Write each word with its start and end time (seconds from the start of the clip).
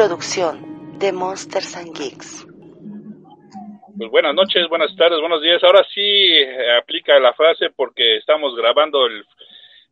producción 0.00 0.98
de 0.98 1.12
Monsters 1.12 1.76
and 1.76 1.94
Geeks. 1.94 2.46
Pues 3.98 4.10
buenas 4.10 4.34
noches, 4.34 4.66
buenas 4.70 4.96
tardes, 4.96 5.20
buenos 5.20 5.42
días. 5.42 5.62
Ahora 5.62 5.86
sí 5.92 6.00
eh, 6.00 6.78
aplica 6.80 7.20
la 7.20 7.34
frase 7.34 7.68
porque 7.76 8.16
estamos 8.16 8.56
grabando 8.56 9.04
el 9.04 9.22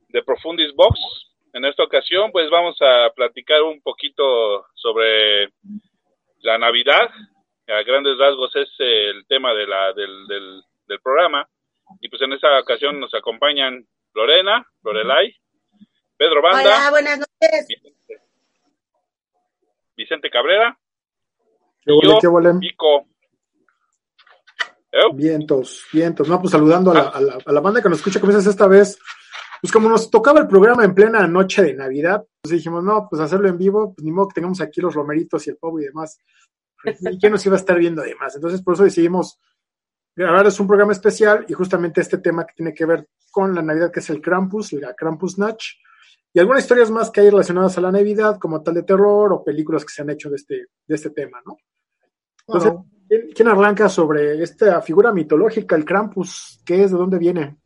de 0.09 0.23
Profundis 0.23 0.75
Box. 0.75 0.99
En 1.53 1.67
esta 1.67 1.83
ocasión, 1.83 2.33
pues 2.33 2.49
vamos 2.49 2.79
a 2.81 3.11
platicar 3.15 3.61
un 3.61 3.83
poquito 3.83 4.65
sobre 4.77 5.51
la 6.39 6.57
Navidad. 6.57 7.11
A 7.67 7.83
grandes 7.83 8.17
rasgos 8.17 8.57
es 8.57 8.71
el 8.79 9.27
tema 9.27 9.53
de 9.53 9.67
la, 9.67 9.93
del, 9.93 10.27
del, 10.27 10.63
del 10.87 11.01
programa. 11.01 11.47
Y 12.01 12.09
pues 12.09 12.23
en 12.23 12.33
esta 12.33 12.59
ocasión 12.59 12.99
nos 12.99 13.13
acompañan 13.13 13.85
Lorena, 14.15 14.67
Lorelai, 14.85 15.37
Pedro 16.17 16.41
Banda. 16.41 16.63
Hola, 16.63 16.91
buenas 16.93 17.19
noches. 17.19 17.98
Vicente 19.99 20.31
Cabrera. 20.31 20.79
¿Qué 21.85 21.93
yo, 21.93 22.19
qué? 22.21 22.59
Vico. 22.61 23.09
¿Eh? 24.93 25.01
Vientos, 25.13 25.85
vientos. 25.93 26.29
No, 26.29 26.41
pues 26.41 26.53
saludando 26.53 26.93
a 26.93 26.95
la, 26.95 27.01
a 27.09 27.21
la- 27.21 27.39
a 27.45 27.53
la 27.53 27.61
banda 27.61 27.83
que 27.83 27.89
nos 27.89 27.99
escucha, 27.99 28.21
como 28.21 28.33
esta 28.33 28.69
vez, 28.69 28.99
pues 29.61 29.73
como 29.73 29.89
nos 29.89 30.09
tocaba 30.09 30.39
el 30.39 30.47
programa 30.47 30.85
en 30.85 30.95
plena 30.95 31.27
noche 31.27 31.63
de 31.63 31.75
Navidad, 31.75 32.25
pues 32.41 32.53
dijimos, 32.53 32.85
no, 32.85 33.09
pues 33.11 33.21
hacerlo 33.21 33.49
en 33.49 33.59
vivo, 33.59 33.93
pues 33.93 34.05
ni 34.05 34.13
modo 34.13 34.29
que 34.29 34.35
tengamos 34.35 34.61
aquí 34.61 34.81
los 34.81 34.95
romeritos 34.95 35.47
y 35.47 35.51
el 35.51 35.57
pavo 35.57 35.81
y 35.81 35.85
demás. 35.85 36.19
¿Y 36.85 37.19
quién 37.19 37.33
nos 37.33 37.45
iba 37.45 37.57
a 37.57 37.59
estar 37.59 37.77
viendo 37.77 38.03
además? 38.03 38.37
Entonces, 38.37 38.63
por 38.63 38.75
eso 38.75 38.85
decidimos 38.85 39.41
grabar 40.15 40.47
es 40.47 40.61
un 40.61 40.69
programa 40.69 40.93
especial 40.93 41.45
y 41.49 41.53
justamente 41.55 42.01
este 42.01 42.19
tema 42.19 42.47
que 42.47 42.55
tiene 42.55 42.73
que 42.73 42.87
ver 42.87 43.09
con 43.33 43.53
la 43.55 43.63
Navidad, 43.63 43.91
que 43.93 43.99
es 44.01 44.09
el 44.11 44.21
Krampus, 44.21 44.73
la 44.75 44.95
Krampus 44.95 45.39
Natch, 45.39 45.65
y 46.33 46.39
algunas 46.39 46.63
historias 46.63 46.91
más 46.91 47.11
que 47.11 47.21
hay 47.21 47.31
relacionadas 47.31 47.79
a 47.79 47.81
la 47.81 47.93
Navidad, 47.93 48.39
como 48.39 48.63
tal 48.63 48.75
de 48.75 48.83
terror 48.83 49.33
o 49.33 49.45
películas 49.45 49.85
que 49.85 49.93
se 49.93 50.03
han 50.03 50.11
hecho 50.11 50.29
de 50.31 50.37
este, 50.37 50.67
de 50.87 50.95
este 50.95 51.11
tema, 51.11 51.41
¿no? 51.45 51.57
Entonces, 52.47 52.73
¿quién, 53.09 53.31
quién 53.35 53.49
arranca 53.49 53.89
sobre 53.89 54.43
esta 54.43 54.81
figura 54.83 55.13
mitológica, 55.13 55.77
el 55.77 55.85
Krampus? 55.85 56.61
¿Qué 56.65 56.85
es? 56.85 56.93
¿De 56.93 56.99
dónde 56.99 57.19
viene? 57.19 57.57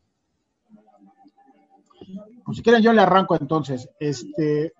Pues 2.44 2.56
si 2.56 2.62
quieren 2.62 2.82
yo 2.82 2.92
le 2.92 3.02
arranco 3.02 3.36
entonces. 3.36 3.88
Este, 3.98 4.72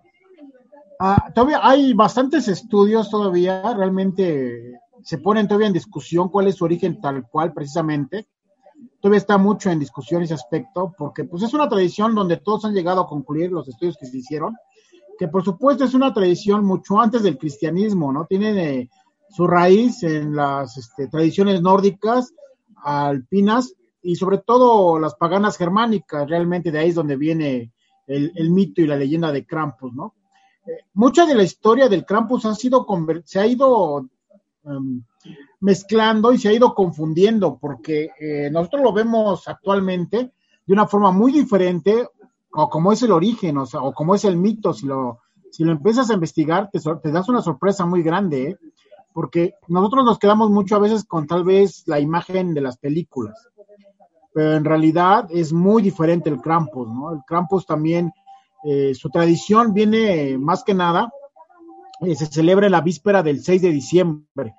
ah, 0.99 1.31
todavía 1.35 1.61
hay 1.63 1.93
bastantes 1.95 2.49
estudios 2.49 3.11
todavía, 3.11 3.75
realmente 3.75 4.81
se 5.03 5.19
ponen 5.19 5.49
todavía 5.49 5.69
en 5.69 5.73
discusión 5.73 6.29
cuál 6.29 6.49
es 6.49 6.57
su 6.57 6.65
origen 6.65 7.01
tal 7.01 7.29
cual 7.29 7.53
precisamente. 7.53 8.29
Todavía 9.03 9.19
está 9.19 9.37
mucho 9.37 9.69
en 9.69 9.81
discusión 9.81 10.23
ese 10.23 10.35
aspecto, 10.35 10.95
porque 10.97 11.25
pues 11.25 11.43
es 11.43 11.53
una 11.55 11.69
tradición 11.69 12.15
donde 12.15 12.37
todos 12.37 12.65
han 12.65 12.73
llegado 12.73 13.01
a 13.01 13.09
concluir 13.09 13.51
los 13.51 13.67
estudios 13.67 13.97
que 13.99 14.07
se 14.07 14.19
hicieron, 14.19 14.57
que 15.19 15.27
por 15.27 15.45
supuesto 15.45 15.83
es 15.83 15.95
una 15.95 16.15
tradición 16.15 16.65
mucho 16.65 17.01
antes 17.01 17.25
del 17.25 17.37
cristianismo, 17.37 18.13
¿no? 18.13 18.27
Tiene 18.27 18.51
eh, 18.61 18.91
su 19.29 19.49
raíz 19.49 20.05
en 20.05 20.37
las 20.37 20.79
este, 20.79 21.09
tradiciones 21.09 21.61
nórdicas, 21.61 22.33
alpinas, 22.77 23.75
y 24.03 24.15
sobre 24.15 24.39
todo 24.39 25.01
las 25.01 25.17
paganas 25.17 25.57
germánicas, 25.57 26.29
realmente 26.31 26.71
de 26.71 26.79
ahí 26.79 26.91
es 26.91 26.95
donde 26.95 27.17
viene 27.17 27.73
el, 28.07 28.51
mito 28.51 28.83
y 28.83 28.87
la 28.87 28.97
leyenda 28.97 29.33
de 29.33 29.45
Krampus, 29.45 29.93
¿no? 29.93 30.15
Eh, 30.65 30.85
mucha 30.95 31.27
de 31.27 31.35
la 31.35 31.43
historia 31.43 31.89
del 31.89 32.05
Krampus 32.05 32.45
ha 32.47 32.55
sido 32.55 32.87
se 33.25 33.41
ha 33.41 33.47
ido 33.49 34.09
em, 34.65 35.03
mezclando 35.61 36.33
y 36.33 36.39
se 36.39 36.49
ha 36.49 36.53
ido 36.53 36.75
confundiendo, 36.75 37.59
porque 37.61 38.11
eh, 38.19 38.51
nosotros 38.51 38.83
lo 38.83 38.93
vemos 38.93 39.49
actualmente 39.49 40.33
de 40.67 40.73
una 40.73 40.87
forma 40.87 41.11
muy 41.11 41.33
diferente, 41.33 42.09
o 42.53 42.69
como 42.69 42.93
es 42.93 43.03
el 43.03 43.13
origen, 43.13 43.59
o, 43.59 43.67
sea, 43.67 43.81
o 43.81 43.93
como 43.93 44.15
es 44.15 44.25
el 44.25 44.37
mito, 44.37 44.73
si 44.73 44.87
lo, 44.87 45.21
si 45.51 45.65
lo 45.65 45.73
empiezas 45.73 46.11
a 46.11 46.15
investigar, 46.15 46.71
te, 46.71 46.79
te 46.81 47.11
das 47.11 47.29
una 47.29 47.43
sorpresa 47.43 47.87
muy 47.87 48.03
grande, 48.03 48.51
¿eh? 48.51 48.59
porque 49.13 49.55
nosotros 49.69 50.05
nos 50.05 50.19
quedamos 50.19 50.51
mucho 50.51 50.77
a 50.77 50.81
veces 50.81 51.05
con 51.05 51.27
tal 51.27 51.45
vez 51.45 51.83
la 51.87 52.01
imagen 52.01 52.55
de 52.55 52.61
las 52.61 52.79
películas 52.79 53.53
pero 54.33 54.57
en 54.57 54.65
realidad 54.65 55.29
es 55.31 55.53
muy 55.53 55.83
diferente 55.83 56.31
el 56.31 56.41
Krampus, 56.41 56.89
¿no? 56.89 57.13
El 57.13 57.21
Krampus 57.27 57.67
también, 57.67 58.13
eh, 58.65 58.95
su 58.95 59.11
tradición 59.11 59.75
viene 59.75 60.39
más 60.39 60.65
que 60.65 60.75
nada, 60.75 61.13
eh, 62.05 62.15
se 62.15 62.27
celebra 62.27 62.67
en 62.67 62.73
la 62.73 62.81
víspera 62.81 63.23
del 63.23 63.43
6 63.43 63.63
de 63.63 63.71
diciembre, 63.71 64.55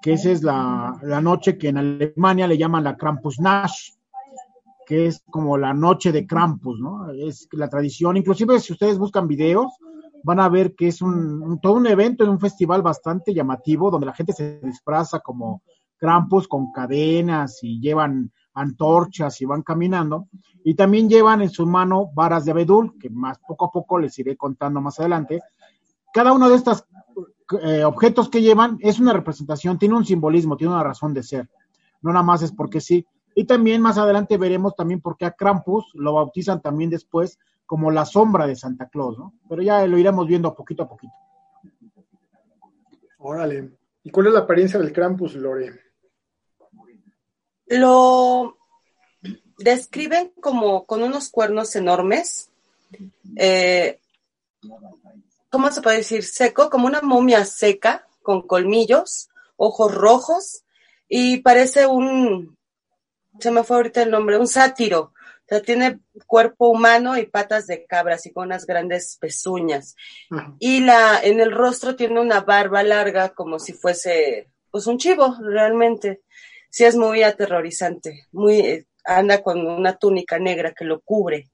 que 0.00 0.14
esa 0.14 0.30
es 0.30 0.42
la, 0.42 0.98
la 1.02 1.20
noche 1.20 1.58
que 1.58 1.68
en 1.68 1.78
Alemania 1.78 2.46
le 2.46 2.58
llaman 2.58 2.84
la 2.84 2.96
Krampusnacht, 2.96 3.94
que 4.86 5.06
es 5.06 5.22
como 5.30 5.56
la 5.56 5.72
noche 5.72 6.12
de 6.12 6.26
Krampus, 6.26 6.80
¿no? 6.80 7.10
Es 7.12 7.48
la 7.52 7.68
tradición, 7.68 8.16
inclusive 8.16 8.58
si 8.60 8.72
ustedes 8.72 8.98
buscan 8.98 9.28
videos, 9.28 9.72
van 10.24 10.40
a 10.40 10.48
ver 10.48 10.74
que 10.74 10.88
es 10.88 11.02
un, 11.02 11.58
todo 11.60 11.74
un 11.74 11.86
evento, 11.86 12.28
un 12.30 12.40
festival 12.40 12.82
bastante 12.82 13.34
llamativo, 13.34 13.90
donde 13.90 14.06
la 14.06 14.14
gente 14.14 14.32
se 14.32 14.60
disfraza 14.60 15.20
como 15.20 15.62
Krampus 15.98 16.48
con 16.48 16.72
cadenas 16.72 17.60
y 17.62 17.80
llevan 17.80 18.32
antorchas 18.54 19.40
y 19.40 19.46
van 19.46 19.62
caminando, 19.62 20.28
y 20.64 20.74
también 20.74 21.08
llevan 21.08 21.42
en 21.42 21.50
su 21.50 21.66
mano 21.66 22.10
varas 22.14 22.44
de 22.44 22.50
abedul, 22.50 22.98
que 22.98 23.08
más 23.10 23.38
poco 23.38 23.66
a 23.66 23.70
poco 23.70 23.98
les 23.98 24.18
iré 24.18 24.36
contando 24.36 24.80
más 24.80 25.00
adelante. 25.00 25.40
Cada 26.12 26.32
uno 26.32 26.48
de 26.48 26.56
estos 26.56 26.84
eh, 27.62 27.84
objetos 27.84 28.28
que 28.28 28.42
llevan 28.42 28.78
es 28.80 29.00
una 29.00 29.12
representación, 29.12 29.78
tiene 29.78 29.96
un 29.96 30.04
simbolismo, 30.04 30.56
tiene 30.56 30.72
una 30.72 30.82
razón 30.82 31.12
de 31.14 31.22
ser. 31.22 31.50
No 32.00 32.12
nada 32.12 32.22
más 32.22 32.42
es 32.42 32.52
porque 32.52 32.80
sí. 32.80 33.06
Y 33.34 33.44
también 33.44 33.80
más 33.80 33.98
adelante 33.98 34.36
veremos 34.36 34.74
también 34.76 35.00
por 35.00 35.16
qué 35.16 35.24
a 35.24 35.32
Krampus 35.32 35.90
lo 35.94 36.14
bautizan 36.14 36.60
también 36.60 36.90
después 36.90 37.38
como 37.64 37.90
la 37.90 38.04
sombra 38.04 38.46
de 38.46 38.56
Santa 38.56 38.88
Claus, 38.88 39.18
¿no? 39.18 39.34
Pero 39.48 39.62
ya 39.62 39.86
lo 39.86 39.96
iremos 39.96 40.26
viendo 40.26 40.54
poquito 40.54 40.82
a 40.82 40.88
poquito. 40.88 41.14
Órale. 43.18 43.70
¿Y 44.04 44.10
cuál 44.10 44.26
es 44.26 44.32
la 44.32 44.40
apariencia 44.40 44.78
del 44.78 44.92
Krampus, 44.92 45.34
Lore? 45.36 45.80
Lo 47.66 48.58
describen 49.58 50.32
como 50.40 50.84
con 50.84 51.02
unos 51.02 51.30
cuernos 51.30 51.74
enormes. 51.76 52.50
Eh, 53.36 53.98
¿Cómo 55.52 55.70
se 55.70 55.82
puede 55.82 55.98
decir? 55.98 56.24
Seco, 56.24 56.70
como 56.70 56.86
una 56.86 57.02
momia 57.02 57.44
seca, 57.44 58.08
con 58.22 58.46
colmillos, 58.46 59.28
ojos 59.56 59.94
rojos, 59.94 60.64
y 61.08 61.40
parece 61.40 61.86
un, 61.86 62.56
se 63.38 63.50
me 63.50 63.62
fue 63.62 63.76
ahorita 63.76 64.00
el 64.00 64.10
nombre, 64.10 64.38
un 64.38 64.48
sátiro. 64.48 65.12
O 65.12 65.44
sea, 65.46 65.60
tiene 65.60 66.00
cuerpo 66.26 66.68
humano 66.68 67.18
y 67.18 67.26
patas 67.26 67.66
de 67.66 67.84
cabra, 67.84 68.14
así 68.14 68.32
con 68.32 68.46
unas 68.46 68.64
grandes 68.64 69.18
pezuñas. 69.20 69.94
Y 70.58 70.80
la, 70.80 71.20
en 71.22 71.38
el 71.38 71.52
rostro 71.52 71.96
tiene 71.96 72.18
una 72.18 72.40
barba 72.40 72.82
larga, 72.82 73.34
como 73.34 73.58
si 73.58 73.74
fuese, 73.74 74.48
pues 74.70 74.86
un 74.86 74.96
chivo, 74.96 75.36
realmente. 75.42 76.22
Sí 76.70 76.84
es 76.84 76.96
muy 76.96 77.22
aterrorizante, 77.22 78.26
muy, 78.32 78.60
eh, 78.60 78.86
anda 79.04 79.42
con 79.42 79.66
una 79.66 79.98
túnica 79.98 80.38
negra 80.38 80.72
que 80.72 80.86
lo 80.86 81.02
cubre. 81.02 81.50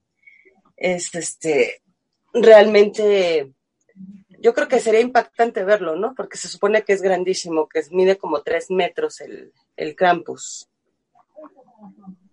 Es 0.77 1.13
este, 1.15 1.81
realmente, 2.31 3.51
yo 4.41 4.53
creo 4.53 4.67
que 4.67 4.79
sería 4.79 5.01
impactante 5.01 5.63
verlo, 5.63 5.95
¿no? 5.95 6.13
Porque 6.15 6.37
se 6.37 6.47
supone 6.47 6.83
que 6.83 6.93
es 6.93 7.01
grandísimo, 7.01 7.67
que 7.67 7.81
mide 7.91 8.17
como 8.17 8.41
tres 8.41 8.71
metros 8.71 9.21
el, 9.21 9.53
el 9.75 9.95
Krampus. 9.95 10.69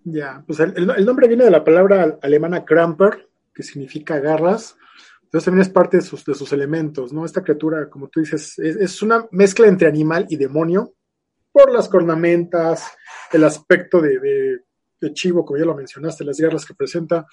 Ya, 0.04 0.42
pues 0.46 0.60
el, 0.60 0.90
el- 0.90 1.04
nombre 1.06 1.26
viene 1.28 1.44
de 1.44 1.50
la 1.50 1.64
palabra 1.64 2.18
alemana 2.22 2.64
Kramper, 2.64 3.28
que 3.54 3.62
significa 3.62 4.18
garras. 4.20 4.76
Entonces 5.24 5.44
también 5.46 5.62
es 5.62 5.68
parte 5.68 5.96
de 5.96 6.02
sus, 6.02 6.24
de 6.24 6.34
sus 6.34 6.52
elementos, 6.52 7.12
¿no? 7.12 7.24
Esta 7.24 7.42
criatura, 7.42 7.90
como 7.90 8.08
tú 8.08 8.20
dices, 8.20 8.58
es, 8.58 8.76
es 8.76 9.02
una 9.02 9.26
mezcla 9.32 9.66
entre 9.66 9.88
animal 9.88 10.26
y 10.30 10.36
demonio 10.36 10.94
por 11.50 11.72
las 11.72 11.88
cornamentas, 11.88 12.86
el 13.32 13.42
aspecto 13.44 14.00
de, 14.00 14.18
de- 14.20 14.60
de 15.00 15.12
chivo, 15.12 15.44
como 15.44 15.58
ya 15.58 15.64
lo 15.66 15.74
mencionaste, 15.74 16.24
las 16.24 16.38
garras 16.38 16.64
que 16.64 16.74
presenta. 16.74 17.26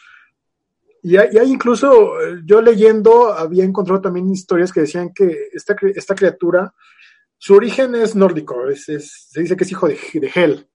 Y 1.04 1.18
hay, 1.18 1.30
y 1.34 1.38
hay 1.38 1.52
incluso, 1.52 2.20
eh, 2.22 2.42
yo 2.46 2.62
leyendo, 2.62 3.34
había 3.34 3.66
encontrado 3.66 4.02
también 4.02 4.30
historias 4.32 4.72
que 4.72 4.82
decían 4.82 5.12
que 5.14 5.50
esta, 5.54 5.76
esta 5.96 6.16
criatura, 6.16 6.74
su 7.38 7.54
origen 7.56 7.94
es 7.96 8.16
nórdico, 8.16 8.68
es, 8.70 8.88
es- 8.90 9.28
se 9.30 9.42
dice 9.42 9.58
que 9.58 9.66
es 9.66 9.72
hijo 9.72 9.88
de, 9.88 9.98
de 10.14 10.32
Hel, 10.34 10.70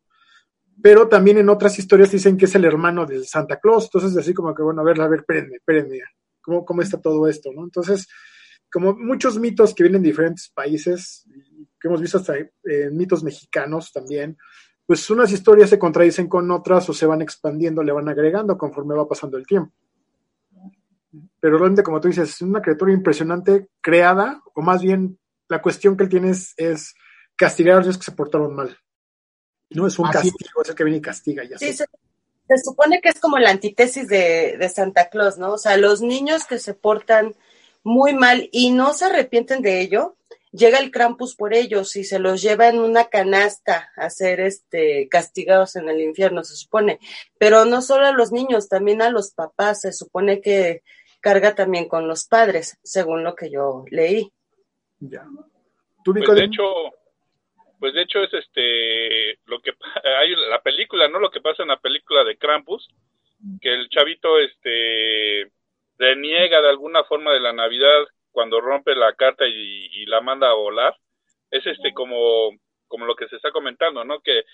pero 0.83 1.09
también 1.09 1.39
en 1.39 1.49
otras 1.49 1.79
historias 1.79 2.11
dicen 2.13 2.37
que 2.37 2.45
es 2.45 2.55
el 2.55 2.65
hermano 2.65 3.07
del 3.07 3.27
Santa 3.27 3.59
Claus, 3.59 3.85
entonces 3.87 4.17
así 4.17 4.35
como 4.35 4.55
que, 4.55 4.63
bueno, 4.63 4.83
a 4.83 4.85
ver, 4.85 5.01
a 5.01 5.09
ver, 5.09 5.21
espérenme, 5.21 5.57
espérenme, 5.57 6.01
¿cómo, 6.43 6.65
cómo 6.65 6.83
está 6.83 7.01
todo 7.01 7.27
esto, 7.27 7.51
no? 7.55 7.65
Entonces, 7.65 8.07
como 8.71 8.95
muchos 8.95 9.39
mitos 9.39 9.75
que 9.75 9.83
vienen 9.85 10.03
de 10.03 10.11
diferentes 10.11 10.51
países, 10.55 11.25
que 11.81 11.89
hemos 11.89 12.01
visto 12.03 12.19
hasta 12.19 12.35
en 12.37 12.97
mitos 12.97 13.25
mexicanos 13.25 13.93
también, 13.93 14.37
pues 14.87 15.09
unas 15.11 15.33
historias 15.33 15.71
se 15.71 15.79
contradicen 15.79 16.29
con 16.29 16.51
otras 16.51 16.89
o 16.89 16.93
se 16.95 17.07
van 17.07 17.23
expandiendo, 17.23 17.83
le 17.83 17.93
van 17.93 18.09
agregando 18.09 18.57
conforme 18.59 18.95
va 18.95 19.09
pasando 19.09 19.37
el 19.39 19.47
tiempo. 19.47 19.73
Pero 21.41 21.59
realmente, 21.59 21.83
como 21.83 22.01
tú 22.01 22.09
dices, 22.09 22.29
es 22.29 22.43
una 22.43 22.61
criatura 22.61 22.93
impresionante 22.93 23.69
creada, 23.81 24.43
o 24.55 24.61
más 24.61 24.83
bien 24.83 25.19
la 25.49 25.63
cuestión 25.63 25.97
que 25.97 26.05
él 26.05 26.11
tiene 26.11 26.31
es, 26.31 26.55
es 26.57 26.95
castigar 27.37 27.79
a 27.79 27.85
los 27.85 27.97
que 27.97 28.05
se 28.05 28.13
portaron 28.13 28.55
mal. 28.55 28.77
No 29.71 29.87
es 29.87 29.99
un 29.99 30.07
Así 30.07 30.31
castigo, 30.31 30.63
es 30.63 30.69
el 30.69 30.75
que 30.75 30.85
viene 30.85 30.99
y 30.99 31.03
castiga 31.03 31.45
y 31.45 31.53
así. 31.53 31.67
Sí, 31.67 31.73
se, 31.73 31.85
se 32.49 32.65
supone 32.65 33.01
que 33.01 33.11
es 33.11 33.21
como 33.21 33.39
la 33.39 33.51
antítesis 33.51 34.09
de, 34.09 34.57
de 34.59 34.69
Santa 34.69 35.09
Claus, 35.09 35.39
¿no? 35.39 35.53
O 35.53 35.59
sea, 35.59 35.77
los 35.77 36.01
niños 36.01 36.45
que 36.45 36.59
se 36.59 36.75
portan 36.75 37.35
muy 37.83 38.15
mal 38.15 38.49
y 38.53 38.71
no 38.71 38.93
se 38.95 39.07
arrepienten 39.07 39.63
de 39.63 39.81
ello, 39.81 40.17
llega 40.53 40.79
el 40.79 40.91
Krampus 40.91 41.35
por 41.35 41.55
ellos 41.55 41.97
y 41.97 42.05
se 42.05 42.19
los 42.19 42.43
lleva 42.43 42.69
en 42.69 42.79
una 42.79 43.09
canasta 43.09 43.91
a 43.97 44.11
ser 44.11 44.41
este, 44.41 45.09
castigados 45.09 45.77
en 45.77 45.89
el 45.89 46.01
infierno, 46.01 46.45
se 46.45 46.57
supone. 46.57 46.99
Pero 47.39 47.65
no 47.65 47.83
solo 47.83 48.07
a 48.07 48.13
los 48.13 48.33
niños, 48.33 48.69
también 48.69 49.03
a 49.03 49.11
los 49.11 49.33
papás, 49.33 49.83
se 49.83 49.93
supone 49.93 50.41
que 50.41 50.83
carga 51.21 51.55
también 51.55 51.89
con 51.89 52.09
los 52.09 52.27
padres, 52.27 52.79
según 52.83 53.25
lo 53.25 53.35
que 53.35 53.51
yo 53.51 53.85
leí. 53.91 54.31
Ya. 55.01 55.27
pues 56.05 56.27
de 56.35 56.45
hecho, 56.45 56.63
pues 57.79 57.95
de 57.95 58.03
hecho 58.03 58.23
es 58.23 58.35
este 58.35 59.39
lo 59.47 59.61
que 59.61 59.73
hay 60.21 60.35
la 60.49 60.61
película, 60.63 61.09
¿no? 61.09 61.19
Lo 61.19 61.31
que 61.31 61.41
pasa 61.41 61.63
en 61.63 61.69
la 61.69 61.81
película 61.81 62.25
de 62.25 62.37
Krampus, 62.37 62.89
que 63.61 63.73
el 63.73 63.89
chavito 63.89 64.39
este 64.39 65.51
reniega 65.99 66.61
de 66.61 66.69
alguna 66.69 67.05
forma 67.05 67.33
de 67.33 67.41
la 67.41 67.53
Navidad 67.53 68.07
cuando 68.33 68.61
rompe 68.61 68.95
la 68.95 69.15
carta 69.15 69.47
y, 69.47 70.07
la 70.07 70.21
manda 70.21 70.51
a 70.51 70.55
volar, 70.55 70.97
es 71.51 71.67
este 71.67 71.93
como, 71.93 72.51
como 72.87 73.07
lo 73.07 73.15
que 73.15 73.29
se 73.29 73.37
está 73.37 73.51
comentando, 73.51 74.05
¿no? 74.05 74.21
Que 74.21 74.45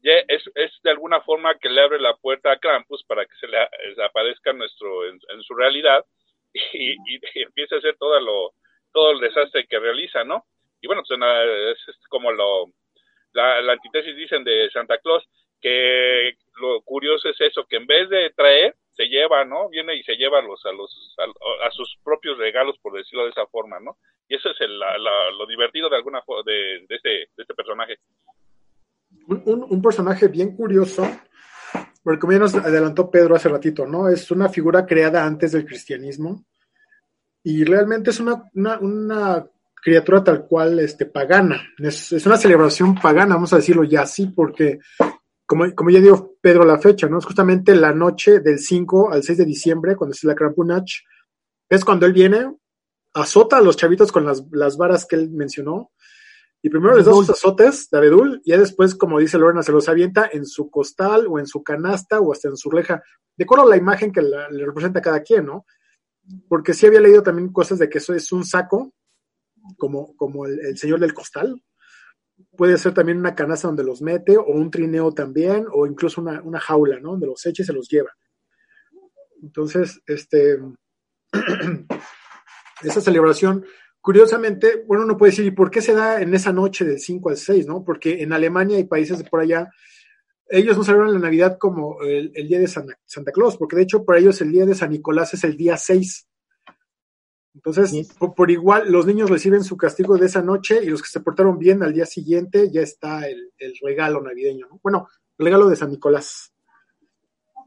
ya 0.00 0.12
es, 0.28 0.42
es 0.54 0.72
de 0.82 0.90
alguna 0.90 1.20
forma 1.22 1.56
que 1.58 1.68
le 1.68 1.80
abre 1.80 2.00
la 2.00 2.16
puerta 2.16 2.52
a 2.52 2.58
Krampus 2.58 3.04
para 3.04 3.24
que 3.24 3.36
se 3.40 3.46
le 3.46 3.58
aparezca 4.04 4.52
nuestro, 4.52 5.08
en, 5.08 5.42
su 5.42 5.54
realidad 5.54 6.04
y, 6.72 6.92
y, 6.92 7.20
empiece 7.34 7.74
a 7.74 7.78
hacer 7.78 7.96
todo, 7.98 8.18
lo, 8.20 8.52
todo 8.92 9.12
el 9.12 9.20
desastre 9.20 9.66
que 9.66 9.78
realiza, 9.78 10.24
¿no? 10.24 10.44
Y 10.80 10.86
bueno, 10.86 11.02
pues 11.06 11.18
es, 11.88 11.96
como 12.08 12.30
lo, 12.32 12.66
la, 13.32 13.62
la 13.62 13.72
antítesis 13.72 14.14
dicen 14.16 14.44
de 14.44 14.70
Santa 14.70 14.98
Claus, 14.98 15.24
que 15.60 16.36
lo 16.60 16.82
curioso 16.82 17.28
es 17.30 17.40
eso, 17.40 17.64
que 17.66 17.76
en 17.76 17.86
vez 17.86 18.08
de 18.10 18.30
traer, 18.36 18.74
se 18.96 19.04
lleva, 19.04 19.44
¿no? 19.44 19.68
Viene 19.68 19.96
y 19.96 20.02
se 20.02 20.14
lleva 20.16 20.38
a 20.38 20.42
los, 20.42 20.64
a 20.66 20.72
los, 20.72 21.16
a, 21.66 21.70
sus 21.70 21.96
propios 22.02 22.38
regalos, 22.38 22.78
por 22.80 22.96
decirlo 22.96 23.24
de 23.24 23.30
esa 23.30 23.46
forma, 23.46 23.80
¿no? 23.80 23.98
Y 24.28 24.36
eso 24.36 24.50
es 24.50 24.60
el, 24.60 24.78
lo 24.78 25.46
divertido 25.46 25.88
de 25.88 25.96
alguna 25.96 26.22
de, 26.44 26.86
de, 26.88 26.94
este, 26.94 27.08
de 27.08 27.42
este 27.42 27.54
personaje. 27.54 27.98
Un, 29.28 29.66
un, 29.68 29.82
personaje 29.82 30.28
bien 30.28 30.56
curioso, 30.56 31.06
porque 32.02 32.20
como 32.20 32.32
ya 32.32 32.38
nos 32.38 32.54
adelantó 32.54 33.10
Pedro 33.10 33.34
hace 33.34 33.48
ratito, 33.48 33.86
¿no? 33.86 34.08
Es 34.08 34.30
una 34.30 34.48
figura 34.48 34.86
creada 34.86 35.24
antes 35.24 35.52
del 35.52 35.66
cristianismo 35.66 36.44
y 37.42 37.64
realmente 37.64 38.10
es 38.10 38.20
una, 38.20 38.50
una, 38.54 38.78
una 38.78 39.46
criatura 39.74 40.24
tal 40.24 40.46
cual 40.46 40.80
este, 40.80 41.06
pagana. 41.06 41.62
Es, 41.78 42.12
es, 42.12 42.24
una 42.26 42.36
celebración 42.36 42.94
pagana, 42.94 43.34
vamos 43.34 43.52
a 43.52 43.56
decirlo 43.56 43.84
ya 43.84 44.02
así, 44.02 44.28
porque 44.28 44.78
como, 45.46 45.72
como 45.74 45.90
ya 45.90 46.00
dijo 46.00 46.36
Pedro 46.40 46.64
la 46.64 46.78
fecha, 46.78 47.08
¿no? 47.08 47.18
Es 47.18 47.26
justamente 47.26 47.74
la 47.74 47.92
noche 47.92 48.40
del 48.40 48.58
5 48.58 49.12
al 49.12 49.22
6 49.22 49.38
de 49.38 49.44
diciembre, 49.44 49.96
cuando 49.96 50.14
es 50.14 50.24
la 50.24 50.34
Krampunach, 50.34 50.90
es 51.68 51.84
cuando 51.84 52.06
él 52.06 52.12
viene, 52.12 52.54
azota 53.12 53.58
a 53.58 53.60
los 53.60 53.76
chavitos 53.76 54.10
con 54.10 54.24
las, 54.24 54.44
las 54.50 54.76
varas 54.76 55.06
que 55.06 55.16
él 55.16 55.30
mencionó, 55.30 55.90
y 56.62 56.70
primero 56.70 56.96
les 56.96 57.04
da 57.04 57.12
sus 57.12 57.28
azotes 57.28 57.90
de 57.90 57.98
abedul, 57.98 58.40
y 58.44 58.52
ya 58.52 58.58
después, 58.58 58.94
como 58.94 59.18
dice 59.18 59.38
Lorena, 59.38 59.62
se 59.62 59.72
los 59.72 59.88
avienta 59.88 60.30
en 60.32 60.46
su 60.46 60.70
costal, 60.70 61.26
o 61.28 61.38
en 61.38 61.46
su 61.46 61.62
canasta, 61.62 62.20
o 62.20 62.32
hasta 62.32 62.48
en 62.48 62.56
su 62.56 62.70
reja, 62.70 63.02
de 63.36 63.44
acuerdo 63.44 63.66
a 63.66 63.68
la 63.68 63.76
imagen 63.76 64.12
que 64.12 64.22
le 64.22 64.64
representa 64.64 65.00
a 65.00 65.02
cada 65.02 65.20
quien, 65.20 65.44
¿no? 65.44 65.66
Porque 66.48 66.72
sí 66.72 66.86
había 66.86 67.00
leído 67.00 67.22
también 67.22 67.52
cosas 67.52 67.78
de 67.78 67.88
que 67.88 67.98
eso 67.98 68.14
es 68.14 68.32
un 68.32 68.44
saco, 68.44 68.94
como, 69.76 70.16
como 70.16 70.46
el 70.46 70.78
señor 70.78 71.00
del 71.00 71.12
costal, 71.12 71.62
puede 72.56 72.78
ser 72.78 72.94
también 72.94 73.18
una 73.18 73.34
canasta 73.34 73.68
donde 73.68 73.84
los 73.84 74.02
mete, 74.02 74.36
o 74.36 74.46
un 74.46 74.70
trineo 74.70 75.12
también, 75.12 75.66
o 75.72 75.86
incluso 75.86 76.20
una, 76.20 76.42
una 76.42 76.60
jaula, 76.60 77.00
¿no? 77.00 77.12
Donde 77.12 77.26
los 77.26 77.44
echa 77.46 77.62
y 77.62 77.66
se 77.66 77.72
los 77.72 77.88
lleva. 77.88 78.10
Entonces, 79.42 80.00
este, 80.06 80.58
esa 82.82 83.00
celebración, 83.00 83.64
curiosamente, 84.00 84.84
bueno, 84.86 85.04
uno 85.04 85.16
puede 85.16 85.32
decir, 85.32 85.46
¿y 85.46 85.50
por 85.50 85.70
qué 85.70 85.80
se 85.80 85.94
da 85.94 86.20
en 86.20 86.34
esa 86.34 86.52
noche 86.52 86.84
del 86.84 86.98
5 86.98 87.30
al 87.30 87.36
6, 87.36 87.66
no? 87.66 87.84
Porque 87.84 88.22
en 88.22 88.32
Alemania 88.32 88.78
y 88.78 88.84
países 88.84 89.18
de 89.18 89.24
por 89.24 89.40
allá, 89.40 89.68
ellos 90.48 90.76
no 90.76 90.84
celebran 90.84 91.12
la 91.12 91.18
Navidad 91.18 91.58
como 91.58 92.02
el, 92.02 92.32
día 92.32 92.58
de 92.58 92.68
Santa 92.68 93.32
Claus, 93.32 93.56
porque 93.56 93.76
de 93.76 93.82
hecho 93.82 94.04
para 94.04 94.18
ellos 94.18 94.40
el 94.40 94.52
día 94.52 94.66
de 94.66 94.74
San 94.74 94.90
Nicolás 94.90 95.34
es 95.34 95.44
el 95.44 95.56
día 95.56 95.76
6. 95.76 96.28
Entonces, 97.54 98.08
por, 98.18 98.50
igual, 98.50 98.90
los 98.90 99.06
niños 99.06 99.30
reciben 99.30 99.62
su 99.62 99.76
castigo 99.76 100.18
de 100.18 100.26
esa 100.26 100.42
noche 100.42 100.80
y 100.82 100.88
los 100.88 101.00
que 101.00 101.08
se 101.08 101.20
portaron 101.20 101.56
bien 101.56 101.82
al 101.84 101.92
día 101.92 102.04
siguiente 102.04 102.70
ya 102.72 102.80
está 102.80 103.28
el, 103.28 103.52
regalo 103.80 104.20
navideño, 104.20 104.66
¿no? 104.68 104.80
Bueno, 104.82 105.08
el 105.38 105.46
regalo 105.46 105.68
de 105.68 105.76
San 105.76 105.90
Nicolás. 105.90 106.52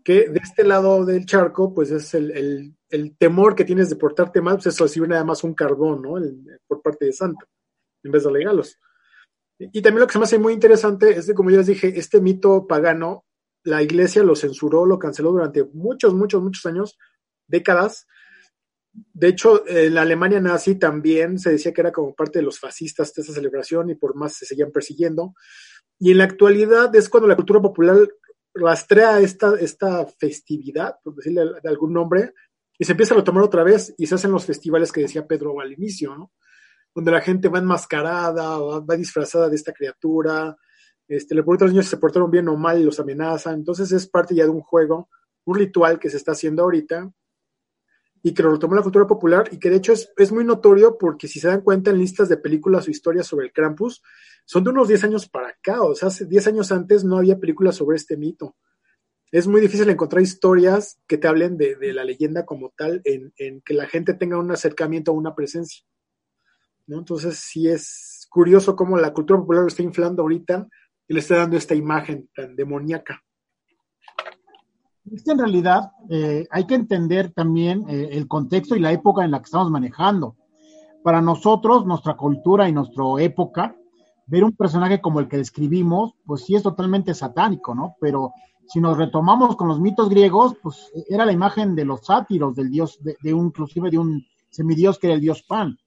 Que 0.03 0.29
de 0.29 0.39
este 0.43 0.63
lado 0.63 1.05
del 1.05 1.25
charco, 1.25 1.73
pues 1.73 1.91
es 1.91 2.13
el, 2.13 2.75
temor 3.17 3.55
que 3.55 3.65
tienes 3.65 3.89
de 3.89 3.95
portarte 3.95 4.41
mal, 4.41 4.55
pues 4.55 4.67
es 4.67 4.79
recibir 4.79 5.09
nada 5.09 5.23
más 5.23 5.43
un 5.43 5.53
carbón, 5.53 6.01
¿no? 6.01 6.15
por 6.67 6.81
parte 6.81 7.05
de 7.05 7.13
Santa, 7.13 7.45
en 8.03 8.11
vez 8.11 8.23
de 8.23 8.29
regalos. 8.29 8.77
Y, 9.57 9.81
también 9.81 10.01
lo 10.01 10.07
que 10.07 10.13
se 10.13 10.19
me 10.19 10.25
hace 10.25 10.37
muy 10.37 10.53
interesante 10.53 11.11
es 11.11 11.25
que, 11.25 11.33
como 11.33 11.49
ya 11.49 11.57
les 11.57 11.67
dije, 11.67 11.97
este 11.97 12.21
mito 12.21 12.67
pagano, 12.67 13.25
la 13.63 13.81
iglesia 13.81 14.23
lo 14.23 14.35
censuró, 14.35 14.85
lo 14.85 14.99
canceló 14.99 15.31
durante 15.31 15.63
muchos, 15.63 16.13
muchos, 16.13 16.41
muchos 16.43 16.65
años, 16.65 16.97
décadas, 17.47 18.05
de 19.13 19.27
hecho, 19.27 19.67
en 19.67 19.93
la 19.93 20.01
Alemania 20.01 20.39
nazi 20.39 20.75
también 20.75 21.37
se 21.37 21.51
decía 21.51 21.73
que 21.73 21.81
era 21.81 21.91
como 21.91 22.15
parte 22.15 22.39
de 22.39 22.45
los 22.45 22.59
fascistas 22.59 23.13
de 23.13 23.21
esa 23.21 23.33
celebración 23.33 23.89
y 23.89 23.95
por 23.95 24.15
más 24.15 24.33
se 24.33 24.45
seguían 24.45 24.71
persiguiendo. 24.71 25.35
Y 25.99 26.11
en 26.11 26.19
la 26.19 26.23
actualidad 26.23 26.95
es 26.95 27.09
cuando 27.09 27.27
la 27.27 27.35
cultura 27.35 27.61
popular 27.61 27.97
rastrea 28.53 29.19
esta, 29.19 29.53
esta 29.59 30.05
festividad, 30.05 30.95
por 31.03 31.15
decirle 31.15 31.43
de 31.61 31.69
algún 31.69 31.93
nombre, 31.93 32.33
y 32.79 32.85
se 32.85 32.93
empieza 32.93 33.15
a 33.15 33.23
tomar 33.23 33.43
otra 33.43 33.63
vez 33.63 33.93
y 33.97 34.07
se 34.07 34.15
hacen 34.15 34.31
los 34.31 34.45
festivales 34.45 34.91
que 34.91 35.01
decía 35.01 35.27
Pedro 35.27 35.59
al 35.59 35.73
inicio, 35.73 36.15
¿no? 36.15 36.31
Donde 36.93 37.11
la 37.11 37.21
gente 37.21 37.49
va 37.49 37.59
enmascarada, 37.59 38.57
va, 38.57 38.79
va 38.79 38.95
disfrazada 38.95 39.49
de 39.49 39.55
esta 39.55 39.73
criatura, 39.73 40.57
este, 41.07 41.35
le 41.35 41.41
preguntan 41.41 41.65
a 41.65 41.67
los 41.67 41.73
niños 41.73 41.85
si 41.85 41.91
se 41.91 41.97
portaron 41.97 42.31
bien 42.31 42.47
o 42.47 42.57
mal 42.57 42.79
y 42.79 42.83
los 42.83 42.99
amenazan. 42.99 43.55
Entonces 43.55 43.91
es 43.91 44.07
parte 44.07 44.35
ya 44.35 44.43
de 44.43 44.49
un 44.49 44.61
juego, 44.61 45.09
un 45.45 45.55
ritual 45.55 45.99
que 45.99 46.09
se 46.09 46.17
está 46.17 46.33
haciendo 46.33 46.63
ahorita 46.63 47.11
y 48.23 48.33
que 48.33 48.43
lo 48.43 48.51
retomó 48.51 48.75
la 48.75 48.81
cultura 48.81 49.07
popular 49.07 49.49
y 49.51 49.59
que 49.59 49.69
de 49.69 49.77
hecho 49.77 49.93
es, 49.93 50.11
es, 50.17 50.31
muy 50.31 50.43
notorio 50.43 50.97
porque 50.97 51.27
si 51.27 51.39
se 51.39 51.47
dan 51.47 51.61
cuenta 51.61 51.91
en 51.91 51.99
listas 51.99 52.29
de 52.29 52.37
películas 52.37 52.87
o 52.87 52.91
historias 52.91 53.27
sobre 53.27 53.45
el 53.45 53.53
Krampus, 53.53 54.01
son 54.45 54.63
de 54.63 54.69
unos 54.69 54.87
10 54.87 55.03
años 55.05 55.29
para 55.29 55.49
acá, 55.49 55.81
o 55.81 55.93
sea, 55.95 56.07
hace 56.07 56.25
10 56.25 56.47
años 56.47 56.71
antes 56.71 57.03
no 57.03 57.17
había 57.17 57.39
películas 57.39 57.75
sobre 57.75 57.97
este 57.97 58.17
mito. 58.17 58.55
Es 59.31 59.45
muy 59.45 59.59
difícil 59.59 59.89
encontrar 59.89 60.21
historias 60.21 61.01
que 61.05 61.17
te 61.17 61.27
hablen 61.27 61.57
de, 61.57 61.75
de 61.75 61.93
la 61.93 62.05
leyenda 62.05 62.45
como 62.45 62.73
tal, 62.77 63.01
en, 63.03 63.33
en, 63.37 63.61
que 63.61 63.73
la 63.73 63.85
gente 63.87 64.13
tenga 64.13 64.37
un 64.37 64.51
acercamiento 64.51 65.11
a 65.11 65.15
una 65.15 65.35
presencia. 65.35 65.85
¿no? 66.85 66.99
Entonces 66.99 67.37
sí 67.37 67.67
es 67.67 68.25
curioso 68.29 68.75
cómo 68.75 68.97
la 68.97 69.13
cultura 69.13 69.39
popular 69.39 69.63
lo 69.63 69.67
está 69.67 69.83
inflando 69.83 70.21
ahorita 70.21 70.67
y 71.07 71.13
le 71.13 71.19
está 71.19 71.37
dando 71.37 71.57
esta 71.57 71.75
imagen 71.75 72.29
tan 72.33 72.55
demoníaca. 72.55 73.21
Es 75.11 75.23
que 75.23 75.31
en 75.31 75.39
realidad 75.39 75.91
eh, 76.09 76.47
hay 76.51 76.65
que 76.65 76.75
entender 76.75 77.31
también 77.31 77.85
eh, 77.89 78.09
el 78.11 78.27
contexto 78.27 78.75
y 78.75 78.79
la 78.79 78.91
época 78.91 79.23
en 79.23 79.31
la 79.31 79.39
que 79.39 79.45
estamos 79.45 79.69
manejando. 79.69 80.35
Para 81.03 81.21
nosotros, 81.21 81.85
nuestra 81.85 82.15
cultura 82.15 82.67
y 82.67 82.73
nuestra 82.73 83.03
época, 83.19 83.75
ver 84.25 84.43
un 84.43 84.53
personaje 84.53 84.99
como 84.99 85.19
el 85.19 85.27
que 85.27 85.37
describimos, 85.37 86.13
pues 86.25 86.43
sí 86.43 86.55
es 86.55 86.63
totalmente 86.63 87.13
satánico, 87.13 87.73
¿no? 87.73 87.95
Pero 88.01 88.33
si 88.67 88.81
nos 88.81 88.97
retomamos 88.97 89.55
con 89.55 89.69
los 89.69 89.79
mitos 89.79 90.09
griegos, 90.09 90.55
pues 90.61 90.91
era 91.07 91.25
la 91.25 91.31
imagen 91.31 91.75
de 91.75 91.85
los 91.85 92.05
sátiros, 92.05 92.55
del 92.55 92.69
dios, 92.69 92.99
de, 93.01 93.33
un, 93.33 93.47
inclusive 93.47 93.89
de 93.89 93.97
un 93.97 94.25
semidios 94.49 94.99
que 94.99 95.07
era 95.07 95.13
el 95.15 95.21
dios 95.21 95.43
Pan. 95.43 95.77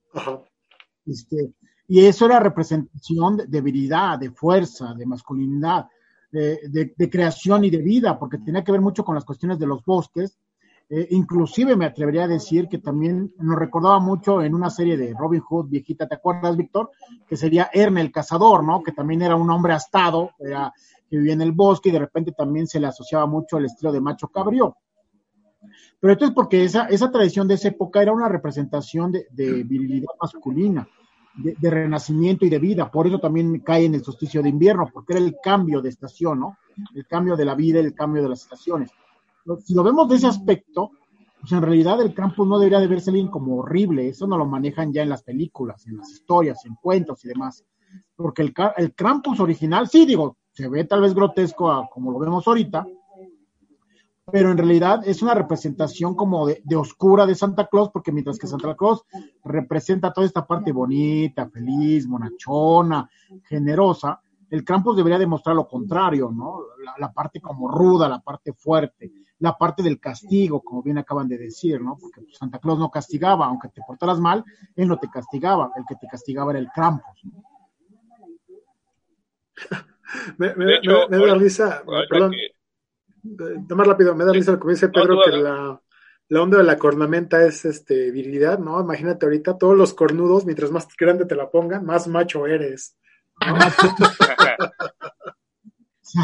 Este, 1.04 1.52
y 1.88 2.00
eso 2.06 2.26
era 2.26 2.40
representación 2.40 3.36
de 3.36 3.46
debilidad, 3.46 4.18
de 4.18 4.30
fuerza, 4.30 4.94
de 4.94 5.04
masculinidad 5.04 5.86
de, 6.30 7.10
creación 7.10 7.64
y 7.64 7.70
de 7.70 7.78
vida, 7.78 8.18
porque 8.18 8.38
tenía 8.38 8.64
que 8.64 8.72
ver 8.72 8.80
mucho 8.80 9.04
con 9.04 9.14
las 9.14 9.24
cuestiones 9.24 9.58
de 9.58 9.66
los 9.66 9.84
bosques. 9.84 10.38
Eh, 10.88 11.06
inclusive 11.10 11.76
me 11.76 11.84
atrevería 11.84 12.24
a 12.24 12.28
decir 12.28 12.66
que 12.68 12.78
también 12.78 13.32
nos 13.38 13.56
recordaba 13.56 14.00
mucho 14.00 14.42
en 14.42 14.54
una 14.54 14.70
serie 14.70 14.96
de 14.96 15.14
Robin 15.16 15.40
Hood 15.40 15.68
viejita, 15.68 16.08
¿te 16.08 16.16
acuerdas, 16.16 16.56
Víctor? 16.56 16.90
Que 17.28 17.36
sería 17.36 17.70
Erne 17.72 18.00
el 18.00 18.10
cazador, 18.10 18.64
¿no? 18.64 18.82
Que 18.82 18.92
también 18.92 19.22
era 19.22 19.36
un 19.36 19.50
hombre 19.50 19.72
astado, 19.72 20.30
que 20.38 21.16
vivía 21.16 21.34
en 21.34 21.42
el 21.42 21.52
bosque 21.52 21.90
y 21.90 21.92
de 21.92 22.00
repente 22.00 22.32
también 22.32 22.66
se 22.66 22.80
le 22.80 22.88
asociaba 22.88 23.26
mucho 23.26 23.58
el 23.58 23.66
estilo 23.66 23.92
de 23.92 24.00
macho 24.00 24.28
cabrío. 24.28 24.76
Pero 26.00 26.12
esto 26.12 26.24
es 26.24 26.30
porque 26.32 26.64
esa, 26.64 26.86
esa 26.86 27.10
tradición 27.10 27.46
de 27.46 27.54
esa 27.54 27.68
época 27.68 28.02
era 28.02 28.12
una 28.12 28.28
representación 28.28 29.12
de, 29.12 29.26
de 29.30 29.62
virilidad 29.62 30.08
masculina 30.20 30.88
de, 31.42 31.70
renacimiento 31.70 32.44
y 32.44 32.50
de 32.50 32.58
vida. 32.58 32.90
Por 32.90 33.06
eso 33.06 33.18
también 33.18 33.60
cae 33.60 33.84
en 33.84 33.94
el 33.94 34.04
solsticio 34.04 34.42
de 34.42 34.48
invierno, 34.48 34.88
porque 34.92 35.14
era 35.14 35.22
el 35.22 35.36
cambio 35.42 35.80
de 35.80 35.88
estación, 35.88 36.40
¿no? 36.40 36.58
El 36.94 37.06
cambio 37.06 37.36
de 37.36 37.44
la 37.44 37.54
vida, 37.54 37.80
el 37.80 37.94
cambio 37.94 38.22
de 38.22 38.28
las 38.28 38.42
estaciones. 38.42 38.90
Si 39.64 39.74
lo 39.74 39.82
vemos 39.82 40.08
de 40.08 40.16
ese 40.16 40.26
aspecto, 40.26 40.90
pues 41.40 41.52
en 41.52 41.62
realidad 41.62 42.00
el 42.00 42.14
campo 42.14 42.44
no 42.44 42.58
debería 42.58 42.80
de 42.80 42.86
verse 42.86 43.10
bien 43.10 43.28
como 43.28 43.56
horrible. 43.56 44.08
Eso 44.08 44.26
no 44.26 44.36
lo 44.36 44.46
manejan 44.46 44.92
ya 44.92 45.02
en 45.02 45.08
las 45.08 45.22
películas, 45.22 45.86
en 45.86 45.96
las 45.96 46.10
historias, 46.10 46.64
en 46.66 46.74
cuentos 46.74 47.24
y 47.24 47.28
demás. 47.28 47.64
Porque 48.14 48.42
el, 48.42 48.54
el 48.76 48.94
Krampus 48.94 49.40
original, 49.40 49.88
sí, 49.88 50.06
digo, 50.06 50.36
se 50.52 50.68
ve 50.68 50.84
tal 50.84 51.00
vez 51.00 51.14
grotesco 51.14 51.88
como 51.90 52.12
lo 52.12 52.18
vemos 52.18 52.46
ahorita, 52.46 52.86
pero 54.32 54.50
en 54.50 54.58
realidad 54.58 55.02
es 55.04 55.22
una 55.22 55.34
representación 55.34 56.14
como 56.14 56.46
de, 56.46 56.76
oscura 56.76 57.26
de 57.26 57.34
Santa 57.34 57.66
Claus, 57.66 57.90
porque 57.90 58.12
mientras 58.12 58.38
que 58.38 58.46
Santa 58.46 58.74
Claus 58.74 59.04
representa 59.44 60.12
toda 60.12 60.26
esta 60.26 60.46
parte 60.46 60.72
bonita, 60.72 61.48
feliz, 61.48 62.06
monachona, 62.06 63.08
generosa, 63.44 64.20
el 64.50 64.64
Krampus 64.64 64.96
debería 64.96 65.18
demostrar 65.18 65.54
lo 65.54 65.68
contrario, 65.68 66.30
¿no? 66.32 66.60
La, 66.98 67.12
parte 67.12 67.40
como 67.40 67.68
ruda, 67.68 68.08
la 68.08 68.20
parte 68.20 68.52
fuerte, 68.52 69.12
la 69.38 69.56
parte 69.56 69.82
del 69.82 70.00
castigo, 70.00 70.60
como 70.60 70.82
bien 70.82 70.98
acaban 70.98 71.28
de 71.28 71.38
decir, 71.38 71.80
¿no? 71.80 71.96
Porque 72.00 72.22
Santa 72.32 72.58
Claus 72.58 72.78
no 72.78 72.90
castigaba, 72.90 73.46
aunque 73.46 73.68
te 73.68 73.80
portaras 73.86 74.18
mal, 74.18 74.44
él 74.74 74.88
no 74.88 74.98
te 74.98 75.08
castigaba, 75.08 75.70
el 75.76 75.84
que 75.88 75.94
te 75.94 76.08
castigaba 76.08 76.50
era 76.50 76.58
el 76.58 76.68
Krampus. 76.74 77.22
me, 80.38 80.54
me, 80.56 80.80
da 81.26 81.34
risa, 81.36 81.82
perdón, 82.08 82.32
más 83.22 83.86
rápido, 83.86 84.14
me 84.14 84.24
da 84.24 84.32
risa 84.32 84.52
lo 84.52 84.60
que 84.60 84.68
dice 84.68 84.88
Pedro, 84.88 85.20
que 85.24 85.32
la, 85.32 85.80
la 86.30 86.42
onda 86.42 86.58
de 86.58 86.64
la 86.64 86.78
cornamenta 86.78 87.44
es 87.44 87.64
este 87.64 88.10
virilidad, 88.12 88.58
¿no? 88.58 88.80
Imagínate 88.80 89.26
ahorita 89.26 89.58
todos 89.58 89.76
los 89.76 89.92
cornudos, 89.94 90.44
mientras 90.44 90.70
más 90.70 90.86
grande 90.96 91.26
te 91.26 91.34
la 91.34 91.50
pongan, 91.50 91.84
más 91.84 92.06
macho 92.06 92.46
eres. 92.46 92.96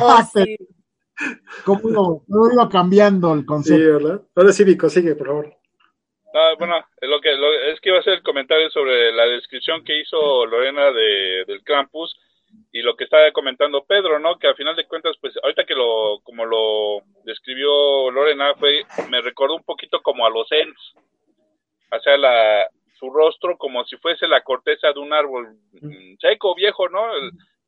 Oh, 0.01 0.21
¿Cómo 1.65 2.25
lo, 2.29 2.53
iba 2.53 2.69
cambiando 2.69 3.33
el 3.35 3.45
concepto? 3.45 3.83
Sí, 3.83 3.91
¿verdad? 3.91 4.23
Ahora 4.35 4.53
sí, 4.53 4.65
Vico, 4.65 4.89
sigue, 4.89 5.17
por 5.17 5.27
favor. 5.27 5.57
bueno, 6.59 6.75
lo 7.01 7.21
que, 7.21 7.33
es 7.73 7.81
que 7.81 7.89
iba 7.89 7.99
a 7.99 8.01
hacer 8.01 8.15
el 8.15 8.23
comentario 8.23 8.71
sobre 8.71 9.13
la 9.13 9.25
descripción 9.25 9.83
que 9.83 10.01
hizo 10.01 10.47
Lorena 10.47 10.93
de, 10.93 11.45
del 11.47 11.65
campus 11.65 12.17
y 12.73 12.83
lo 12.83 12.97
que 12.97 13.05
estaba 13.05 13.31
comentando 13.33 13.85
Pedro, 13.85 14.19
¿no? 14.19 14.39
Que 14.39 14.49
al 14.49 14.57
final 14.57 14.77
de 14.77 14.87
cuentas, 14.87 15.17
pues 15.21 15.35
ahorita 15.43 15.65
que 15.65 15.75
lo, 15.75 16.21
como 16.23 16.45
lo 16.45 17.03
describió 17.25 18.11
Lorena, 18.11 18.55
fue, 18.55 18.85
me 19.11 19.21
recordó 19.21 19.57
un 19.57 19.65
poquito 19.65 20.01
como 20.03 20.27
a 20.27 20.31
los 20.31 20.51
Ents, 20.53 20.95
o 21.91 22.01
sea, 22.01 22.17
la, 22.17 22.69
su 22.99 23.11
rostro 23.11 23.57
como 23.57 23.85
si 23.85 23.97
fuese 23.97 24.27
la 24.27 24.43
corteza 24.43 24.93
de 24.93 25.01
un 25.01 25.13
árbol 25.13 25.57
mm, 25.81 26.17
seco, 26.21 26.55
viejo, 26.55 26.89
¿no? 26.89 27.05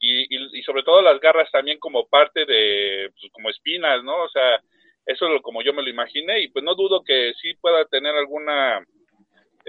Y, 0.01 0.59
y, 0.59 0.63
sobre 0.63 0.85
todo 0.85 1.03
las 1.03 1.19
garras 1.21 1.51
también 1.51 1.79
como 1.79 2.07
parte 2.07 2.45
de, 2.47 3.11
pues, 3.11 3.33
como 3.33 3.51
espinas, 3.51 4.03
¿no? 4.05 4.23
O 4.23 4.29
sea, 4.29 4.61
eso 5.07 5.27
es 5.27 5.33
lo, 5.33 5.43
como 5.43 5.63
yo 5.63 5.73
me 5.73 5.83
lo 5.83 5.89
imaginé 5.89 6.41
y 6.41 6.49
pues 6.49 6.65
no 6.65 6.75
dudo 6.75 7.03
que 7.03 7.33
sí 7.41 7.55
pueda 7.55 7.85
tener 7.87 8.15
alguna 8.15 8.85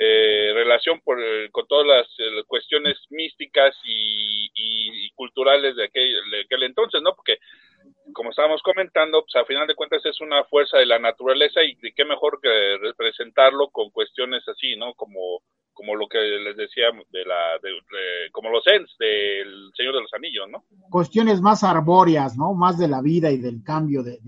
eh, 0.02 0.54
relación 0.54 1.02
por, 1.02 1.20
con 1.52 1.68
todas 1.68 1.86
las 1.86 2.08
eh, 2.20 2.44
cuestiones 2.48 2.98
místicas 3.10 3.76
y, 3.84 4.50
y, 4.56 5.12
culturales 5.12 5.76
de 5.76 5.84
aquel, 5.84 6.32
de 6.32 6.42
aquel 6.42 6.64
entonces, 6.64 7.02
¿no? 7.02 7.14
Porque 7.14 7.38
como 8.14 8.30
estábamos 8.30 8.62
comentando, 8.64 9.22
pues 9.22 9.36
a 9.36 9.46
final 9.46 9.68
de 9.68 9.76
cuentas 9.76 10.06
es 10.06 10.22
una 10.22 10.46
fuerza 10.46 10.78
de 10.78 10.86
la 10.86 11.00
naturaleza 11.00 11.64
y 11.66 11.76
qué 11.94 12.06
mejor 12.06 12.40
que 12.42 12.78
representarlo 12.78 13.70
con 13.72 13.90
cuestiones 13.90 14.48
así, 14.48 14.78
¿no? 14.78 14.94
Como, 14.94 15.42
como 15.80 15.96
lo 15.96 16.10
que 16.10 16.18
les 16.18 16.58
decía 16.58 16.88
de 17.10 17.24
la, 17.24 17.58
de, 17.64 17.70
como 18.34 18.50
los 18.50 18.68
Ents 18.68 18.98
del 19.00 19.72
Señor 19.74 19.94
de 19.94 20.02
los 20.02 20.14
Anillos, 20.14 20.46
¿no? 20.52 20.66
Cuestiones 20.90 21.40
más 21.40 21.64
arbóreas, 21.64 22.38
¿no? 22.38 22.54
Más 22.54 22.78
de 22.78 22.90
la 22.90 23.02
vida 23.02 23.32
y 23.32 23.38
del 23.38 23.64
cambio 23.64 24.04
de, 24.04 24.20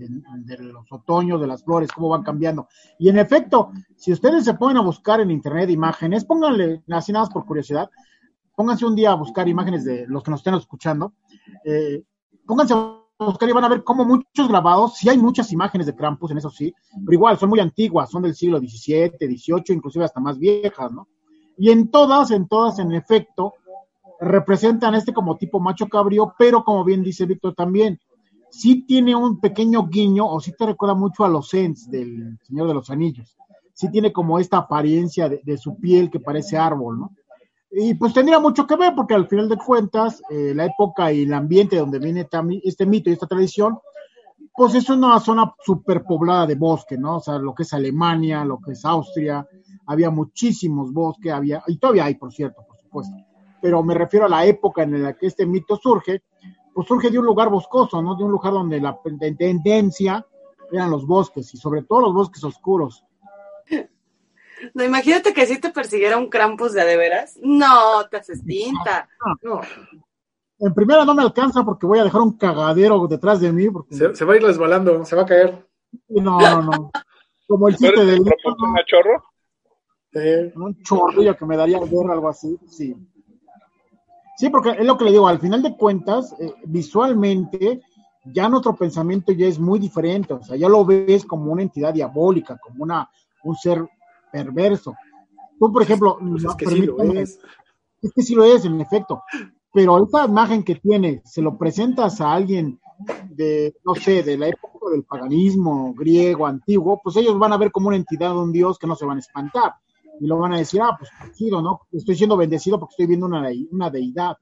los 0.60 0.90
otoños, 0.90 1.38
de 1.42 1.46
las 1.46 1.62
flores, 1.62 1.92
cómo 1.92 2.08
van 2.08 2.22
cambiando. 2.22 2.68
Y 2.98 3.10
en 3.10 3.18
efecto, 3.18 3.70
si 3.96 4.14
ustedes 4.14 4.46
se 4.46 4.54
ponen 4.54 4.78
a 4.78 4.80
buscar 4.80 5.20
en 5.20 5.30
internet 5.30 5.68
imágenes, 5.68 6.24
pónganle, 6.24 6.82
así 6.88 7.12
nada 7.12 7.26
más 7.26 7.34
por 7.34 7.44
curiosidad, 7.44 7.90
pónganse 8.56 8.86
un 8.86 8.96
día 8.96 9.10
a 9.10 9.16
buscar 9.16 9.46
imágenes 9.46 9.84
de 9.84 10.06
los 10.08 10.22
que 10.22 10.30
nos 10.30 10.40
estén 10.40 10.54
escuchando, 10.54 11.12
eh, 11.66 12.02
pónganse 12.46 12.72
a 12.72 12.98
buscar 13.18 13.46
y 13.46 13.52
van 13.52 13.64
a 13.64 13.68
ver 13.68 13.84
cómo 13.84 14.06
muchos 14.06 14.48
grabados, 14.48 14.96
sí 14.96 15.10
hay 15.10 15.18
muchas 15.18 15.52
imágenes 15.52 15.86
de 15.86 15.94
Krampus 15.94 16.30
en 16.30 16.38
eso 16.38 16.48
sí, 16.48 16.72
pero 17.04 17.12
igual 17.12 17.36
son 17.36 17.50
muy 17.50 17.60
antiguas, 17.60 18.10
son 18.10 18.22
del 18.22 18.34
siglo 18.34 18.58
XVII, 18.58 19.18
XVIII, 19.20 19.76
inclusive 19.76 20.06
hasta 20.06 20.18
más 20.18 20.38
viejas, 20.38 20.90
¿no? 20.90 21.08
Y 21.56 21.70
en 21.70 21.90
todas, 21.90 22.30
en 22.30 22.48
todas, 22.48 22.78
en 22.78 22.92
efecto, 22.92 23.54
representan 24.20 24.94
este 24.94 25.12
como 25.12 25.36
tipo 25.36 25.60
macho 25.60 25.88
cabrío, 25.88 26.34
pero 26.38 26.64
como 26.64 26.84
bien 26.84 27.02
dice 27.02 27.26
Víctor 27.26 27.54
también, 27.54 28.00
sí 28.50 28.84
tiene 28.86 29.16
un 29.16 29.40
pequeño 29.40 29.88
guiño, 29.88 30.26
o 30.26 30.40
sí 30.40 30.52
te 30.56 30.66
recuerda 30.66 30.94
mucho 30.94 31.24
a 31.24 31.28
los 31.28 31.52
Ents 31.54 31.90
del 31.90 32.38
Señor 32.42 32.68
de 32.68 32.74
los 32.74 32.90
Anillos. 32.90 33.36
Sí 33.72 33.90
tiene 33.90 34.12
como 34.12 34.38
esta 34.38 34.58
apariencia 34.58 35.28
de, 35.28 35.58
su 35.58 35.76
piel 35.76 36.10
que 36.10 36.20
parece 36.20 36.56
árbol, 36.56 37.00
¿no? 37.00 37.12
Y 37.70 37.94
pues 37.94 38.12
tendría 38.12 38.38
mucho 38.38 38.66
que 38.66 38.76
ver, 38.76 38.94
porque 38.94 39.14
al 39.14 39.26
final 39.26 39.48
de 39.48 39.56
cuentas, 39.56 40.22
eh, 40.28 40.52
la 40.54 40.66
época 40.66 41.10
y 41.10 41.22
el 41.22 41.32
ambiente 41.32 41.76
donde 41.76 41.98
viene 41.98 42.28
este 42.62 42.84
mito 42.84 43.08
y 43.08 43.14
esta 43.14 43.26
tradición, 43.26 43.78
pues 44.54 44.74
es 44.74 44.88
una 44.90 45.18
zona 45.20 45.54
superpoblada 45.64 46.46
de 46.46 46.54
bosque, 46.56 46.98
¿no? 46.98 47.16
O 47.16 47.20
sea, 47.20 47.38
lo 47.38 47.54
que 47.54 47.62
es 47.62 47.72
Alemania, 47.72 48.44
lo 48.44 48.60
que 48.60 48.72
es 48.72 48.84
Austria, 48.84 49.46
había 49.86 50.10
muchísimos 50.10 50.92
bosques, 50.92 51.32
había, 51.32 51.62
y 51.66 51.78
todavía 51.78 52.04
hay, 52.04 52.16
por 52.16 52.32
cierto, 52.32 52.64
por 52.66 52.78
supuesto. 52.78 53.14
Pero 53.60 53.82
me 53.82 53.94
refiero 53.94 54.26
a 54.26 54.28
la 54.28 54.44
época 54.44 54.82
en 54.82 55.02
la 55.02 55.14
que 55.14 55.26
este 55.26 55.46
mito 55.46 55.76
surge, 55.76 56.22
pues 56.74 56.86
surge 56.86 57.10
de 57.10 57.18
un 57.18 57.24
lugar 57.24 57.48
boscoso, 57.48 58.02
¿no? 58.02 58.14
De 58.14 58.24
un 58.24 58.32
lugar 58.32 58.52
donde 58.52 58.80
la 58.80 58.98
tendencia 59.38 60.26
eran 60.70 60.90
los 60.90 61.06
bosques, 61.06 61.52
y 61.54 61.56
sobre 61.56 61.82
todo 61.82 62.00
los 62.00 62.14
bosques 62.14 62.44
oscuros. 62.44 63.04
No, 64.74 64.84
imagínate 64.84 65.34
que 65.34 65.44
si 65.44 65.58
te 65.58 65.70
persiguiera 65.70 66.16
un 66.16 66.28
Krampus 66.28 66.72
de 66.72 66.84
de 66.84 66.96
veras. 66.96 67.36
No, 67.42 68.06
te 68.08 68.18
haces 68.18 68.44
tinta. 68.46 69.08
No, 69.42 69.60
En 70.64 70.72
primera 70.74 71.04
no 71.04 71.12
me 71.12 71.22
alcanza 71.22 71.64
porque 71.64 71.86
voy 71.86 71.98
a 71.98 72.04
dejar 72.04 72.20
un 72.20 72.36
cagadero 72.38 73.08
detrás 73.08 73.40
de 73.40 73.52
mí. 73.52 73.68
Porque... 73.68 73.96
Se, 73.96 74.24
va 74.24 74.34
a 74.34 74.36
ir 74.36 74.42
resbalando, 74.44 75.04
se 75.04 75.16
va 75.16 75.22
a 75.22 75.26
caer. 75.26 75.66
No, 76.08 76.38
no, 76.38 76.62
no. 76.62 76.90
Como 77.48 77.68
el 77.68 77.76
chiste 77.76 78.04
del. 78.04 78.20
¿Un 78.20 78.30
chorro? 78.86 79.24
Un 80.54 80.82
chorrillo 80.82 81.36
que 81.36 81.46
me 81.46 81.56
daría 81.56 81.80
ver 81.80 82.10
algo 82.10 82.28
así, 82.28 82.56
sí. 82.68 82.94
Sí, 84.36 84.50
porque 84.50 84.70
es 84.70 84.86
lo 84.86 84.96
que 84.96 85.04
le 85.04 85.10
digo, 85.10 85.26
al 85.26 85.40
final 85.40 85.62
de 85.62 85.76
cuentas, 85.76 86.34
eh, 86.38 86.54
visualmente, 86.64 87.82
ya 88.24 88.48
nuestro 88.48 88.74
pensamiento 88.76 89.32
ya 89.32 89.46
es 89.46 89.58
muy 89.58 89.78
diferente, 89.78 90.34
o 90.34 90.42
sea, 90.42 90.56
ya 90.56 90.68
lo 90.68 90.84
ves 90.84 91.24
como 91.24 91.52
una 91.52 91.62
entidad 91.62 91.92
diabólica, 91.92 92.58
como 92.58 92.84
una, 92.84 93.10
un 93.42 93.56
ser 93.56 93.84
perverso. 94.30 94.94
Tú, 95.58 95.72
por 95.72 95.82
ejemplo, 95.82 96.18
pues 96.18 96.44
es 96.44 96.54
que 96.54 96.66
sí 96.66 96.82
lo 96.82 97.02
es. 97.02 97.38
Es 98.00 98.12
que 98.12 98.22
sí 98.22 98.34
lo 98.34 98.44
es, 98.44 98.64
en 98.64 98.80
efecto. 98.80 99.22
Pero 99.72 100.04
esa 100.04 100.26
imagen 100.26 100.62
que 100.62 100.76
tiene, 100.76 101.22
se 101.24 101.40
lo 101.40 101.56
presentas 101.56 102.20
a 102.20 102.32
alguien 102.32 102.78
de, 103.30 103.74
no 103.84 103.94
sé, 103.94 104.22
de 104.22 104.36
la 104.36 104.48
época 104.48 104.90
del 104.90 105.04
paganismo 105.04 105.94
griego, 105.94 106.46
antiguo, 106.46 107.00
pues 107.02 107.16
ellos 107.16 107.38
van 107.38 107.52
a 107.52 107.56
ver 107.56 107.72
como 107.72 107.88
una 107.88 107.96
entidad, 107.96 108.36
un 108.36 108.52
dios 108.52 108.78
que 108.78 108.86
no 108.86 108.94
se 108.94 109.06
van 109.06 109.16
a 109.16 109.20
espantar. 109.20 109.74
Y 110.20 110.26
lo 110.26 110.38
van 110.38 110.52
a 110.52 110.58
decir, 110.58 110.80
ah, 110.82 110.96
pues 110.98 111.10
¿no? 111.50 111.80
Estoy 111.90 112.14
siendo 112.14 112.36
bendecido 112.36 112.78
porque 112.78 112.92
estoy 112.92 113.06
viendo 113.06 113.26
una, 113.26 113.90
deidad. 113.90 114.36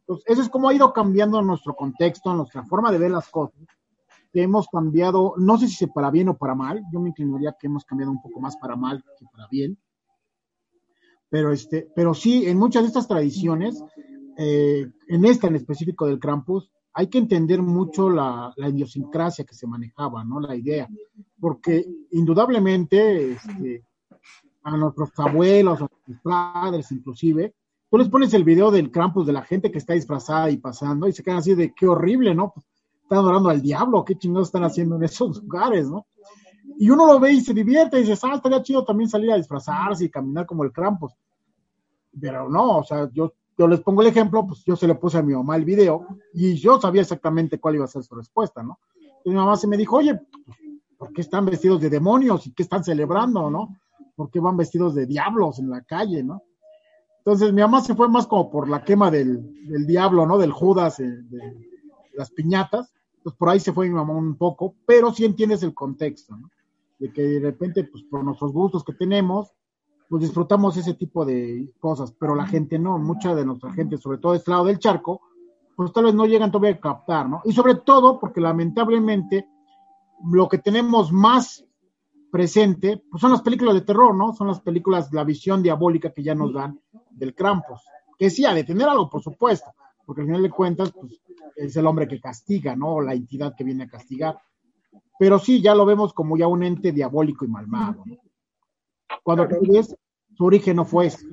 Entonces, 0.00 0.24
eso 0.26 0.42
es 0.42 0.48
como 0.48 0.68
ha 0.68 0.74
ido 0.74 0.92
cambiando 0.92 1.40
nuestro 1.42 1.74
contexto, 1.74 2.34
nuestra 2.34 2.64
forma 2.64 2.90
de 2.90 2.98
ver 2.98 3.12
las 3.12 3.28
cosas 3.28 3.54
hemos 4.34 4.66
cambiado, 4.68 5.34
no 5.36 5.58
sé 5.58 5.68
si 5.68 5.86
para 5.86 6.10
bien 6.10 6.28
o 6.30 6.36
para 6.36 6.54
mal, 6.54 6.82
yo 6.90 7.00
me 7.00 7.10
inclinaría 7.10 7.54
que 7.58 7.66
hemos 7.66 7.84
cambiado 7.84 8.12
un 8.12 8.22
poco 8.22 8.40
más 8.40 8.56
para 8.56 8.76
mal 8.76 9.04
que 9.18 9.26
para 9.26 9.46
bien, 9.48 9.78
pero, 11.28 11.52
este, 11.52 11.88
pero 11.94 12.14
sí, 12.14 12.46
en 12.46 12.58
muchas 12.58 12.82
de 12.82 12.88
estas 12.88 13.08
tradiciones, 13.08 13.82
eh, 14.36 14.90
en 15.08 15.24
esta 15.24 15.46
en 15.46 15.56
específico 15.56 16.06
del 16.06 16.18
Krampus, 16.18 16.70
hay 16.94 17.08
que 17.08 17.18
entender 17.18 17.62
mucho 17.62 18.10
la, 18.10 18.52
idiosincrasia 18.56 19.44
que 19.44 19.54
se 19.54 19.66
manejaba, 19.66 20.24
¿no? 20.24 20.40
La 20.40 20.54
idea, 20.54 20.88
porque 21.40 21.86
indudablemente 22.10 23.32
este, 23.32 23.84
a 24.62 24.76
nuestros 24.76 25.10
abuelos, 25.16 25.78
a 25.78 25.88
nuestros 25.88 26.18
padres 26.22 26.92
inclusive, 26.92 27.54
tú 27.90 27.98
les 27.98 28.08
pones 28.08 28.34
el 28.34 28.44
video 28.44 28.70
del 28.70 28.90
Krampus 28.90 29.26
de 29.26 29.32
la 29.32 29.42
gente 29.42 29.70
que 29.70 29.78
está 29.78 29.94
disfrazada 29.94 30.50
y 30.50 30.58
pasando 30.58 31.08
y 31.08 31.12
se 31.12 31.22
quedan 31.22 31.38
así 31.38 31.54
de 31.54 31.72
qué 31.74 31.86
horrible, 31.86 32.34
¿no? 32.34 32.52
Pues, 32.54 32.66
están 33.02 33.18
adorando 33.18 33.50
al 33.50 33.60
diablo, 33.60 34.04
qué 34.04 34.16
chingados 34.16 34.48
están 34.48 34.64
haciendo 34.64 34.96
en 34.96 35.04
esos 35.04 35.42
lugares, 35.42 35.88
¿no? 35.88 36.06
Y 36.78 36.90
uno 36.90 37.06
lo 37.06 37.20
ve 37.20 37.32
y 37.32 37.40
se 37.40 37.52
divierte 37.52 37.98
y 37.98 38.04
dice, 38.04 38.26
ah, 38.26 38.36
estaría 38.36 38.62
chido 38.62 38.84
también 38.84 39.10
salir 39.10 39.30
a 39.32 39.36
disfrazarse 39.36 40.04
y 40.04 40.10
caminar 40.10 40.46
como 40.46 40.64
el 40.64 40.72
Krampus. 40.72 41.12
Pero 42.18 42.48
no, 42.48 42.78
o 42.78 42.84
sea, 42.84 43.08
yo, 43.12 43.34
yo 43.56 43.68
les 43.68 43.80
pongo 43.80 44.02
el 44.02 44.08
ejemplo, 44.08 44.46
pues 44.46 44.64
yo 44.64 44.76
se 44.76 44.86
le 44.86 44.94
puse 44.94 45.18
a 45.18 45.22
mi 45.22 45.34
mamá 45.34 45.56
el 45.56 45.64
video 45.64 46.06
y 46.32 46.54
yo 46.54 46.80
sabía 46.80 47.02
exactamente 47.02 47.58
cuál 47.58 47.76
iba 47.76 47.84
a 47.84 47.88
ser 47.88 48.02
su 48.02 48.14
respuesta, 48.14 48.62
¿no? 48.62 48.78
Y 49.24 49.30
mi 49.30 49.36
mamá 49.36 49.56
se 49.56 49.66
me 49.66 49.76
dijo, 49.76 49.96
oye, 49.96 50.20
¿por 50.98 51.12
qué 51.12 51.20
están 51.20 51.46
vestidos 51.46 51.80
de 51.80 51.90
demonios 51.90 52.46
y 52.46 52.52
qué 52.52 52.62
están 52.62 52.82
celebrando, 52.82 53.50
no? 53.50 53.76
¿Por 54.16 54.30
qué 54.30 54.40
van 54.40 54.56
vestidos 54.56 54.94
de 54.94 55.06
diablos 55.06 55.58
en 55.58 55.70
la 55.70 55.82
calle, 55.82 56.22
no? 56.22 56.42
Entonces 57.18 57.52
mi 57.52 57.60
mamá 57.60 57.80
se 57.82 57.94
fue 57.94 58.08
más 58.08 58.26
como 58.26 58.50
por 58.50 58.68
la 58.68 58.82
quema 58.82 59.10
del, 59.10 59.68
del 59.68 59.86
diablo, 59.86 60.26
¿no? 60.26 60.38
Del 60.38 60.52
Judas, 60.52 60.98
eh, 61.00 61.06
de 61.06 61.68
las 62.14 62.30
piñatas 62.30 62.92
pues 63.22 63.36
por 63.36 63.48
ahí 63.48 63.60
se 63.60 63.72
fue 63.72 63.88
mi 63.88 63.94
mamá 63.94 64.14
un 64.14 64.36
poco, 64.36 64.74
pero 64.86 65.12
sí 65.12 65.24
entiendes 65.24 65.62
el 65.62 65.74
contexto, 65.74 66.36
¿no? 66.36 66.50
De 66.98 67.12
que 67.12 67.22
de 67.22 67.40
repente, 67.40 67.84
pues 67.84 68.04
por 68.04 68.24
nuestros 68.24 68.52
gustos 68.52 68.84
que 68.84 68.92
tenemos, 68.92 69.52
pues 70.12 70.24
disfrutamos 70.24 70.76
ese 70.76 70.92
tipo 70.92 71.24
de 71.24 71.72
cosas, 71.80 72.12
pero 72.12 72.34
la 72.34 72.46
gente 72.46 72.78
no, 72.78 72.98
mucha 72.98 73.34
de 73.34 73.46
nuestra 73.46 73.72
gente, 73.72 73.96
sobre 73.96 74.18
todo 74.18 74.32
de 74.32 74.38
este 74.38 74.50
lado 74.50 74.66
del 74.66 74.78
charco, 74.78 75.22
pues 75.74 75.90
tal 75.90 76.04
vez 76.04 76.12
no 76.12 76.26
llegan 76.26 76.52
todavía 76.52 76.76
a 76.76 76.80
captar, 76.80 77.30
¿no? 77.30 77.40
Y 77.46 77.52
sobre 77.52 77.76
todo 77.76 78.20
porque 78.20 78.38
lamentablemente 78.38 79.48
lo 80.30 80.50
que 80.50 80.58
tenemos 80.58 81.12
más 81.12 81.64
presente, 82.30 83.02
pues 83.10 83.22
son 83.22 83.30
las 83.30 83.40
películas 83.40 83.72
de 83.72 83.80
terror, 83.80 84.14
¿no? 84.14 84.34
Son 84.34 84.48
las 84.48 84.60
películas, 84.60 85.10
la 85.14 85.24
visión 85.24 85.62
diabólica 85.62 86.12
que 86.12 86.22
ya 86.22 86.34
nos 86.34 86.52
dan 86.52 86.78
del 87.10 87.34
Krampus. 87.34 87.80
Que 88.18 88.28
sí, 88.28 88.44
ha 88.44 88.52
de 88.52 88.64
tener 88.64 88.86
algo, 88.86 89.08
por 89.08 89.22
supuesto, 89.22 89.70
porque 90.04 90.20
al 90.20 90.26
final 90.26 90.42
de 90.42 90.50
cuentas, 90.50 90.92
pues 90.92 91.22
es 91.56 91.74
el 91.74 91.86
hombre 91.86 92.06
que 92.06 92.20
castiga, 92.20 92.76
¿no? 92.76 93.00
La 93.00 93.14
entidad 93.14 93.54
que 93.56 93.64
viene 93.64 93.84
a 93.84 93.88
castigar. 93.88 94.38
Pero 95.18 95.38
sí, 95.38 95.62
ya 95.62 95.74
lo 95.74 95.86
vemos 95.86 96.12
como 96.12 96.36
ya 96.36 96.48
un 96.48 96.64
ente 96.64 96.92
diabólico 96.92 97.46
y 97.46 97.48
malvado, 97.48 98.02
¿no? 98.04 98.31
Cuando 99.22 99.48
tú 99.48 99.60
ves, 99.68 99.94
su 100.36 100.44
origen 100.44 100.76
no 100.76 100.84
fue 100.84 101.06
ese. 101.06 101.26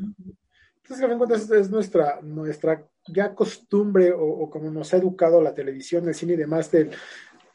Entonces, 0.83 1.49
es 1.51 1.69
nuestra, 1.69 2.19
nuestra 2.21 2.83
ya 3.07 3.33
costumbre 3.35 4.11
o, 4.15 4.49
como 4.49 4.69
nos 4.71 4.93
ha 4.93 4.97
educado 4.97 5.41
la 5.41 5.53
televisión, 5.53 6.07
el 6.07 6.15
cine 6.15 6.33
y 6.33 6.37
demás 6.37 6.71
del 6.71 6.91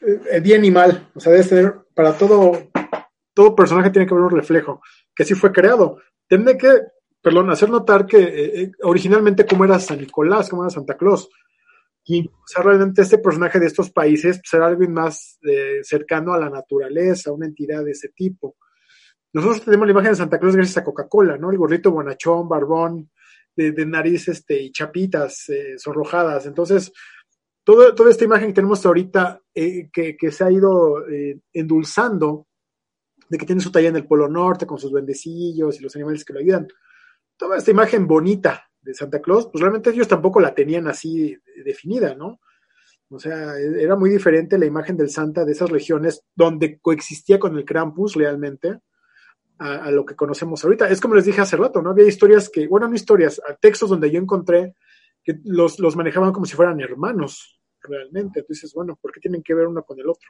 el 0.00 0.42
bien 0.42 0.64
y 0.64 0.70
mal. 0.70 1.10
O 1.14 1.20
sea, 1.20 1.32
debe 1.32 1.44
ser 1.44 1.74
para 1.94 2.16
todo, 2.16 2.70
todo 3.32 3.56
personaje 3.56 3.90
tiene 3.90 4.06
que 4.06 4.14
haber 4.14 4.26
un 4.26 4.36
reflejo, 4.36 4.82
que 5.14 5.22
así 5.22 5.34
fue 5.34 5.52
creado. 5.52 5.98
Tiene 6.28 6.56
que, 6.56 6.80
perdón, 7.20 7.50
hacer 7.50 7.70
notar 7.70 8.06
que 8.06 8.18
eh, 8.18 8.62
eh, 8.62 8.72
originalmente 8.82 9.46
cómo 9.46 9.64
era 9.64 9.78
San 9.78 9.98
Nicolás, 9.98 10.48
cómo 10.48 10.62
era 10.62 10.70
Santa 10.70 10.96
Claus. 10.96 11.28
O 12.06 12.46
sea, 12.46 12.62
realmente 12.62 13.00
este 13.00 13.18
personaje 13.18 13.58
de 13.58 13.66
estos 13.66 13.90
países 13.90 14.38
pues, 14.38 14.52
era 14.52 14.66
algo 14.66 14.86
más 14.90 15.38
eh, 15.42 15.80
cercano 15.82 16.34
a 16.34 16.38
la 16.38 16.50
naturaleza, 16.50 17.32
una 17.32 17.46
entidad 17.46 17.82
de 17.82 17.92
ese 17.92 18.10
tipo. 18.10 18.56
Nosotros 19.34 19.64
tenemos 19.64 19.88
la 19.88 19.92
imagen 19.92 20.12
de 20.12 20.16
Santa 20.16 20.38
Claus 20.38 20.54
gracias 20.54 20.76
a 20.76 20.84
Coca-Cola, 20.84 21.36
¿no? 21.36 21.50
El 21.50 21.58
gorrito 21.58 21.90
bonachón, 21.90 22.48
barbón, 22.48 23.10
de, 23.56 23.72
de 23.72 23.84
nariz 23.84 24.28
este, 24.28 24.62
y 24.62 24.70
chapitas 24.70 25.48
eh, 25.48 25.74
sonrojadas. 25.76 26.46
Entonces, 26.46 26.92
toda 27.64 28.10
esta 28.10 28.24
imagen 28.24 28.48
que 28.48 28.54
tenemos 28.54 28.86
ahorita, 28.86 29.40
eh, 29.52 29.90
que, 29.92 30.30
se 30.30 30.44
ha 30.44 30.52
ido 30.52 31.08
eh, 31.08 31.40
endulzando, 31.52 32.46
de 33.28 33.36
que 33.36 33.46
tiene 33.46 33.60
su 33.60 33.72
talla 33.72 33.88
en 33.88 33.96
el 33.96 34.06
Polo 34.06 34.28
Norte 34.28 34.66
con 34.66 34.78
sus 34.78 34.92
bendecillos 34.92 35.80
y 35.80 35.82
los 35.82 35.96
animales 35.96 36.24
que 36.24 36.32
lo 36.32 36.38
ayudan, 36.38 36.68
toda 37.36 37.56
esta 37.56 37.72
imagen 37.72 38.06
bonita 38.06 38.70
de 38.80 38.94
Santa 38.94 39.20
Claus, 39.20 39.48
pues 39.50 39.60
realmente 39.62 39.90
ellos 39.90 40.06
tampoco 40.06 40.38
la 40.38 40.54
tenían 40.54 40.86
así 40.86 41.36
definida, 41.64 42.14
¿no? 42.14 42.38
O 43.08 43.18
sea, 43.18 43.58
era 43.58 43.96
muy 43.96 44.10
diferente 44.10 44.58
la 44.58 44.66
imagen 44.66 44.96
del 44.96 45.10
Santa 45.10 45.44
de 45.44 45.52
esas 45.52 45.70
regiones 45.70 46.22
donde 46.36 46.78
coexistía 46.80 47.40
con 47.40 47.56
el 47.56 47.64
Krampus 47.64 48.14
realmente 48.14 48.80
a, 49.64 49.90
lo 49.90 50.04
que 50.04 50.14
conocemos 50.14 50.62
ahorita. 50.62 50.88
Es 50.88 51.00
como 51.00 51.14
les 51.14 51.24
dije 51.24 51.40
hace 51.40 51.56
rato, 51.56 51.80
¿no? 51.80 51.90
Había 51.90 52.06
historias 52.06 52.50
que, 52.50 52.66
bueno, 52.66 52.86
no 52.86 52.94
historias, 52.94 53.40
textos 53.60 53.88
donde 53.88 54.10
yo 54.10 54.20
encontré 54.20 54.74
que 55.22 55.38
los, 55.44 55.78
los 55.78 55.96
manejaban 55.96 56.32
como 56.32 56.44
si 56.44 56.54
fueran 56.54 56.80
hermanos, 56.80 57.58
realmente. 57.80 58.40
Entonces, 58.40 58.72
bueno, 58.74 58.98
¿por 59.00 59.10
qué 59.10 59.20
tienen 59.20 59.42
que 59.42 59.54
ver 59.54 59.66
uno 59.66 59.82
con 59.82 59.98
el 59.98 60.08
otro? 60.08 60.28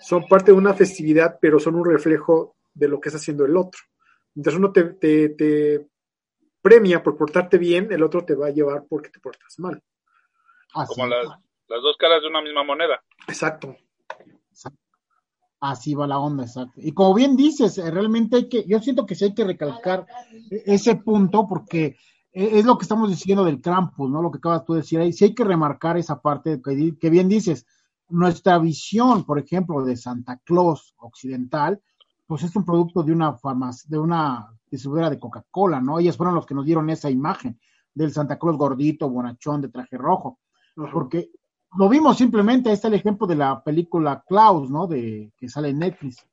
Son 0.00 0.26
parte 0.28 0.52
de 0.52 0.58
una 0.58 0.72
festividad, 0.74 1.38
pero 1.40 1.58
son 1.58 1.74
un 1.74 1.84
reflejo 1.84 2.56
de 2.74 2.88
lo 2.88 3.00
que 3.00 3.08
está 3.08 3.18
haciendo 3.18 3.44
el 3.44 3.56
otro. 3.56 3.80
Mientras 4.34 4.54
uno 4.54 4.70
te, 4.70 4.84
te, 4.84 5.88
premia 6.62 7.02
por 7.02 7.16
portarte 7.16 7.58
bien, 7.58 7.90
el 7.90 8.02
otro 8.02 8.24
te 8.24 8.36
va 8.36 8.48
a 8.48 8.50
llevar 8.50 8.84
porque 8.88 9.10
te 9.10 9.18
portas 9.18 9.58
mal. 9.58 9.82
Como 10.86 11.06
las, 11.06 11.26
las 11.26 11.82
dos 11.82 11.96
caras 11.96 12.22
de 12.22 12.28
una 12.28 12.42
misma 12.42 12.62
moneda. 12.62 13.02
Exacto. 13.26 13.76
Así 15.60 15.94
va 15.94 16.06
la 16.06 16.18
onda, 16.18 16.44
exacto. 16.44 16.80
Y 16.80 16.92
como 16.92 17.14
bien 17.14 17.36
dices, 17.36 17.78
eh, 17.78 17.90
realmente 17.90 18.36
hay 18.36 18.48
que, 18.48 18.64
yo 18.64 18.78
siento 18.80 19.06
que 19.06 19.16
sí 19.16 19.24
hay 19.24 19.34
que 19.34 19.44
recalcar 19.44 20.06
e-, 20.50 20.62
ese 20.66 20.96
punto 20.96 21.48
porque 21.48 21.96
e-, 22.32 22.58
es 22.58 22.64
lo 22.64 22.78
que 22.78 22.84
estamos 22.84 23.10
diciendo 23.10 23.44
del 23.44 23.60
Krampus, 23.60 24.08
¿no? 24.08 24.22
Lo 24.22 24.30
que 24.30 24.38
acabas 24.38 24.64
tú 24.64 24.74
de 24.74 24.80
decir 24.80 25.00
ahí, 25.00 25.12
sí 25.12 25.24
hay 25.24 25.34
que 25.34 25.44
remarcar 25.44 25.96
esa 25.96 26.20
parte 26.20 26.60
que, 26.62 26.96
que 26.98 27.10
bien 27.10 27.28
dices. 27.28 27.66
Nuestra 28.08 28.58
visión, 28.58 29.24
por 29.24 29.38
ejemplo, 29.38 29.84
de 29.84 29.96
Santa 29.96 30.40
Claus 30.44 30.94
occidental, 30.98 31.82
pues 32.26 32.42
es 32.42 32.54
un 32.56 32.64
producto 32.64 33.02
de 33.02 33.12
una 33.12 33.34
farmacia, 33.34 33.86
de 33.90 33.98
una 33.98 34.48
distribuidora 34.70 35.10
de 35.10 35.18
Coca-Cola, 35.18 35.80
¿no? 35.80 35.98
Ellas 35.98 36.16
fueron 36.16 36.34
los 36.34 36.46
que 36.46 36.54
nos 36.54 36.64
dieron 36.64 36.88
esa 36.88 37.10
imagen 37.10 37.58
del 37.94 38.12
Santa 38.12 38.38
Claus 38.38 38.56
gordito, 38.56 39.10
bonachón, 39.10 39.60
de 39.60 39.68
traje 39.68 39.98
rojo. 39.98 40.38
Porque 40.92 41.32
lo 41.76 41.88
vimos 41.88 42.16
simplemente, 42.16 42.68
ahí 42.68 42.74
está 42.74 42.88
el 42.88 42.94
ejemplo 42.94 43.26
de 43.26 43.36
la 43.36 43.62
película 43.62 44.24
Klaus, 44.26 44.70
¿no? 44.70 44.86
De 44.86 45.32
que 45.36 45.48
sale 45.48 45.68
en 45.70 45.78
Netflix. 45.78 46.26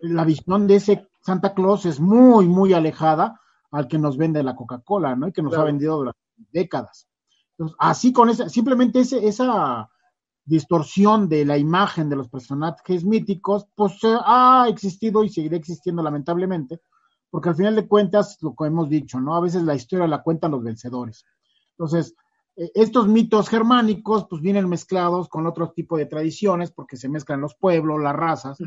La 0.00 0.24
visión 0.24 0.66
de 0.66 0.76
ese 0.76 1.08
Santa 1.20 1.54
Claus 1.54 1.86
es 1.86 2.00
muy, 2.00 2.46
muy 2.48 2.72
alejada 2.72 3.40
al 3.70 3.88
que 3.88 3.98
nos 3.98 4.16
vende 4.16 4.42
la 4.42 4.56
Coca-Cola, 4.56 5.14
¿no? 5.16 5.28
Y 5.28 5.32
que 5.32 5.42
nos 5.42 5.56
ha 5.56 5.64
vendido 5.64 5.96
durante 5.96 6.20
décadas. 6.52 7.08
Entonces, 7.52 7.76
así 7.78 8.12
con 8.12 8.30
esa, 8.30 8.48
simplemente 8.48 9.00
ese, 9.00 9.26
esa 9.26 9.90
distorsión 10.44 11.28
de 11.28 11.44
la 11.44 11.58
imagen 11.58 12.08
de 12.08 12.16
los 12.16 12.28
personajes 12.28 13.04
míticos, 13.04 13.66
pues 13.74 13.98
ha 14.04 14.66
existido 14.68 15.22
y 15.24 15.28
seguirá 15.28 15.56
existiendo 15.56 16.02
lamentablemente, 16.02 16.80
porque 17.30 17.50
al 17.50 17.56
final 17.56 17.74
de 17.74 17.86
cuentas, 17.86 18.38
lo 18.40 18.54
que 18.54 18.66
hemos 18.66 18.88
dicho, 18.88 19.20
¿no? 19.20 19.36
A 19.36 19.40
veces 19.40 19.62
la 19.64 19.74
historia 19.74 20.06
la 20.06 20.22
cuentan 20.22 20.52
los 20.52 20.62
vencedores. 20.62 21.26
Entonces, 21.72 22.14
eh, 22.14 22.14
estos 22.74 23.06
mitos 23.06 23.48
germánicos 23.48 24.26
pues 24.28 24.42
vienen 24.42 24.68
mezclados 24.68 25.28
con 25.28 25.46
otro 25.46 25.70
tipo 25.70 25.96
de 25.96 26.06
tradiciones 26.06 26.72
porque 26.72 26.96
se 26.96 27.08
mezclan 27.08 27.40
los 27.40 27.54
pueblos, 27.54 28.00
las 28.02 28.16
razas, 28.16 28.58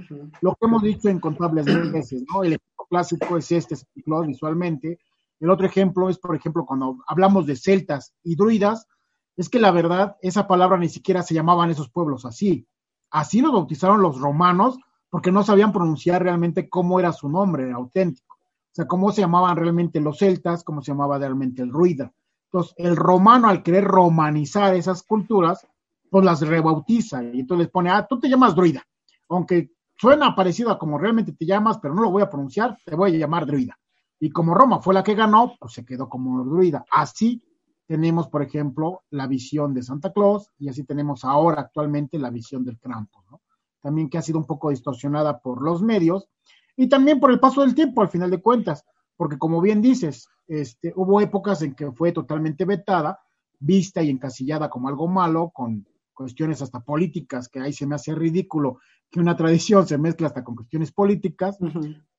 lo 0.41 0.56
que 0.56 0.65
hemos 0.65 0.82
dicho 0.82 1.10
incontables 1.10 1.65
veces, 1.91 2.23
¿no? 2.32 2.43
El 2.43 2.54
ejemplo 2.54 2.86
clásico 2.89 3.38
es 3.38 3.51
este 3.51 3.75
ciclo 3.75 4.21
visualmente. 4.21 4.99
El 5.41 5.49
otro 5.49 5.65
ejemplo 5.65 6.10
es, 6.10 6.17
por 6.17 6.36
ejemplo, 6.36 6.65
cuando 6.65 6.99
hablamos 7.06 7.45
de 7.45 7.58
celtas 7.58 8.13
y 8.23 8.36
druidas, 8.36 8.88
es 9.36 9.49
que 9.49 9.60
la 9.60 9.71
verdad, 9.71 10.15
esa 10.21 10.47
palabra 10.47 10.77
ni 10.77 10.88
siquiera 10.88 11.21
se 11.21 11.34
llamaban 11.34 11.69
esos 11.69 11.89
pueblos 11.89 12.25
así. 12.25 12.65
Así 13.10 13.41
los 13.41 13.51
bautizaron 13.51 14.01
los 14.01 14.21
romanos 14.21 14.77
porque 15.10 15.34
no 15.34 15.43
sabían 15.43 15.73
pronunciar 15.73 16.23
realmente 16.23 16.69
cómo 16.69 16.97
era 16.97 17.12
su 17.12 17.27
nombre 17.27 17.69
auténtico. 17.71 18.36
O 18.36 18.73
sea, 18.73 18.88
cómo 18.88 19.12
se 19.12 19.19
llamaban 19.19 19.58
realmente 19.58 19.99
los 19.99 20.19
celtas, 20.19 20.63
cómo 20.63 20.82
se 20.82 20.91
llamaba 20.91 21.17
realmente 21.17 21.62
el 21.62 21.71
druida. 21.71 22.13
Entonces, 22.53 22.73
el 22.77 22.97
romano, 22.97 23.47
al 23.47 23.63
querer 23.63 23.85
romanizar 23.85 24.75
esas 24.75 25.03
culturas, 25.03 25.65
pues 26.09 26.25
las 26.25 26.41
rebautiza 26.41 27.23
y 27.23 27.39
entonces 27.39 27.65
les 27.65 27.71
pone, 27.71 27.89
ah, 27.89 28.05
tú 28.05 28.19
te 28.19 28.27
llamas 28.27 28.53
druida, 28.53 28.83
aunque 29.29 29.71
suena 29.97 30.35
parecido 30.35 30.69
a 30.69 30.77
como 30.77 30.97
realmente 30.97 31.31
te 31.31 31.45
llamas, 31.45 31.77
pero 31.77 31.93
no 31.93 32.01
lo 32.01 32.11
voy 32.11 32.21
a 32.21 32.29
pronunciar, 32.29 32.77
te 32.83 32.93
voy 32.93 33.15
a 33.15 33.17
llamar 33.17 33.45
druida. 33.45 33.79
Y 34.19 34.31
como 34.31 34.53
Roma 34.53 34.81
fue 34.81 34.93
la 34.93 35.01
que 35.01 35.15
ganó, 35.15 35.55
pues 35.57 35.73
se 35.73 35.85
quedó 35.85 36.09
como 36.09 36.43
druida. 36.43 36.83
Así 36.91 37.41
tenemos, 37.87 38.27
por 38.27 38.41
ejemplo, 38.41 39.03
la 39.11 39.27
visión 39.27 39.73
de 39.73 39.83
Santa 39.83 40.11
Claus 40.11 40.51
y 40.59 40.67
así 40.67 40.83
tenemos 40.83 41.23
ahora 41.23 41.61
actualmente 41.61 42.19
la 42.19 42.29
visión 42.29 42.65
del 42.65 42.79
Krampus, 42.79 43.23
¿no? 43.31 43.41
También 43.79 44.09
que 44.09 44.17
ha 44.17 44.21
sido 44.21 44.37
un 44.37 44.45
poco 44.45 44.71
distorsionada 44.71 45.39
por 45.39 45.61
los 45.61 45.81
medios 45.81 46.27
y 46.75 46.89
también 46.89 47.21
por 47.21 47.31
el 47.31 47.39
paso 47.39 47.61
del 47.61 47.73
tiempo, 47.73 48.01
al 48.01 48.09
final 48.09 48.29
de 48.29 48.41
cuentas, 48.41 48.85
porque 49.21 49.38
como 49.38 49.62
bien 49.62 49.84
dices, 49.84 50.27
este, 50.47 50.93
hubo 50.95 51.21
épocas 51.21 51.62
en 51.62 51.75
que 51.75 51.91
fue 51.91 52.12
totalmente 52.12 52.65
vetada, 52.65 53.19
vista 53.60 54.01
y 54.01 54.10
encasillada 54.10 54.67
como 54.67 54.88
algo 54.88 55.07
malo, 55.07 55.51
con 55.53 55.86
cuestiones 56.12 56.60
hasta 56.63 56.79
políticas, 56.79 57.47
que 57.47 57.60
ahí 57.60 57.71
se 57.71 57.86
me 57.86 57.93
hace 57.93 58.15
ridículo 58.15 58.79
que 59.12 59.19
una 59.19 59.36
tradición 59.36 59.86
se 59.86 59.99
mezcla 59.99 60.25
hasta 60.25 60.43
con 60.43 60.55
cuestiones 60.55 60.91
políticas, 60.91 61.60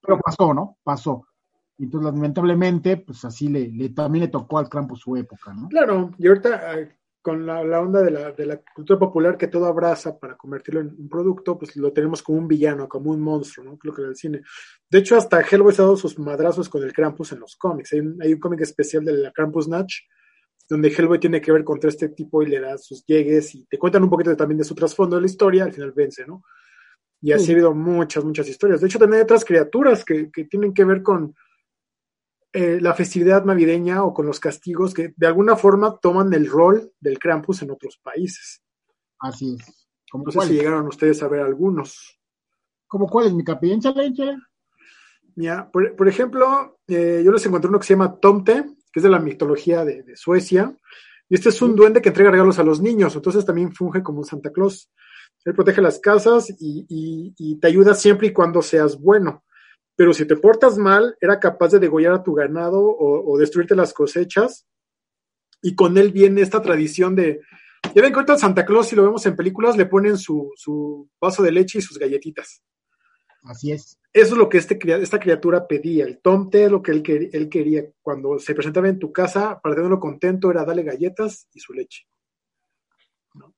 pero 0.00 0.20
pasó, 0.20 0.54
¿no? 0.54 0.78
Pasó. 0.84 1.26
Y 1.76 1.86
entonces, 1.86 2.14
lamentablemente, 2.14 2.98
pues 2.98 3.24
así 3.24 3.48
le, 3.48 3.88
también 3.88 4.26
le 4.26 4.30
tocó 4.30 4.58
al 4.58 4.68
Krampus 4.68 5.00
su 5.00 5.16
época, 5.16 5.52
¿no? 5.52 5.70
Claro, 5.70 6.12
y 6.18 6.28
ahorita 6.28 6.72
con 7.22 7.46
la, 7.46 7.60
onda 7.80 8.02
de 8.02 8.10
la, 8.10 8.32
de 8.32 8.44
la, 8.44 8.60
cultura 8.74 8.98
popular 8.98 9.38
que 9.38 9.46
todo 9.46 9.66
abraza 9.66 10.18
para 10.18 10.36
convertirlo 10.36 10.80
en 10.80 10.88
un 10.88 11.08
producto, 11.08 11.56
pues 11.56 11.76
lo 11.76 11.92
tenemos 11.92 12.20
como 12.20 12.38
un 12.38 12.48
villano, 12.48 12.88
como 12.88 13.12
un 13.12 13.20
monstruo, 13.20 13.64
¿no? 13.64 13.78
Lo 13.80 13.94
que 13.94 14.02
el 14.02 14.16
cine. 14.16 14.42
De 14.90 14.98
hecho, 14.98 15.16
hasta 15.16 15.40
Hellboy 15.40 15.72
ha 15.74 15.82
dado 15.82 15.96
sus 15.96 16.18
madrazos 16.18 16.68
con 16.68 16.82
el 16.82 16.92
Krampus 16.92 17.32
en 17.32 17.40
los 17.40 17.54
cómics. 17.56 17.92
Hay 17.92 18.00
un, 18.00 18.20
hay 18.20 18.32
un 18.32 18.40
cómic 18.40 18.62
especial 18.62 19.04
de 19.04 19.12
la 19.12 19.30
Krampus 19.30 19.68
Natch, 19.68 20.00
donde 20.68 20.88
Hellboy 20.88 21.20
tiene 21.20 21.40
que 21.40 21.52
ver 21.52 21.62
contra 21.62 21.90
este 21.90 22.08
tipo 22.08 22.42
y 22.42 22.46
le 22.46 22.60
da 22.60 22.76
sus 22.76 23.06
llegues 23.06 23.54
y 23.54 23.64
te 23.66 23.78
cuentan 23.78 24.02
un 24.02 24.10
poquito 24.10 24.36
también 24.36 24.58
de 24.58 24.64
su 24.64 24.74
trasfondo 24.74 25.14
de 25.14 25.22
la 25.22 25.26
historia, 25.26 25.64
al 25.64 25.72
final 25.72 25.92
vence, 25.92 26.26
¿no? 26.26 26.42
Y 27.20 27.30
así 27.30 27.52
ha 27.52 27.54
habido 27.54 27.72
muchas, 27.72 28.24
muchas 28.24 28.48
historias. 28.48 28.80
De 28.80 28.88
hecho, 28.88 28.98
también 28.98 29.18
hay 29.18 29.24
otras 29.24 29.44
criaturas 29.44 30.04
que, 30.04 30.28
que 30.32 30.44
tienen 30.46 30.74
que 30.74 30.84
ver 30.84 31.02
con, 31.02 31.36
eh, 32.54 32.78
la 32.82 32.92
festividad 32.92 33.46
navideña 33.46 34.04
o 34.04 34.12
con 34.12 34.26
los 34.26 34.38
castigos 34.38 34.92
que 34.92 35.14
de 35.16 35.26
alguna 35.26 35.56
forma 35.56 35.96
toman 35.96 36.34
el 36.34 36.46
rol 36.46 36.92
del 37.00 37.18
Krampus 37.18 37.62
en 37.62 37.70
otros 37.70 37.98
países. 38.02 38.62
Así 39.18 39.56
es. 39.58 39.88
no 40.12 40.30
sé 40.30 40.40
si 40.48 40.54
llegaron 40.54 40.86
ustedes 40.86 41.22
a 41.22 41.28
ver 41.28 41.40
algunos. 41.40 42.20
¿Cómo 42.86 43.08
cuál 43.08 43.28
es 43.28 43.32
mi 43.32 43.42
capellán? 43.42 44.42
Mira, 45.34 45.70
por, 45.70 46.06
ejemplo, 46.06 46.78
eh, 46.86 47.22
yo 47.24 47.32
les 47.32 47.46
encontré 47.46 47.70
uno 47.70 47.78
que 47.78 47.86
se 47.86 47.94
llama 47.94 48.20
Tomte, 48.20 48.64
que 48.92 49.00
es 49.00 49.02
de 49.02 49.08
la 49.08 49.18
mitología 49.18 49.82
de, 49.82 50.04
Suecia. 50.14 50.76
Y 51.30 51.36
este 51.36 51.48
es 51.48 51.62
un 51.62 51.74
duende 51.74 52.02
que 52.02 52.10
entrega 52.10 52.30
regalos 52.30 52.58
a 52.58 52.64
los 52.64 52.82
niños, 52.82 53.16
entonces 53.16 53.46
también 53.46 53.72
funge 53.72 54.02
como 54.02 54.24
Santa 54.24 54.52
Claus. 54.52 54.90
Él 55.46 55.54
protege 55.54 55.80
las 55.80 55.98
casas 56.00 56.54
y 56.60 57.58
te 57.58 57.66
ayuda 57.66 57.94
siempre 57.94 58.26
y 58.26 58.32
cuando 58.34 58.60
seas 58.60 59.00
bueno 59.00 59.42
pero 60.02 60.12
si 60.12 60.26
te 60.26 60.34
portas 60.34 60.78
mal, 60.78 61.16
era 61.20 61.38
capaz 61.38 61.68
de 61.68 61.78
degollar 61.78 62.12
a 62.12 62.24
tu 62.24 62.34
ganado 62.34 62.80
o, 62.82 63.38
destruirte 63.38 63.76
las 63.76 63.94
cosechas. 63.94 64.66
Y 65.62 65.76
con 65.76 65.96
él 65.96 66.10
viene 66.10 66.40
esta 66.40 66.60
tradición 66.60 67.14
de, 67.14 67.40
Ya 67.94 68.02
ven 68.02 68.10
que 68.10 68.16
ahorita 68.16 68.36
Santa 68.36 68.66
Claus, 68.66 68.88
si 68.88 68.96
lo 68.96 69.04
vemos 69.04 69.24
en 69.26 69.36
películas, 69.36 69.76
le 69.76 69.86
ponen 69.86 70.18
su, 70.18 70.50
su 70.56 71.08
vaso 71.20 71.44
de 71.44 71.52
leche 71.52 71.78
y 71.78 71.82
sus 71.82 72.00
galletitas. 72.00 72.64
Así 73.44 73.70
es. 73.70 73.96
Eso 74.12 74.32
es 74.32 74.38
lo 74.38 74.48
que 74.48 74.58
este, 74.58 74.76
esta 75.00 75.20
criatura 75.20 75.68
pedía. 75.68 76.04
El 76.04 76.18
tomte, 76.18 76.68
lo 76.68 76.82
que 76.82 76.90
él, 76.90 77.30
él 77.32 77.48
quería. 77.48 77.84
Cuando 78.02 78.40
se 78.40 78.56
presentaba 78.56 78.88
en 78.88 78.98
tu 78.98 79.12
casa, 79.12 79.60
para 79.62 79.76
tenerlo 79.76 80.00
contento, 80.00 80.50
era 80.50 80.64
darle 80.64 80.82
galletas 80.82 81.46
y 81.54 81.60
su 81.60 81.74
leche. 81.74 82.08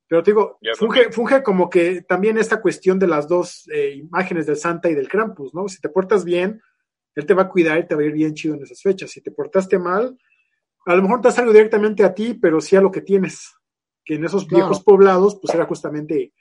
Pero 0.06 0.22
te 0.22 0.30
digo, 0.32 0.58
funge, 0.76 1.10
funge, 1.10 1.42
como 1.42 1.70
que 1.70 2.02
también 2.02 2.36
esta 2.38 2.60
cuestión 2.60 2.98
de 2.98 3.06
las 3.06 3.26
dos 3.26 3.68
eh, 3.72 3.94
imágenes 3.94 4.46
del 4.46 4.56
Santa 4.56 4.90
y 4.90 4.94
del 4.94 5.08
Krampus, 5.08 5.54
¿no? 5.54 5.66
Si 5.68 5.80
te 5.80 5.88
portas 5.88 6.24
bien, 6.24 6.60
él 7.14 7.26
te 7.26 7.34
va 7.34 7.42
a 7.42 7.48
cuidar 7.48 7.78
y 7.78 7.86
te 7.86 7.94
va 7.94 8.02
a 8.02 8.04
ir 8.04 8.12
bien 8.12 8.34
chido 8.34 8.54
en 8.54 8.62
esas 8.62 8.82
fechas. 8.82 9.10
Si 9.10 9.22
te 9.22 9.30
portaste 9.30 9.78
mal, 9.78 10.18
a 10.86 10.94
lo 10.94 11.02
mejor 11.02 11.20
te 11.20 11.30
salido 11.30 11.52
directamente 11.52 12.04
a 12.04 12.14
ti, 12.14 12.34
pero 12.34 12.60
sí 12.60 12.76
a 12.76 12.80
lo 12.80 12.90
que 12.90 13.00
tienes. 13.00 13.54
Que 14.04 14.16
en 14.16 14.24
esos 14.24 14.46
viejos 14.46 14.82
poblados, 14.82 15.38
pues 15.40 15.54
era 15.54 15.64
justamente 15.64 16.34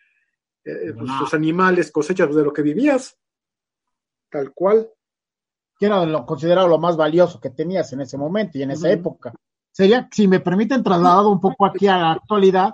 eh, 0.66 0.94
pues, 0.98 1.10
sus 1.20 1.34
animales, 1.34 1.92
cosechas 1.92 2.36
de 2.36 2.44
lo 2.44 2.52
que 2.52 2.62
vivías. 2.62 3.18
Tal 4.30 4.52
cual. 4.54 4.90
Que 5.80 5.86
era 5.86 6.06
lo 6.06 6.26
considerado 6.26 6.68
lo 6.68 6.80
más 6.80 6.98
valioso 6.98 7.40
que 7.40 7.52
tenías 7.52 7.94
en 7.94 8.02
ese 8.02 8.18
momento 8.18 8.58
y 8.58 8.64
en 8.64 8.72
esa 8.72 8.92
época. 8.92 9.34
Sería, 9.72 10.08
si 10.12 10.28
me 10.28 10.40
permiten 10.40 10.84
trasladado 10.84 11.30
un 11.30 11.40
poco 11.40 11.66
aquí 11.66 11.88
a 11.88 11.98
la 11.98 12.12
actualidad, 12.12 12.74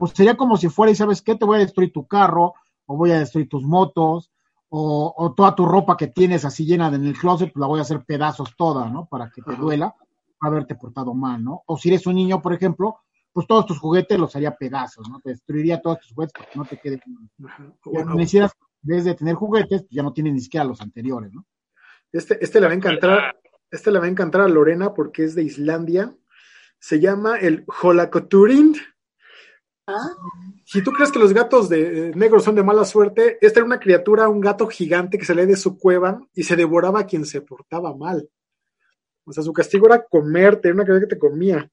pues 0.00 0.12
sería 0.14 0.34
como 0.34 0.56
si 0.56 0.70
fuera 0.70 0.90
y 0.90 0.94
sabes 0.94 1.20
qué, 1.20 1.34
te 1.34 1.44
voy 1.44 1.56
a 1.58 1.60
destruir 1.60 1.92
tu 1.92 2.06
carro, 2.06 2.54
o 2.86 2.96
voy 2.96 3.10
a 3.10 3.18
destruir 3.18 3.50
tus 3.50 3.62
motos, 3.64 4.32
o, 4.70 5.34
toda 5.36 5.54
tu 5.54 5.66
ropa 5.66 5.94
que 5.98 6.06
tienes 6.06 6.46
así 6.46 6.64
llena 6.64 6.88
en 6.88 7.04
el 7.04 7.18
closet, 7.18 7.52
pues 7.52 7.60
la 7.60 7.66
voy 7.66 7.80
a 7.80 7.82
hacer 7.82 8.02
pedazos 8.06 8.56
toda, 8.56 8.88
¿no? 8.88 9.06
Para 9.10 9.30
que 9.30 9.42
te 9.42 9.54
duela 9.56 9.94
haberte 10.40 10.74
portado 10.74 11.12
mal, 11.12 11.44
¿no? 11.44 11.64
O 11.66 11.76
si 11.76 11.90
eres 11.90 12.06
un 12.06 12.14
niño, 12.14 12.40
por 12.40 12.54
ejemplo, 12.54 13.00
pues 13.30 13.46
todos 13.46 13.66
tus 13.66 13.78
juguetes 13.78 14.18
los 14.18 14.34
haría 14.34 14.56
pedazos, 14.56 15.06
¿no? 15.06 15.20
Te 15.20 15.30
destruiría 15.30 15.82
todos 15.82 16.00
tus 16.00 16.12
juguetes 16.14 16.32
para 16.32 16.50
que 16.50 16.58
no 16.58 16.64
te 16.64 16.78
quede. 16.78 16.98
Ya 17.92 18.02
no 18.02 18.14
necesitas, 18.14 18.52
vez 18.80 19.04
de 19.04 19.14
tener 19.14 19.34
juguetes, 19.34 19.82
pues 19.82 19.90
ya 19.90 20.02
no 20.02 20.14
tienes 20.14 20.32
ni 20.32 20.40
siquiera 20.40 20.64
los 20.64 20.80
anteriores, 20.80 21.30
¿no? 21.30 21.44
Este, 22.10 22.42
este 22.42 22.58
le 22.58 22.68
va 22.68 22.72
a 22.72 22.76
encantar, 22.76 23.36
este 23.70 23.90
le 23.90 23.98
va 23.98 24.06
a 24.06 24.08
encantar 24.08 24.40
a 24.40 24.48
Lorena 24.48 24.94
porque 24.94 25.24
es 25.24 25.34
de 25.34 25.44
Islandia. 25.44 26.16
Se 26.78 27.00
llama 27.00 27.36
el 27.36 27.66
Holakoturin. 27.82 28.76
Si 30.64 30.82
tú 30.82 30.92
crees 30.92 31.10
que 31.10 31.18
los 31.18 31.32
gatos 31.32 31.68
de, 31.68 32.12
negros 32.14 32.44
son 32.44 32.54
de 32.54 32.62
mala 32.62 32.84
suerte, 32.84 33.38
esta 33.40 33.60
era 33.60 33.66
una 33.66 33.80
criatura, 33.80 34.28
un 34.28 34.40
gato 34.40 34.66
gigante 34.68 35.18
que 35.18 35.24
salía 35.24 35.46
de 35.46 35.56
su 35.56 35.78
cueva 35.78 36.20
y 36.34 36.44
se 36.44 36.56
devoraba 36.56 37.00
a 37.00 37.06
quien 37.06 37.24
se 37.26 37.40
portaba 37.40 37.94
mal. 37.96 38.28
O 39.24 39.32
sea, 39.32 39.42
su 39.42 39.52
castigo 39.52 39.86
era 39.86 40.04
comerte, 40.04 40.68
era 40.68 40.74
una 40.74 40.84
criatura 40.84 41.08
que 41.08 41.14
te 41.14 41.20
comía. 41.20 41.70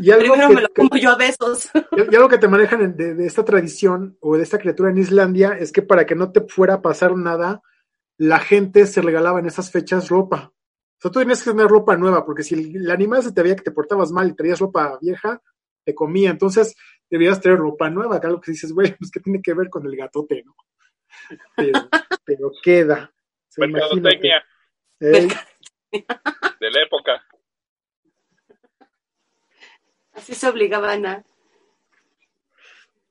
Y 0.00 0.10
algo 0.10 0.34
Primero 0.34 0.48
que, 0.48 0.54
me 0.54 0.60
lo 0.62 0.68
como 0.68 0.96
yo 0.96 1.10
a 1.10 1.16
besos. 1.16 1.68
Y, 2.10 2.14
algo 2.14 2.28
que 2.28 2.38
te 2.38 2.48
manejan 2.48 2.96
de, 2.96 3.14
de, 3.14 3.26
esta 3.26 3.44
tradición 3.44 4.16
o 4.20 4.36
de 4.36 4.42
esta 4.42 4.58
criatura 4.58 4.90
en 4.90 4.98
Islandia 4.98 5.56
es 5.58 5.72
que 5.72 5.82
para 5.82 6.06
que 6.06 6.14
no 6.14 6.30
te 6.30 6.42
fuera 6.42 6.74
a 6.74 6.82
pasar 6.82 7.16
nada, 7.16 7.62
la 8.16 8.38
gente 8.38 8.86
se 8.86 9.02
regalaba 9.02 9.40
en 9.40 9.46
esas 9.46 9.70
fechas 9.70 10.08
ropa. 10.08 10.52
O 11.00 11.00
sea, 11.00 11.10
tú 11.10 11.20
tenías 11.20 11.42
que 11.42 11.50
tener 11.50 11.66
ropa 11.66 11.96
nueva, 11.96 12.26
porque 12.26 12.42
si 12.42 12.54
el, 12.54 12.90
animal 12.90 13.22
se 13.22 13.32
te 13.32 13.42
veía 13.42 13.56
que 13.56 13.62
te 13.62 13.70
portabas 13.70 14.12
mal 14.12 14.28
y 14.28 14.34
traías 14.34 14.58
ropa 14.58 14.98
vieja, 15.00 15.40
te 15.82 15.94
comía. 15.94 16.28
Entonces, 16.28 16.74
debías 17.10 17.40
tener 17.40 17.58
ropa 17.58 17.90
nueva, 17.90 18.16
acá 18.16 18.28
lo 18.28 18.40
que 18.40 18.52
dices, 18.52 18.72
güey, 18.72 18.94
pues 18.96 19.10
que 19.10 19.20
tiene 19.20 19.42
que 19.42 19.52
ver 19.52 19.68
con 19.68 19.84
el 19.84 19.96
gatote, 19.96 20.42
¿no? 20.44 20.54
Pero, 21.56 21.72
pero 22.24 22.52
queda. 22.62 23.12
Mercadotecnia. 23.56 24.44
de 25.00 25.28
la 26.70 26.82
época. 26.86 27.22
Así 30.12 30.34
se 30.34 30.48
obligaban 30.48 31.06
a. 31.06 31.24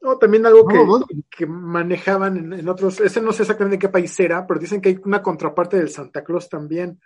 No, 0.02 0.18
también 0.18 0.46
algo 0.46 0.66
que, 0.66 0.78
que 1.30 1.46
manejaban 1.46 2.38
en, 2.38 2.54
en, 2.54 2.70
otros, 2.70 3.02
ese 3.02 3.20
no 3.20 3.34
sé 3.34 3.44
exactamente 3.44 3.78
qué 3.78 3.90
país 3.90 4.18
era, 4.18 4.48
pero 4.48 4.58
dicen 4.58 4.80
que 4.80 4.90
hay 4.90 5.00
una 5.04 5.22
contraparte 5.22 5.76
del 5.76 5.90
Santa 5.90 6.24
Claus 6.24 6.48
también, 6.48 7.02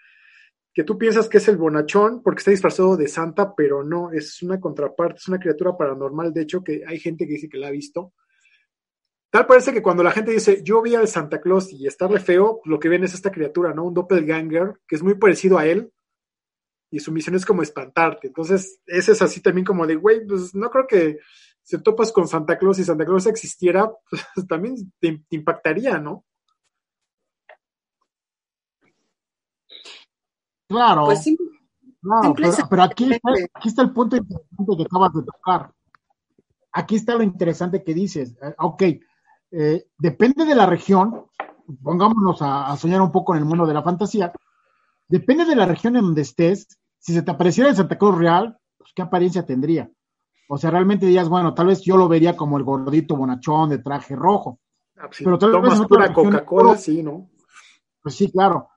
que 0.73 0.83
tú 0.83 0.97
piensas 0.97 1.29
que 1.29 1.37
es 1.37 1.47
el 1.47 1.57
bonachón 1.57 2.23
porque 2.23 2.39
está 2.39 2.51
disfrazado 2.51 2.97
de 2.97 3.07
santa, 3.07 3.53
pero 3.55 3.83
no, 3.83 4.11
es 4.11 4.41
una 4.41 4.59
contraparte, 4.59 5.19
es 5.19 5.27
una 5.27 5.39
criatura 5.39 5.77
paranormal, 5.77 6.33
de 6.33 6.41
hecho, 6.41 6.63
que 6.63 6.83
hay 6.87 6.99
gente 6.99 7.27
que 7.27 7.33
dice 7.33 7.47
que 7.47 7.59
la 7.59 7.67
ha 7.67 7.71
visto. 7.71 8.13
Tal 9.29 9.45
parece 9.45 9.73
que 9.73 9.81
cuando 9.81 10.03
la 10.03 10.11
gente 10.11 10.31
dice, 10.31 10.61
yo 10.63 10.81
vi 10.81 10.95
al 10.95 11.07
Santa 11.07 11.41
Claus 11.41 11.71
y 11.71 11.87
está 11.87 12.07
re 12.07 12.19
feo, 12.19 12.61
lo 12.65 12.79
que 12.79 12.89
ven 12.89 13.03
es 13.03 13.13
esta 13.13 13.31
criatura, 13.31 13.73
¿no? 13.73 13.85
Un 13.85 13.93
doppelganger, 13.93 14.73
que 14.87 14.95
es 14.95 15.03
muy 15.03 15.15
parecido 15.15 15.57
a 15.57 15.65
él, 15.65 15.91
y 16.91 16.99
su 16.99 17.11
misión 17.11 17.35
es 17.35 17.45
como 17.45 17.63
espantarte. 17.63 18.27
Entonces, 18.27 18.79
ese 18.85 19.13
es 19.13 19.21
así 19.21 19.41
también 19.41 19.65
como 19.65 19.87
de, 19.87 19.95
güey, 19.95 20.25
pues 20.25 20.53
no 20.53 20.69
creo 20.69 20.85
que 20.87 21.17
si 21.63 21.81
topas 21.81 22.11
con 22.11 22.27
Santa 22.27 22.57
Claus 22.57 22.77
y 22.77 22.83
Santa 22.83 23.05
Claus 23.05 23.25
existiera, 23.25 23.91
pues 24.35 24.47
también 24.47 24.75
te 24.99 25.23
impactaría, 25.29 25.97
¿no? 25.97 26.25
Claro. 30.67 31.05
Pues 31.05 31.25
pero, 32.69 32.83
aquí, 32.83 33.09
está, 33.63 33.81
el 33.81 33.91
punto 33.93 34.17
interesante 34.17 34.77
que 34.77 34.83
acabas 34.83 35.13
de 35.13 35.23
tocar. 35.23 35.71
Aquí 36.73 36.95
está 36.95 37.15
lo 37.15 37.23
interesante 37.23 37.83
que 37.83 37.93
dices. 37.93 38.35
Eh, 38.41 38.55
ok, 38.57 38.83
eh, 39.51 39.87
depende 39.97 40.45
de 40.45 40.55
la 40.55 40.65
región, 40.65 41.27
pongámonos 41.81 42.39
a, 42.41 42.75
soñar 42.75 43.01
un 43.01 43.11
poco 43.11 43.33
en 43.33 43.39
el 43.39 43.45
mundo 43.45 43.65
de 43.65 43.73
la 43.73 43.83
fantasía, 43.83 44.33
depende 45.07 45.45
de 45.45 45.55
la 45.55 45.65
región 45.65 45.95
en 45.95 46.03
donde 46.03 46.23
estés, 46.23 46.67
si 46.99 47.13
se 47.13 47.21
te 47.21 47.31
apareciera 47.31 47.69
el 47.69 47.75
Santa 47.75 47.97
Cruz 47.97 48.17
Real, 48.17 48.57
pues 48.77 48.91
qué 48.93 49.01
apariencia 49.01 49.45
tendría. 49.45 49.89
O 50.49 50.57
sea, 50.57 50.71
realmente 50.71 51.05
dirías, 51.05 51.29
bueno, 51.29 51.53
tal 51.53 51.67
vez 51.67 51.81
yo 51.81 51.95
lo 51.95 52.09
vería 52.09 52.35
como 52.35 52.57
el 52.57 52.63
gordito 52.63 53.15
bonachón 53.15 53.69
de 53.69 53.77
traje 53.77 54.15
rojo. 54.15 54.59
Ah, 54.97 55.07
pues 55.07 55.21
pero 55.23 55.37
tal 55.37 55.61
vez 55.61 55.79
en 55.79 56.13
Coca-Cola, 56.13 56.75
sí, 56.75 57.01
¿no? 57.01 57.29
Pues 58.01 58.15
sí, 58.15 58.31
claro. 58.31 58.69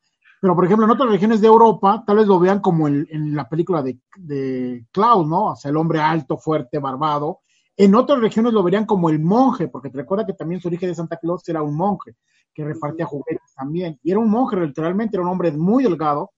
Pero, 0.46 0.54
por 0.54 0.64
ejemplo, 0.64 0.84
en 0.84 0.92
otras 0.92 1.10
regiones 1.10 1.40
de 1.40 1.48
Europa, 1.48 2.04
tal 2.06 2.18
vez 2.18 2.28
lo 2.28 2.38
vean 2.38 2.60
como 2.60 2.86
en, 2.86 3.34
la 3.34 3.48
película 3.48 3.82
de, 3.82 3.98
de 4.16 4.86
Klaus, 4.92 5.26
¿no? 5.26 5.46
O 5.46 5.56
sea, 5.56 5.72
el 5.72 5.76
hombre 5.76 5.98
alto, 5.98 6.38
fuerte, 6.38 6.78
barbado. 6.78 7.40
En 7.76 7.96
otras 7.96 8.20
regiones 8.20 8.52
lo 8.52 8.62
verían 8.62 8.86
como 8.86 9.10
el 9.10 9.18
monje, 9.18 9.66
porque 9.66 9.90
te 9.90 9.98
recuerda 9.98 10.24
que 10.24 10.34
también 10.34 10.60
su 10.60 10.68
origen 10.68 10.90
de 10.90 10.94
Santa 10.94 11.16
Claus 11.16 11.48
era 11.48 11.62
un 11.62 11.74
monje, 11.74 12.14
que 12.54 12.64
repartía 12.64 13.06
juguetes 13.06 13.54
también. 13.56 13.98
Y 14.04 14.12
era 14.12 14.20
un 14.20 14.30
monje, 14.30 14.54
literalmente, 14.54 15.16
era 15.16 15.24
un 15.24 15.32
hombre 15.32 15.50
muy 15.50 15.82
delgado, 15.82 16.30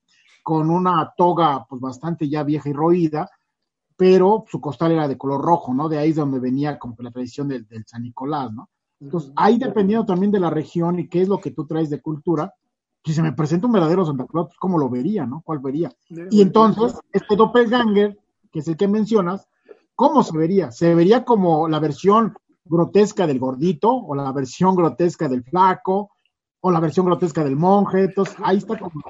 con 0.43 0.71
una 0.71 1.13
toga 1.15 1.67
pues 1.69 1.79
bastante 1.79 2.31
ya 2.31 2.45
vieja 2.45 2.71
y 2.71 2.73
roída, 2.73 3.31
pero 3.95 4.47
su 4.49 4.59
costal 4.59 4.93
era 4.93 5.07
de 5.07 5.19
color 5.19 5.43
rojo, 5.43 5.75
¿no? 5.75 5.87
De 5.91 5.99
ahí 5.99 6.09
es 6.11 6.17
donde 6.17 6.41
venía 6.41 6.79
como 6.79 6.97
la 7.01 7.11
tradición 7.11 7.47
del, 7.47 7.69
del 7.69 7.85
San 7.87 8.05
Nicolás, 8.05 8.55
¿no? 8.55 8.71
Entonces, 9.01 9.31
ahí 9.37 9.59
dependiendo 9.59 10.07
también 10.07 10.33
de 10.33 10.41
la 10.41 10.49
región 10.49 10.99
y 10.99 11.11
qué 11.11 11.21
es 11.21 11.29
lo 11.29 11.39
que 11.41 11.51
tú 11.51 11.67
traes 11.67 11.91
de 11.91 12.01
cultura, 12.01 12.55
si 13.09 13.15
se 13.15 13.23
me 13.23 13.33
presenta 13.33 13.67
un 13.67 13.73
verdadero 13.73 14.05
Santa 14.05 14.27
Claus, 14.27 14.49
pues, 14.49 14.59
¿cómo 14.59 14.77
lo 14.77 14.91
vería, 14.91 15.25
no? 15.25 15.41
¿Cuál 15.43 15.61
vería? 15.61 15.91
Y 16.31 16.43
entonces, 16.43 16.95
este 17.11 17.37
doppelganger, 17.37 18.19
que 18.53 18.59
es 18.59 18.69
el 18.69 18.77
que 18.77 18.87
mencionas, 18.87 19.49
¿cómo 19.95 20.23
se 20.23 20.37
vería? 20.37 20.71
¿Se 20.71 20.95
vería 20.95 21.25
como 21.25 21.69
la 21.69 21.81
versión 21.81 22.35
grotesca 22.67 23.27
del 23.27 23.39
gordito, 23.39 23.91
o 23.91 24.15
la 24.15 24.31
versión 24.33 24.77
grotesca 24.77 25.27
del 25.27 25.43
flaco, 25.43 26.11
o 26.61 26.71
la 26.71 26.81
versión 26.81 27.07
grotesca 27.07 27.43
del 27.43 27.57
monje? 27.57 28.05
Entonces, 28.05 28.37
ahí 28.43 28.59
está 28.59 28.79
como... 28.79 29.03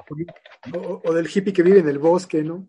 O, 0.73 1.01
o 1.03 1.13
del 1.13 1.27
hippie 1.27 1.51
que 1.51 1.63
vive 1.63 1.79
en 1.79 1.89
el 1.89 1.99
bosque, 1.99 2.41
¿no? 2.41 2.65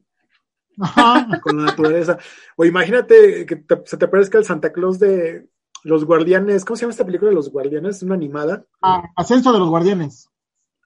Con 1.42 1.58
la 1.58 1.64
naturaleza. 1.66 2.18
O 2.56 2.64
imagínate 2.64 3.46
que 3.46 3.64
se 3.84 3.96
te 3.96 4.08
parezca 4.08 4.38
el 4.38 4.44
Santa 4.44 4.72
Claus 4.72 4.98
de 4.98 5.48
los 5.84 6.04
guardianes. 6.04 6.64
¿Cómo 6.64 6.76
se 6.76 6.82
llama 6.82 6.92
esta 6.92 7.06
película 7.06 7.28
de 7.28 7.36
los 7.36 7.50
guardianes? 7.50 7.98
¿Es 7.98 8.02
una 8.02 8.14
animada? 8.14 8.64
Ah, 8.82 9.04
Ascenso 9.16 9.52
de 9.52 9.58
los 9.60 9.68
guardianes. 9.68 10.29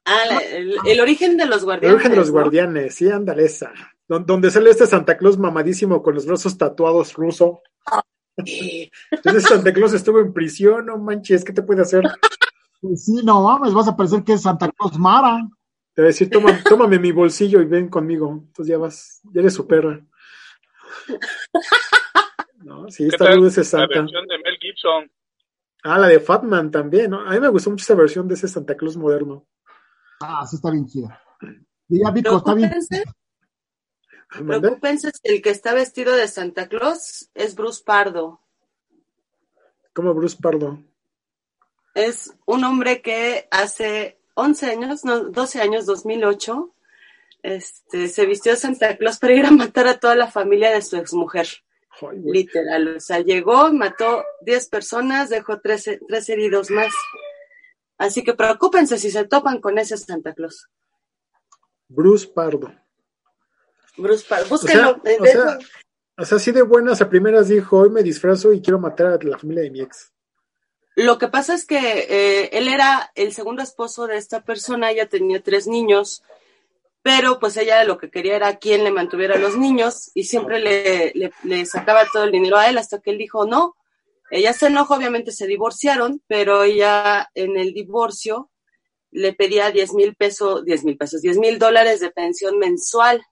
Ah, 0.04 0.38
el, 0.52 1.00
origen 1.00 1.36
de 1.36 1.46
los 1.46 1.64
guardianes. 1.64 1.90
El 1.90 1.94
origen 1.94 2.10
de 2.12 2.18
los 2.18 2.30
guardianes, 2.30 2.94
sí, 2.94 3.10
ándale 3.10 3.44
esa. 3.44 3.72
Donde 4.06 4.50
sale 4.50 4.70
este 4.70 4.86
Santa 4.86 5.16
Claus 5.16 5.38
mamadísimo 5.38 6.02
con 6.02 6.14
los 6.14 6.26
brazos 6.26 6.58
tatuados 6.58 7.14
ruso. 7.14 7.62
Entonces 8.36 9.44
Santa 9.44 9.72
Claus 9.72 9.94
estuvo 9.94 10.20
en 10.20 10.32
prisión, 10.32 10.86
no 10.86 10.98
manches, 10.98 11.44
¿qué 11.44 11.52
te 11.52 11.62
puede 11.62 11.82
hacer? 11.82 12.04
Sí, 12.96 13.20
no 13.24 13.42
mames, 13.42 13.72
vas 13.72 13.88
a 13.88 13.96
parecer 13.96 14.22
que 14.22 14.34
es 14.34 14.42
Santa 14.42 14.70
Claus 14.70 14.98
Mara. 14.98 15.48
Te 15.94 16.02
voy 16.02 16.06
a 16.06 16.08
decir, 16.08 16.28
tómame 16.68 16.98
mi 16.98 17.12
bolsillo 17.12 17.62
y 17.62 17.66
ven 17.66 17.88
conmigo. 17.88 18.30
Entonces 18.30 18.66
ya 18.66 18.78
vas, 18.78 19.20
ya 19.32 19.40
eres 19.40 19.54
su 19.54 19.66
perra. 19.66 20.00
No, 22.64 22.90
sí, 22.90 23.06
está 23.06 23.30
rudo 23.34 23.48
ese 23.48 23.62
Santa. 23.62 23.94
La 23.94 24.00
versión 24.00 24.26
de 24.26 24.38
Mel 24.38 24.56
Gibson. 24.58 25.10
Ah, 25.82 25.98
la 25.98 26.08
de 26.08 26.18
Fatman 26.18 26.70
también, 26.70 27.10
¿no? 27.10 27.20
A 27.20 27.32
mí 27.32 27.38
me 27.38 27.48
gustó 27.48 27.68
mucho 27.68 27.82
esa 27.82 27.94
versión 27.94 28.26
de 28.26 28.36
ese 28.36 28.48
Santa 28.48 28.74
Claus 28.74 28.96
moderno. 28.96 29.46
Ah, 30.26 30.46
sí 30.46 30.56
está 30.56 30.70
bien 30.70 30.86
chida. 30.86 31.20
Y 31.88 32.02
ya, 32.02 32.10
Vico, 32.10 32.38
está 32.38 32.54
bien. 32.54 32.72
Preocúpense, 34.28 35.10
el 35.22 35.42
que 35.42 35.50
está 35.50 35.74
vestido 35.74 36.16
de 36.16 36.26
Santa 36.28 36.68
Claus 36.68 37.30
es 37.34 37.54
Bruce 37.54 37.82
Pardo. 37.84 38.40
¿Cómo 39.92 40.14
Bruce 40.14 40.36
Pardo? 40.40 40.82
Es 41.94 42.34
un 42.46 42.64
hombre 42.64 43.00
que 43.00 43.46
hace 43.50 44.18
11 44.34 44.66
años, 44.66 45.04
no, 45.04 45.30
12 45.30 45.60
años, 45.60 45.86
2008, 45.86 46.74
este, 47.42 48.08
se 48.08 48.26
vistió 48.26 48.52
de 48.52 48.58
Santa 48.58 48.96
Claus 48.96 49.18
para 49.18 49.34
ir 49.34 49.46
a 49.46 49.52
matar 49.52 49.86
a 49.86 50.00
toda 50.00 50.16
la 50.16 50.30
familia 50.30 50.70
de 50.72 50.82
su 50.82 50.96
exmujer. 50.96 51.46
Literal, 52.24 52.96
o 52.96 53.00
sea, 53.00 53.20
llegó, 53.20 53.72
mató 53.72 54.24
10 54.40 54.68
personas, 54.68 55.30
dejó 55.30 55.60
tres, 55.60 55.88
tres 56.08 56.28
heridos 56.28 56.70
más. 56.70 56.92
Así 57.98 58.22
que 58.24 58.34
preocúpense 58.34 58.98
si 58.98 59.10
se 59.10 59.24
topan 59.24 59.60
con 59.60 59.78
ese 59.78 59.96
Santa 59.96 60.34
Claus. 60.34 60.68
Bruce 61.88 62.26
Pardo. 62.26 62.72
Bruce 63.96 64.24
Pardo, 64.28 64.48
búsquenlo. 64.48 65.00
O 66.16 66.24
sea, 66.24 66.36
así 66.36 66.52
de 66.52 66.62
buenas 66.62 67.00
a 67.00 67.08
primeras 67.08 67.48
dijo, 67.48 67.78
hoy 67.78 67.90
me 67.90 68.02
disfrazo 68.02 68.52
y 68.52 68.60
quiero 68.60 68.78
matar 68.78 69.06
a 69.06 69.18
la 69.22 69.38
familia 69.38 69.64
de 69.64 69.70
mi 69.70 69.80
ex. 69.80 70.12
Lo 70.96 71.18
que 71.18 71.28
pasa 71.28 71.54
es 71.54 71.66
que 71.66 71.78
eh, 71.78 72.50
él 72.52 72.68
era 72.68 73.10
el 73.16 73.32
segundo 73.32 73.62
esposo 73.62 74.06
de 74.06 74.16
esta 74.16 74.44
persona, 74.44 74.92
ella 74.92 75.08
tenía 75.08 75.42
tres 75.42 75.66
niños, 75.66 76.22
pero 77.02 77.40
pues 77.40 77.56
ella 77.56 77.82
lo 77.84 77.98
que 77.98 78.10
quería 78.10 78.36
era 78.36 78.56
quien 78.58 78.84
le 78.84 78.92
mantuviera 78.92 79.34
a 79.34 79.38
los 79.38 79.56
niños 79.56 80.10
y 80.14 80.24
siempre 80.24 80.60
le, 80.60 81.32
le, 81.42 81.66
sacaba 81.66 82.06
todo 82.12 82.24
el 82.24 82.32
dinero 82.32 82.56
a 82.56 82.68
él 82.68 82.78
hasta 82.78 83.00
que 83.00 83.10
él 83.10 83.18
dijo 83.18 83.44
no. 83.44 83.76
Ella 84.30 84.52
se 84.52 84.66
enojó, 84.66 84.94
obviamente 84.94 85.32
se 85.32 85.46
divorciaron, 85.46 86.22
pero 86.26 86.62
ella 86.62 87.30
en 87.34 87.56
el 87.56 87.72
divorcio 87.72 88.50
le 89.10 89.32
pedía 89.32 89.70
10 89.70 89.94
mil 89.94 90.16
pesos, 90.16 90.64
10 90.64 90.84
mil 90.84 90.96
pesos, 90.96 91.22
10 91.22 91.38
mil 91.38 91.58
dólares 91.58 92.00
de 92.00 92.10
pensión 92.10 92.58
mensual, 92.58 93.24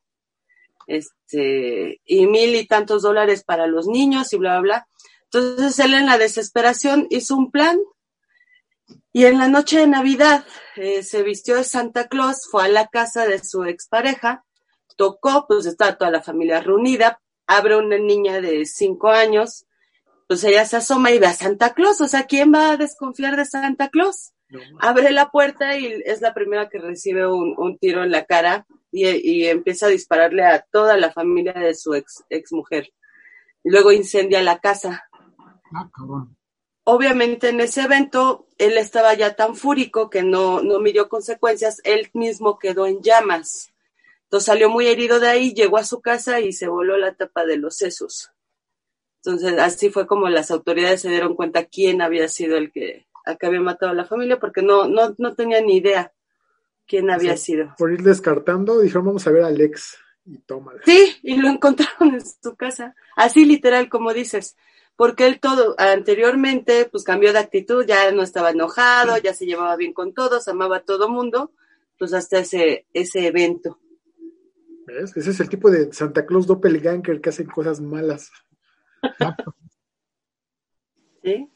este, 0.87 2.01
y 2.05 2.27
mil 2.27 2.55
y 2.55 2.67
tantos 2.67 3.03
dólares 3.03 3.45
para 3.45 3.67
los 3.67 3.87
niños 3.87 4.33
y 4.33 4.37
bla, 4.37 4.61
bla, 4.61 4.61
bla. 4.61 4.89
Entonces 5.25 5.79
él 5.79 5.95
en 5.95 6.07
la 6.07 6.19
desesperación 6.19 7.07
hizo 7.11 7.35
un 7.35 7.51
plan 7.51 7.79
y 9.13 9.27
en 9.27 9.39
la 9.39 9.49
noche 9.49 9.79
de 9.79 9.87
Navidad 9.87 10.45
eh, 10.77 11.03
se 11.03 11.23
vistió 11.23 11.57
de 11.57 11.65
Santa 11.65 12.09
Claus, 12.09 12.49
fue 12.51 12.65
a 12.65 12.69
la 12.69 12.87
casa 12.87 13.27
de 13.27 13.43
su 13.43 13.65
expareja, 13.65 14.45
tocó, 14.97 15.47
pues 15.47 15.67
está 15.67 15.97
toda 15.97 16.11
la 16.11 16.23
familia 16.23 16.61
reunida, 16.61 17.21
abre 17.47 17.77
una 17.77 17.99
niña 17.99 18.41
de 18.41 18.65
cinco 18.67 19.09
años, 19.09 19.67
pues 20.33 20.45
ella 20.45 20.65
se 20.65 20.79
asoma 20.79 21.11
y 21.11 21.19
ve 21.19 21.27
a 21.27 21.35
Santa 21.35 21.75
Claus, 21.75 22.01
o 22.01 22.09
sea, 22.09 22.23
¿quién 22.23 22.55
va 22.55 22.71
a 22.71 22.77
desconfiar 22.79 23.37
de 23.37 23.45
Santa 23.45 23.91
Claus? 23.91 24.33
Abre 24.81 25.11
la 25.11 25.31
puerta 25.31 25.77
y 25.77 26.01
es 26.07 26.23
la 26.23 26.33
primera 26.33 26.71
que 26.71 26.79
recibe 26.79 27.31
un, 27.31 27.77
tiro 27.77 28.03
en 28.03 28.11
la 28.11 28.25
cara 28.25 28.67
y, 28.91 29.45
empieza 29.45 29.85
a 29.85 29.91
dispararle 29.91 30.47
a 30.47 30.63
toda 30.73 30.97
la 30.97 31.13
familia 31.13 31.53
de 31.53 31.75
su 31.75 31.93
ex, 31.93 32.25
ex 32.31 32.51
mujer. 32.51 32.89
Luego 33.63 33.93
incendia 33.93 34.41
la 34.41 34.59
casa. 34.59 35.05
Ah, 35.75 35.91
Obviamente 36.85 37.51
en 37.51 37.61
ese 37.61 37.83
evento 37.83 38.47
él 38.57 38.79
estaba 38.79 39.13
ya 39.13 39.37
tan 39.37 39.55
fúrico 39.55 40.09
que 40.09 40.23
no, 40.23 40.63
no 40.63 40.81
midió 40.81 41.11
consecuencias, 41.11 41.83
él 41.85 42.09
mismo 42.15 42.59
quedó 42.59 42.87
en 42.87 43.03
llamas. 43.03 43.75
Entonces 44.23 44.47
salió 44.47 44.71
muy 44.71 44.87
herido 44.87 45.21
de 45.21 45.29
ahí, 45.29 45.53
llegó 45.53 45.77
a 45.77 45.85
su 45.85 46.01
casa 46.01 46.41
y 46.41 46.55
se 46.55 46.69
voló 46.69 46.97
la 46.97 47.13
tapa 47.17 47.45
de 47.45 47.59
los 47.59 47.77
sesos. 47.77 48.32
Entonces 49.25 49.59
así 49.59 49.91
fue 49.91 50.07
como 50.07 50.29
las 50.29 50.51
autoridades 50.51 51.03
se 51.03 51.11
dieron 51.11 51.35
cuenta 51.35 51.65
quién 51.65 52.03
había 52.03 52.29
sido 52.29 52.57
el 52.57 52.73
que, 52.73 53.07
había 53.41 53.61
matado 53.61 53.93
a 53.93 53.95
la 53.95 54.05
familia, 54.05 54.41
porque 54.41 54.63
no, 54.63 54.89
no, 54.89 55.15
no 55.19 55.35
tenía 55.35 55.61
ni 55.61 55.77
idea 55.77 56.13
quién 56.87 57.11
había 57.11 57.37
sido. 57.37 57.75
Por 57.79 57.93
ir 57.93 58.03
descartando, 58.03 58.81
dijeron 58.81 59.07
vamos 59.07 59.27
a 59.27 59.31
ver 59.31 59.45
a 59.45 59.47
Alex 59.47 59.97
y 60.25 60.39
toma. 60.39 60.73
Sí, 60.85 61.17
y 61.23 61.37
lo 61.37 61.49
encontraron 61.49 62.15
en 62.15 62.21
su 62.21 62.57
casa, 62.57 62.97
así 63.17 63.45
literal 63.45 63.89
como 63.89 64.13
dices 64.13 64.57
porque 64.97 65.27
él 65.27 65.41
todo 65.41 65.75
anteriormente 65.79 66.89
pues 66.91 67.05
cambió 67.05 67.33
de 67.33 67.39
actitud, 67.39 67.85
ya 67.85 68.11
no 68.13 68.23
estaba 68.23 68.51
enojado, 68.51 69.19
ya 69.19 69.35
se 69.35 69.47
llevaba 69.47 69.77
bien 69.77 69.93
con 69.93 70.15
todos, 70.15 70.49
amaba 70.49 70.79
a 70.79 70.85
todo 70.85 71.09
mundo, 71.09 71.53
pues 71.99 72.13
hasta 72.13 72.39
ese, 72.39 72.87
ese 72.93 73.27
evento. 73.27 73.79
¿Ves? 74.87 75.17
Ese 75.17 75.31
es 75.31 75.41
el 75.41 75.49
tipo 75.49 75.71
de 75.71 75.93
Santa 75.93 76.27
Claus 76.27 76.47
doppelganger 76.47 77.21
que 77.21 77.31
hacen 77.31 77.47
cosas 77.47 77.81
malas. 77.81 78.31
¿Sí? 81.23 81.49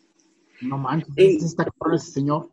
No 0.62 0.78
manches, 0.78 1.42
está 1.42 1.66
con 1.78 1.94
ese 1.94 2.12
señor. 2.12 2.50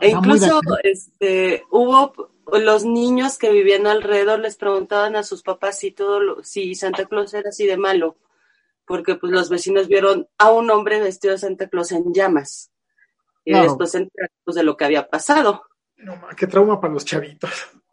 e 0.00 0.10
incluso 0.10 0.60
este, 0.82 1.62
hubo 1.70 2.12
los 2.52 2.84
niños 2.84 3.38
que 3.38 3.52
vivían 3.52 3.86
alrededor 3.86 4.40
les 4.40 4.56
preguntaban 4.56 5.16
a 5.16 5.22
sus 5.22 5.42
papás 5.42 5.78
si 5.78 5.92
todo 5.92 6.20
lo, 6.20 6.42
si 6.42 6.74
Santa 6.74 7.06
Claus 7.06 7.32
era 7.34 7.50
así 7.50 7.66
de 7.66 7.76
malo 7.76 8.16
porque 8.88 9.14
pues 9.14 9.30
los 9.30 9.50
vecinos 9.50 9.86
vieron 9.86 10.26
a 10.38 10.50
un 10.50 10.70
hombre 10.70 10.98
vestido 10.98 11.32
de 11.32 11.38
Santa 11.38 11.68
Claus 11.68 11.92
en 11.92 12.12
llamas. 12.12 12.72
Y 13.44 13.52
después 13.52 13.92
se 13.92 14.10
pues, 14.44 14.56
de 14.56 14.62
lo 14.62 14.76
que 14.76 14.84
había 14.84 15.08
pasado. 15.08 15.62
No, 15.98 16.14
qué 16.36 16.46
trauma 16.46 16.80
para 16.80 16.94
los 16.94 17.04
chavitos. 17.04 17.50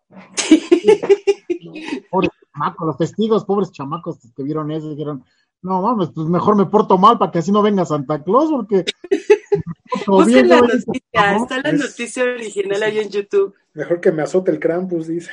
pobres 2.10 2.32
chamacos, 2.52 2.88
los 2.88 2.98
testigos, 2.98 3.46
pobres 3.46 3.72
chamacos 3.72 4.18
que 4.36 4.44
vieron 4.44 4.72
eso, 4.72 4.90
dijeron, 4.90 5.24
no 5.66 5.82
mames, 5.82 6.10
pues 6.14 6.28
mejor 6.28 6.56
me 6.56 6.68
porto 6.68 6.98
mal 6.98 7.18
para 7.18 7.32
que 7.32 7.40
así 7.40 7.52
no 7.52 7.64
venga 7.64 7.86
Santa 7.86 8.24
Claus, 8.24 8.52
porque... 8.52 8.86
Busquen 10.08 10.50
la 10.50 10.62
noticia, 10.62 11.36
está 11.38 11.62
la 11.62 11.72
noticia 11.72 12.24
original 12.24 12.84
ahí 12.84 13.00
en 13.00 13.10
YouTube. 13.10 13.56
Mejor 13.74 14.00
que 14.00 14.12
me 14.12 14.22
azote 14.24 14.52
el 14.52 14.60
Krampus, 14.60 15.08
dice. 15.08 15.32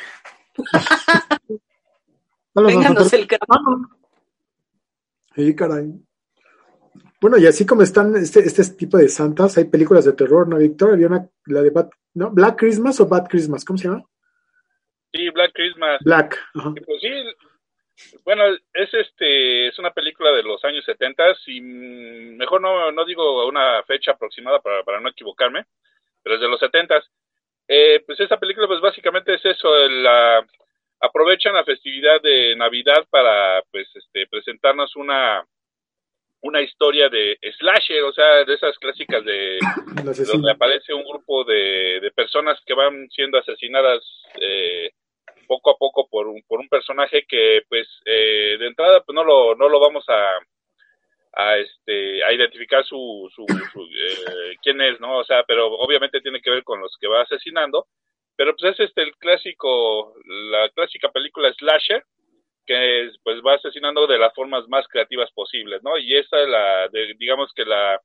Vénganos 2.54 3.12
el 3.12 3.26
Krampus. 3.26 3.88
Sí, 5.34 5.54
caray. 5.54 5.92
Bueno, 7.20 7.38
y 7.38 7.46
así 7.46 7.66
como 7.66 7.82
están 7.82 8.16
este, 8.16 8.40
este 8.40 8.64
tipo 8.74 8.96
de 8.96 9.08
santas, 9.08 9.58
hay 9.58 9.64
películas 9.64 10.04
de 10.04 10.12
terror, 10.12 10.48
¿no, 10.48 10.56
Víctor? 10.56 10.92
Había 10.92 11.08
una, 11.08 11.28
la 11.46 11.62
de 11.62 11.72
¿no? 12.14 12.30
Black 12.30 12.58
Christmas 12.58 13.00
o 13.00 13.06
Bad 13.06 13.28
Christmas, 13.28 13.64
¿cómo 13.64 13.78
se 13.78 13.88
llama? 13.88 14.04
Sí, 15.12 15.28
Black 15.30 15.52
Christmas. 15.52 16.00
Black. 16.04 16.38
Pues 16.54 17.00
sí, 17.00 17.08
bueno, 18.24 18.44
es 18.72 18.94
este, 18.94 19.68
es 19.68 19.78
una 19.78 19.92
película 19.92 20.32
de 20.32 20.42
los 20.42 20.64
años 20.64 20.84
70 20.84 21.24
y 21.46 21.60
mejor 21.60 22.60
no, 22.60 22.92
no 22.92 23.04
digo 23.04 23.46
una 23.46 23.82
fecha 23.84 24.12
aproximada 24.12 24.60
para, 24.60 24.82
para 24.82 25.00
no 25.00 25.08
equivocarme, 25.08 25.64
pero 26.22 26.36
es 26.36 26.40
de 26.40 26.48
los 26.48 26.60
70 26.60 27.02
eh, 27.68 28.02
pues 28.06 28.18
esa 28.20 28.38
película 28.38 28.66
pues 28.66 28.80
básicamente 28.80 29.34
es 29.34 29.44
eso, 29.44 29.74
la, 29.88 30.44
aprovechan 31.00 31.54
la 31.54 31.64
festividad 31.64 32.20
de 32.20 32.56
Navidad 32.56 33.06
para 33.10 33.62
pues 33.70 33.88
este 33.94 34.26
presentarnos 34.26 34.94
una 34.96 35.44
una 36.42 36.60
historia 36.60 37.08
de 37.08 37.38
slasher, 37.56 38.02
o 38.02 38.12
sea, 38.12 38.44
de 38.44 38.54
esas 38.54 38.76
clásicas 38.78 39.24
de 39.24 39.58
donde 40.32 40.50
aparece 40.50 40.92
un 40.92 41.04
grupo 41.04 41.44
de, 41.44 42.00
de, 42.00 42.10
personas 42.10 42.60
que 42.66 42.74
van 42.74 43.08
siendo 43.10 43.38
asesinadas 43.38 44.02
eh, 44.40 44.90
poco 45.52 45.70
a 45.70 45.76
poco 45.76 46.08
por 46.08 46.26
un, 46.26 46.42
por 46.48 46.60
un 46.60 46.68
personaje 46.68 47.24
que 47.28 47.62
pues 47.68 47.86
eh, 48.06 48.56
de 48.58 48.66
entrada 48.66 49.02
pues 49.02 49.14
no 49.14 49.24
lo 49.24 49.54
no 49.54 49.68
lo 49.68 49.80
vamos 49.80 50.04
a 50.08 51.56
este 51.56 52.22
a 52.24 52.32
identificar 52.32 52.84
su, 52.84 53.30
su, 53.34 53.44
eh, 53.44 54.56
quién 54.62 54.80
es 54.80 55.00
no 55.00 55.18
o 55.18 55.24
sea 55.24 55.44
pero 55.44 55.66
obviamente 55.66 56.20
tiene 56.20 56.40
que 56.40 56.50
ver 56.50 56.62
con 56.62 56.80
los 56.80 56.96
que 57.00 57.08
va 57.08 57.22
asesinando 57.22 57.86
pero 58.36 58.56
pues 58.56 58.72
es 58.72 58.88
este 58.88 59.02
el 59.02 59.16
clásico, 59.16 60.14
la 60.24 60.68
clásica 60.70 61.10
película 61.10 61.52
slasher, 61.52 62.04
que 62.66 63.10
pues 63.22 63.40
va 63.46 63.54
asesinando 63.54 64.06
de 64.06 64.18
las 64.18 64.34
formas 64.34 64.66
más 64.68 64.86
creativas 64.88 65.30
posibles, 65.32 65.82
¿no? 65.82 65.98
Y 65.98 66.16
esa 66.16 66.40
es 66.40 66.48
la, 66.48 66.88
digamos 67.18 67.52
que 67.54 67.64
la, 67.64 68.00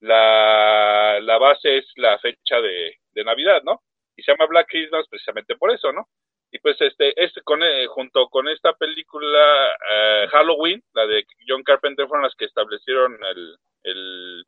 la, 0.00 1.18
la 1.20 1.38
base 1.38 1.78
es 1.78 1.86
la 1.96 2.18
fecha 2.18 2.60
de 2.60 3.24
Navidad, 3.24 3.62
¿no? 3.64 3.82
Y 4.16 4.22
se 4.22 4.32
llama 4.32 4.46
Black 4.46 4.68
Christmas 4.68 5.06
precisamente 5.08 5.56
por 5.56 5.72
eso, 5.72 5.92
¿no? 5.92 6.06
Y 6.52 6.58
pues 6.58 6.78
este, 6.80 7.14
este 7.16 7.40
con, 7.42 7.62
eh, 7.62 7.86
junto 7.86 8.28
con 8.28 8.46
esta 8.46 8.74
película 8.74 9.74
eh, 9.90 10.28
Halloween, 10.30 10.82
la 10.92 11.06
de 11.06 11.24
John 11.48 11.62
Carpenter, 11.62 12.06
fueron 12.06 12.24
las 12.24 12.34
que 12.36 12.44
establecieron 12.44 13.18
el, 13.24 13.56
el 13.84 14.44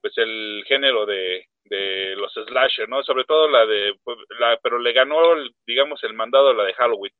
pues 0.00 0.16
el 0.18 0.64
género 0.68 1.06
de, 1.06 1.46
de 1.64 2.14
los 2.16 2.32
slasher, 2.34 2.88
¿no? 2.88 3.02
Sobre 3.02 3.24
todo 3.24 3.48
la 3.48 3.66
de, 3.66 3.94
pues, 4.04 4.16
la, 4.38 4.58
pero 4.62 4.78
le 4.78 4.92
ganó, 4.92 5.18
digamos, 5.66 6.04
el 6.04 6.14
mandado 6.14 6.52
la 6.54 6.64
de 6.64 6.74
Halloween. 6.74 7.12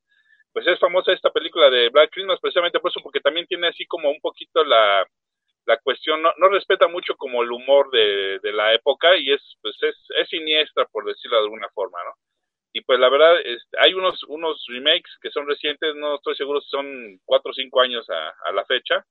Pues 0.53 0.67
es 0.69 0.79
famosa 0.79 1.13
esta 1.13 1.33
película 1.33 1.69
de 1.69 1.89
Black 1.89 2.11
Christmas 2.13 2.39
precisamente 2.41 2.79
por 2.79 2.91
eso, 2.91 3.01
porque 3.03 3.21
también 3.21 3.47
tiene 3.49 3.69
así 3.69 3.85
como 3.87 4.11
un 4.11 4.21
poquito 4.21 4.63
la, 4.65 5.05
la 5.67 5.79
cuestión, 5.79 6.23
no, 6.23 6.33
no 6.39 6.49
respeta 6.49 6.87
mucho 6.87 7.17
como 7.17 7.43
el 7.43 7.51
humor 7.51 7.91
de, 7.91 8.39
de 8.41 8.53
la 8.53 8.75
época 8.75 9.17
y 9.17 9.33
es, 9.33 9.43
pues 9.61 9.77
es, 9.83 9.97
es 10.17 10.29
siniestra, 10.29 10.87
por 10.87 11.05
decirlo 11.05 11.39
de 11.39 11.43
alguna 11.45 11.69
forma, 11.71 11.99
¿no? 12.05 12.13
Y 12.75 12.83
pues 12.83 12.99
la 12.99 13.09
verdad, 13.09 13.41
es, 13.43 13.67
hay 13.79 13.95
unos, 13.95 14.23
unos 14.25 14.63
remakes 14.69 15.17
que 15.23 15.31
son 15.31 15.47
recientes, 15.47 15.95
no 15.95 16.17
estoy 16.17 16.35
seguro 16.35 16.61
si 16.61 16.69
son 16.69 17.21
cuatro 17.25 17.53
o 17.53 17.55
cinco 17.55 17.81
años 17.81 18.05
a, 18.11 18.35
a 18.49 18.53
la 18.53 18.67
fecha, 18.67 19.07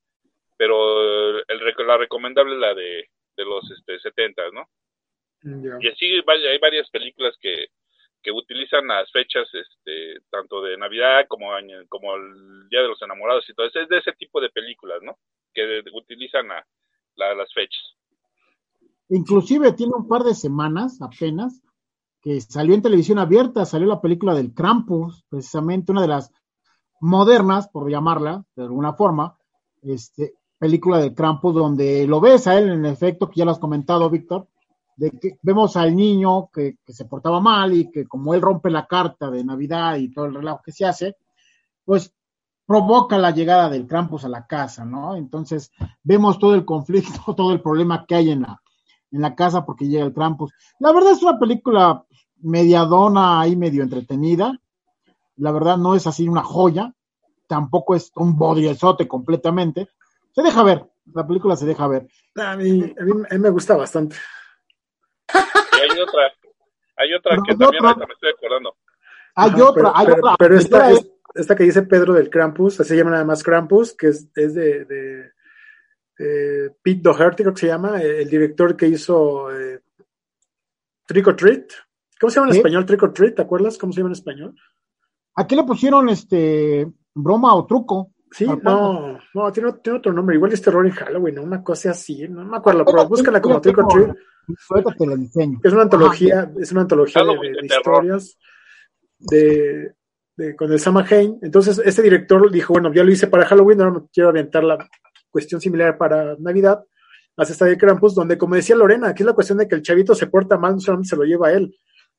pero 0.57 1.39
el, 1.39 1.87
la 1.87 1.97
recomendable 1.97 2.53
es 2.53 2.59
la 2.59 2.73
de, 2.75 3.09
de 3.37 3.45
los 3.45 3.63
este, 3.71 3.99
70, 3.99 4.51
¿no? 4.51 4.67
Y 5.81 5.87
así 5.89 6.05
hay 6.05 6.57
varias 6.59 6.89
películas 6.89 7.35
que, 7.41 7.67
que 8.21 8.31
utilizan 8.31 8.87
las 8.87 9.11
fechas, 9.11 9.47
este, 9.53 10.21
tanto 10.29 10.61
de 10.61 10.77
Navidad 10.77 11.25
como, 11.27 11.49
como 11.89 12.15
el 12.15 12.69
Día 12.69 12.81
de 12.81 12.87
los 12.87 13.01
Enamorados 13.01 13.49
y 13.49 13.53
todo 13.53 13.67
eso. 13.67 13.79
Es 13.79 13.89
de 13.89 13.97
ese 13.97 14.13
tipo 14.13 14.39
de 14.39 14.49
películas, 14.49 14.99
¿no? 15.01 15.17
Que 15.53 15.83
utilizan 15.93 16.49
a, 16.51 16.65
las 17.17 17.53
fechas. 17.53 17.95
Inclusive 19.09 19.73
tiene 19.73 19.93
un 19.95 20.07
par 20.07 20.23
de 20.23 20.33
semanas 20.33 20.99
apenas 21.01 21.61
que 22.23 22.39
salió 22.39 22.73
en 22.73 22.81
televisión 22.81 23.19
abierta, 23.19 23.65
salió 23.65 23.85
la 23.85 24.01
película 24.01 24.33
del 24.33 24.53
Krampus, 24.53 25.25
precisamente 25.29 25.91
una 25.91 26.01
de 26.01 26.07
las 26.07 26.31
modernas, 27.01 27.67
por 27.67 27.91
llamarla 27.91 28.45
de 28.55 28.63
alguna 28.63 28.93
forma, 28.93 29.37
este, 29.81 30.35
película 30.57 30.99
de 30.99 31.13
Krampus, 31.13 31.53
donde 31.53 32.07
lo 32.07 32.21
ves 32.21 32.47
a 32.47 32.57
él, 32.57 32.69
en 32.69 32.85
efecto, 32.85 33.29
que 33.29 33.39
ya 33.39 33.45
lo 33.45 33.51
has 33.51 33.59
comentado, 33.59 34.09
Víctor, 34.09 34.47
de 34.95 35.11
que 35.11 35.37
vemos 35.41 35.75
al 35.75 35.93
niño 35.93 36.47
que, 36.47 36.77
se 36.87 37.03
portaba 37.03 37.41
mal 37.41 37.73
y 37.73 37.91
que 37.91 38.05
como 38.07 38.33
él 38.33 38.41
rompe 38.41 38.69
la 38.69 38.87
carta 38.87 39.29
de 39.29 39.43
Navidad 39.43 39.97
y 39.97 40.13
todo 40.13 40.25
el 40.25 40.35
relajo 40.35 40.61
que 40.63 40.71
se 40.71 40.85
hace, 40.85 41.17
pues 41.83 42.13
provoca 42.65 43.17
la 43.17 43.31
llegada 43.31 43.69
del 43.69 43.85
Krampus 43.85 44.23
a 44.23 44.29
la 44.29 44.47
casa, 44.47 44.85
¿no? 44.85 45.17
Entonces 45.17 45.71
vemos 46.03 46.39
todo 46.39 46.55
el 46.55 46.63
conflicto, 46.63 47.33
todo 47.35 47.51
el 47.51 47.61
problema 47.61 48.05
que 48.05 48.15
hay 48.15 48.29
en 48.29 48.43
la, 48.43 48.61
en 49.11 49.21
la 49.21 49.35
casa 49.35 49.65
porque 49.65 49.89
llega 49.89 50.05
el 50.05 50.13
Krampus. 50.13 50.53
La 50.79 50.93
verdad 50.93 51.11
es 51.11 51.21
una 51.21 51.37
película 51.37 52.05
mediadona 52.43 53.41
ahí 53.41 53.55
medio 53.55 53.83
entretenida. 53.83 54.59
La 55.37 55.51
verdad 55.51 55.77
no 55.77 55.95
es 55.95 56.05
así 56.05 56.27
una 56.27 56.43
joya, 56.43 56.93
tampoco 57.47 57.95
es 57.95 58.11
un 58.15 58.37
bodriezote 58.37 59.07
completamente. 59.07 59.89
Se 60.33 60.41
deja 60.43 60.63
ver, 60.63 60.85
la 61.13 61.25
película 61.25 61.55
se 61.55 61.65
deja 61.65 61.87
ver. 61.87 62.07
A 62.35 62.55
mí, 62.55 62.93
a 62.99 63.03
mí, 63.03 63.39
me 63.39 63.49
gusta 63.49 63.75
bastante. 63.75 64.15
Y 65.33 65.91
hay 65.91 65.99
otra, 65.99 66.21
hay 66.97 67.13
otra 67.13 67.37
que 67.45 67.55
también 67.55 67.83
me 67.83 68.13
estoy 68.13 68.29
acordando. 68.35 68.75
Hay 69.35 69.61
otra, 69.61 69.91
hay 69.95 70.07
otra. 70.07 70.35
Pero 70.37 70.57
esta, 70.57 70.91
esta 71.33 71.55
que 71.55 71.63
dice 71.63 71.81
Pedro 71.83 72.13
del 72.13 72.29
Krampus, 72.29 72.79
así 72.79 72.89
se 72.89 72.97
llama 72.97 73.11
nada 73.11 73.25
más 73.25 73.43
Krampus, 73.43 73.95
que 73.95 74.09
es, 74.09 74.27
es 74.35 74.53
de, 74.53 74.85
de, 74.85 75.31
Pete 76.81 77.01
Doherty, 77.01 77.43
creo 77.43 77.53
que 77.53 77.61
se 77.61 77.67
llama, 77.67 78.01
el 78.01 78.29
director 78.29 78.77
que 78.77 78.87
hizo 78.87 79.51
eh, 79.51 79.81
Trick 81.05 81.27
or 81.27 81.35
Treat. 81.35 81.65
¿Cómo 82.23 82.31
se 82.31 82.39
llama 82.39 82.51
en 82.51 82.55
español 82.55 82.85
Trick 82.85 83.03
or 83.03 83.11
Treat? 83.11 83.35
¿Te 83.35 83.41
acuerdas 83.41 83.77
cómo 83.77 83.91
se 83.91 83.97
llama 83.97 84.11
en 84.11 84.13
español? 84.13 84.55
Aquí 85.35 85.57
le 85.57 85.63
pusieron 85.65 86.07
este 86.07 86.89
broma 87.13 87.53
o 87.53 87.65
truco. 87.65 88.13
Sí, 88.31 88.47
no, 88.63 89.19
no, 89.33 89.51
tiene, 89.51 89.69
otro 89.69 90.13
nombre. 90.13 90.37
Igual 90.37 90.53
es 90.53 90.61
terror 90.61 90.85
en 90.85 90.93
Halloween, 90.93 91.35
¿no? 91.35 91.43
una 91.43 91.61
cosa 91.61 91.91
así, 91.91 92.25
no 92.29 92.45
me 92.45 92.55
acuerdo, 92.55 92.85
pero 92.85 93.09
búscala 93.09 93.41
como 93.41 93.59
Trick 93.59 93.77
or 93.77 93.87
Treat. 93.89 94.15
Es 95.65 95.73
una 95.73 95.81
antología, 95.81 96.49
es 96.57 96.71
una 96.71 96.81
antología 96.81 97.23
de, 97.25 97.65
historias 97.65 98.37
de, 99.19 100.55
con 100.55 100.71
el 100.71 100.79
Sama 100.79 101.05
Hain. 101.09 101.39
Entonces, 101.41 101.81
este 101.83 102.03
director 102.03 102.49
dijo, 102.49 102.71
bueno, 102.71 102.93
ya 102.93 103.03
lo 103.03 103.11
hice 103.11 103.27
para 103.27 103.45
Halloween, 103.45 103.81
ahora 103.81 103.95
no 103.95 104.09
quiero 104.13 104.29
aventar 104.29 104.63
la 104.63 104.77
cuestión 105.29 105.59
similar 105.59 105.97
para 105.97 106.37
Navidad. 106.39 106.85
Hace 107.35 107.51
esta 107.51 107.65
de 107.65 107.77
Krampus, 107.77 108.15
donde, 108.15 108.37
como 108.37 108.55
decía 108.55 108.77
Lorena, 108.77 109.09
aquí 109.09 109.23
es 109.23 109.27
la 109.27 109.33
cuestión 109.33 109.57
de 109.57 109.67
que 109.67 109.75
el 109.75 109.81
chavito 109.81 110.15
se 110.15 110.27
porta 110.27 110.57
mal, 110.57 110.75
no 110.75 110.79
solamente 110.79 111.09
se 111.09 111.17
lo 111.17 111.23
lleva 111.23 111.49
a 111.49 111.51
él, 111.51 111.75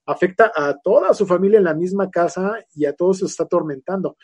afecta 0.07 0.53
a 0.55 0.79
toda 0.79 1.14
su 1.14 1.27
familia 1.27 1.59
en 1.59 1.64
la 1.64 1.75
misma 1.75 2.11
casa 2.11 2.59
y 2.75 2.85
a 2.85 2.95
todos 2.95 3.19
se 3.19 3.27
está 3.27 3.45
atormentando. 3.45 4.17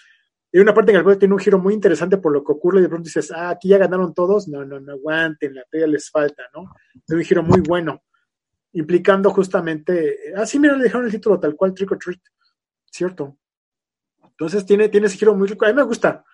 Hay 0.53 0.61
una 0.61 0.75
parte 0.75 0.91
en 0.91 0.99
la 0.99 1.05
cual 1.05 1.19
tiene 1.19 1.35
un 1.35 1.41
giro 1.41 1.59
muy 1.59 1.75
interesante 1.75 2.19
por 2.19 2.33
lo 2.33 2.43
que 2.43 2.53
ocurre 2.53 2.81
y 2.81 2.83
de 2.83 2.89
pronto 2.89 3.05
dices, 3.05 3.31
ah, 3.31 3.51
aquí 3.51 3.69
ya 3.69 3.79
ganaron 3.79 4.13
todos. 4.13 4.49
No, 4.49 4.65
no, 4.65 4.81
no 4.81 4.93
aguanten, 4.93 5.55
la 5.55 5.63
todavía 5.71 5.93
les 5.93 6.11
falta, 6.11 6.43
¿no? 6.55 6.73
Es 6.95 7.15
un 7.15 7.23
giro 7.23 7.43
muy 7.43 7.61
bueno, 7.61 8.03
implicando 8.73 9.31
justamente, 9.31 10.17
ah, 10.37 10.47
sí, 10.47 10.59
mira, 10.59 10.77
le 10.77 10.85
dejaron 10.85 11.07
el 11.07 11.13
título 11.13 11.39
tal 11.39 11.55
cual, 11.55 11.73
Trick 11.73 11.93
or 11.93 11.99
Treat, 11.99 12.21
¿cierto? 12.91 13.39
Entonces 14.23 14.67
tiene, 14.67 14.89
tiene 14.89 15.07
ese 15.07 15.19
giro 15.19 15.35
muy 15.35 15.47
rico. 15.47 15.65
A 15.65 15.69
mí 15.69 15.75
me 15.75 15.83
gusta. 15.83 16.25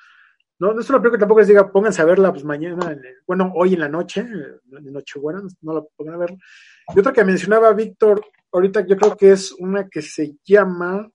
No, 0.59 0.73
no 0.73 0.81
es 0.81 0.89
una 0.89 0.99
película 0.99 1.19
que 1.19 1.21
tampoco 1.21 1.41
les 1.41 1.49
diga, 1.49 1.71
pónganse 1.71 2.01
a 2.01 2.07
verla 2.07 2.33
pues 2.33 2.45
mañana, 2.45 2.97
bueno, 3.27 3.53
hoy 3.55 3.75
en 3.75 3.81
la 3.81 3.91
noche, 3.91 4.21
en 4.21 4.93
Nochebuena, 4.93 5.43
no 5.61 5.75
la 5.75 5.83
pongan 5.95 6.15
a 6.15 6.19
ver. 6.19 6.35
Y 6.95 6.99
otra 6.99 7.13
que 7.13 7.25
mencionaba 7.25 7.75
Víctor, 7.75 8.25
ahorita 8.57 8.87
yo 8.87 8.97
creo 8.97 9.17
que 9.17 9.33
es 9.33 9.53
una 9.53 9.89
que 9.89 10.01
se 10.01 10.39
llama, 10.45 11.09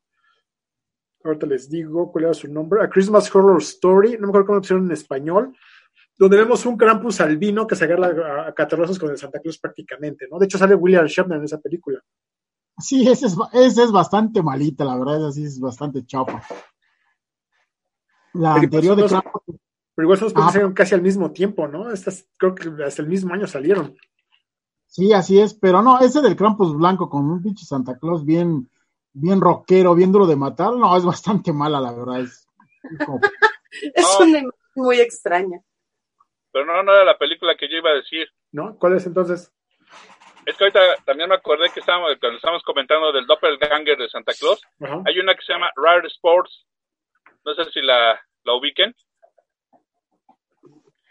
ahorita 1.23 1.47
les 1.47 1.69
digo 1.69 2.12
cuál 2.12 2.25
era 2.25 2.34
su 2.34 2.47
nombre, 2.47 2.84
A 2.84 2.89
Christmas 2.89 3.34
Horror 3.34 3.60
Story, 3.62 4.13
no 4.13 4.27
me 4.27 4.30
acuerdo 4.30 4.45
cómo 4.45 4.56
lo 4.58 4.62
pusieron 4.62 4.86
en 4.86 4.91
español, 4.91 5.56
donde 6.17 6.38
vemos 6.38 6.65
un 6.67 6.77
Krampus 6.77 7.19
albino 7.19 7.65
que 7.65 7.75
se 7.75 7.86
agarra 7.86 8.47
a 8.47 8.54
catarrazos 8.54 8.99
con 8.99 9.10
el 9.10 9.17
Santa 9.17 9.39
Claus 9.39 9.58
prácticamente, 9.58 10.27
¿no? 10.30 10.38
De 10.38 10.45
hecho 10.45 10.60
sale 10.60 10.75
William 10.75 11.06
Shatner 11.08 11.39
en 11.39 11.45
esa 11.45 11.60
película. 11.60 11.99
Sí, 12.77 13.08
ese 13.10 13.25
es, 13.25 13.91
bastante 13.91 14.43
malita, 14.43 14.86
la 14.86 14.97
verdad, 14.97 15.27
así 15.27 15.43
es 15.43 15.60
bastante 15.60 16.06
chapa. 16.06 16.43
La 18.34 18.56
anterior 18.56 18.95
de 18.95 19.08
Pero 19.95 20.06
igual 20.06 20.19
son 20.19 20.32
ah. 20.36 20.47
salieron 20.51 20.73
casi 20.73 20.93
al 20.93 21.01
mismo 21.01 21.32
tiempo, 21.32 21.67
¿no? 21.67 21.91
Estas 21.91 22.27
creo 22.38 22.54
que 22.54 22.69
hasta 22.84 23.01
el 23.01 23.08
mismo 23.08 23.34
año 23.34 23.47
salieron. 23.47 23.95
Sí, 24.91 25.13
así 25.13 25.39
es, 25.39 25.54
pero 25.54 25.82
no, 25.82 26.01
ese 26.01 26.19
del 26.19 26.36
Krampus 26.36 26.75
blanco 26.75 27.10
con 27.10 27.32
un 27.32 27.41
pinche 27.41 27.65
Santa 27.65 27.97
Claus 27.97 28.25
bien, 28.25 28.69
bien 29.13 29.39
rockero, 29.39 29.95
bien 29.95 30.12
duro 30.12 30.27
de 30.27 30.36
matar, 30.36 30.73
no, 30.73 30.97
es 30.97 31.06
bastante 31.06 31.54
mala, 31.54 31.80
la 31.80 31.93
verdad. 31.93 32.19
Es, 32.19 32.45
es 33.95 34.06
una 34.19 34.41
muy 34.75 34.99
extraña. 34.99 35.62
Pero 36.51 36.65
no, 36.65 36.84
no 36.84 36.93
era 36.93 37.06
la 37.06 37.17
película 37.17 37.56
que 37.56 37.69
yo 37.69 37.77
iba 37.77 37.89
a 37.89 37.95
decir. 37.95 38.27
¿No? 38.51 38.77
¿Cuál 38.77 38.97
es 38.97 39.06
entonces? 39.06 39.49
Es 40.45 40.58
que 40.58 40.65
ahorita 40.65 40.82
también 41.06 41.30
me 41.30 41.36
acordé 41.36 41.69
que 41.73 41.80
estábamos, 41.80 42.17
cuando 42.19 42.36
estábamos 42.36 42.63
comentando 42.63 43.13
del 43.13 43.25
Doppelganger 43.27 43.97
de 43.97 44.10
Santa 44.10 44.34
Claus, 44.38 44.62
hay 45.06 45.19
una 45.19 45.36
que 45.36 45.45
se 45.45 45.54
llama 45.54 45.71
Rare 45.77 46.08
Sports, 46.08 46.67
no 47.45 47.54
sé 47.54 47.63
si 47.71 47.82
la, 47.82 48.19
la 48.43 48.54
ubiquen. 48.56 48.93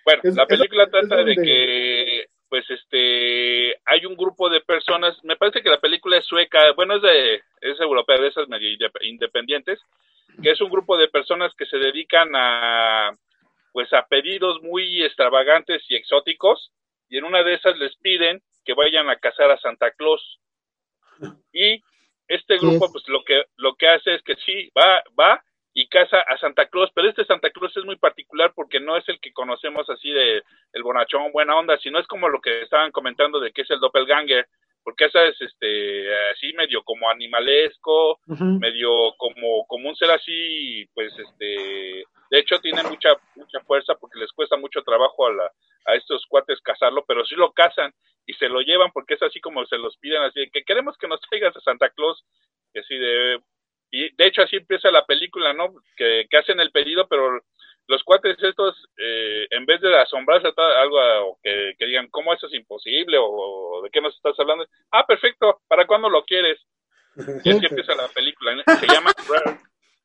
Bueno, 0.05 0.23
la 0.35 0.47
película 0.47 0.91
trata 0.91 1.17
de 1.25 1.35
que, 1.35 2.20
pues, 2.51 2.69
este, 2.69 3.77
hay 3.87 4.05
un 4.05 4.17
grupo 4.17 4.51
de 4.51 4.61
personas, 4.61 5.17
me 5.23 5.37
parece 5.37 5.63
que 5.63 5.71
la 5.71 5.81
película 5.81 6.19
es 6.19 6.27
sueca, 6.27 6.73
bueno, 6.73 6.97
es 6.97 7.03
de, 7.03 7.35
es 7.61 7.81
europea, 7.81 8.19
de 8.19 8.27
esas 8.27 8.49
medio 8.49 8.69
independientes, 9.03 9.79
que 10.43 10.51
es 10.51 10.61
un 10.61 10.69
grupo 10.69 10.97
de 10.97 11.09
personas 11.09 11.55
que 11.55 11.65
se 11.67 11.79
dedican 11.79 12.29
a, 12.35 13.13
pues, 13.73 13.93
a 13.93 14.05
pedidos 14.07 14.61
muy 14.63 15.03
extravagantes 15.05 15.85
y 15.89 15.95
exóticos, 15.95 16.73
y 17.09 17.19
en 17.19 17.25
una 17.25 17.45
de 17.45 17.55
esas 17.55 17.79
les 17.79 17.97
piden 17.99 18.43
que 18.65 18.75
vayan 18.75 19.09
a 19.09 19.17
cazar 19.17 19.53
a 19.53 19.59
Santa 19.59 19.93
Claus. 19.93 20.41
Y 21.53 21.81
este 22.27 22.59
grupo, 22.59 22.91
pues, 22.91 23.09
lo 23.09 23.23
que, 23.23 23.45
lo 23.59 23.77
que 23.77 23.89
hace 23.89 24.15
es 24.15 24.23
que 24.23 24.35
sí, 24.45 24.71
va, 24.77 25.05
va, 25.19 25.41
y 25.73 25.89
casa 25.89 26.21
a 26.21 26.37
Santa 26.39 26.67
Claus, 26.67 26.91
pero 26.95 27.09
este 27.09 27.25
Santa 27.25 27.51
Claus 27.51 27.77
es 27.77 27.85
muy 27.85 27.97
particular 27.97 28.53
porque 28.55 28.81
no 28.81 28.97
es 28.97 29.09
el 29.09 29.21
que 29.21 29.33
conocemos 29.33 29.89
así 29.89 30.11
de 30.11 30.43
el 30.73 30.83
bonachón 30.83 31.33
buena 31.33 31.57
onda, 31.57 31.79
sino 31.79 31.99
es 31.99 32.07
como 32.07 32.29
lo 32.29 32.41
que 32.41 32.63
estaban 32.63 32.91
comentando 32.91 33.39
de 33.39 33.53
que 33.53 33.63
es 33.63 33.71
el 33.71 33.79
doppelganger, 33.79 34.47
porque 34.83 35.05
esa 35.05 35.25
es 35.27 35.41
este 35.41 36.31
así 36.31 36.53
medio 36.55 36.83
como 36.83 37.09
animalesco, 37.09 38.19
medio 38.27 39.15
como 39.17 39.65
como 39.67 39.89
un 39.89 39.97
ser 39.97 40.11
así, 40.11 40.89
pues 40.93 41.13
este, 41.17 42.05
de 42.31 42.39
hecho 42.39 42.59
tiene 42.61 42.83
mucha 42.83 43.11
mucha 43.37 43.61
fuerza 43.61 43.95
porque 43.95 44.19
les 44.19 44.33
cuesta 44.33 44.57
mucho 44.57 44.83
trabajo 44.83 45.27
a 45.27 45.33
la 45.33 45.51
a 45.87 45.95
estos 45.95 46.27
cuates 46.27 46.61
cazarlo, 46.61 47.05
pero 47.07 47.25
sí 47.25 47.37
lo 47.37 47.53
cazan 47.53 47.93
y 48.27 48.35
se 48.35 48.49
lo 48.49 48.61
llevan 48.61 48.91
porque 48.93 49.15
es 49.15 49.23
así 49.23 49.41
como 49.41 49.65
se 49.67 49.79
los 49.79 49.97
piden 49.99 50.23
así 50.23 50.41
de 50.41 50.51
que 50.51 50.65
queremos 50.65 50.97
que 50.99 51.09
nos 51.09 51.21
traigas 51.31 51.57
a 51.57 51.61
Santa 51.61 51.91
Claus, 51.91 52.25
que 52.73 52.81
así 52.81 52.97
de 52.97 53.41
y 53.91 54.15
de 54.15 54.27
hecho 54.27 54.43
así 54.43 54.57
empieza 54.57 54.91
la 54.91 55.05
película, 55.05 55.53
¿no? 55.53 55.75
Que, 55.97 56.27
hacen 56.39 56.61
el 56.61 56.71
pedido, 56.71 57.07
pero 57.09 57.41
los 57.87 58.05
cuates 58.05 58.37
estos, 58.43 58.89
eh, 58.97 59.47
en 59.51 59.67
vez 59.67 59.81
de 59.81 59.97
asombrarse 59.97 60.49
algo 60.57 60.99
o 61.29 61.39
que, 61.43 61.75
digan, 61.79 62.09
¿cómo 62.09 62.33
eso 62.33 62.47
es 62.47 62.55
imposible? 62.55 63.17
O, 63.21 63.81
¿de 63.83 63.91
qué 63.91 64.01
nos 64.01 64.15
estás 64.15 64.39
hablando? 64.39 64.67
Ah, 64.93 65.07
perfecto, 65.07 65.61
¿para 65.67 65.87
cuándo 65.87 66.09
lo 66.09 66.25
quieres? 66.25 66.61
Y 67.45 67.51
así 67.51 67.67
empieza 67.67 67.95
la 67.97 68.09
película. 68.09 68.63
Se 68.79 68.87
llama 68.87 69.11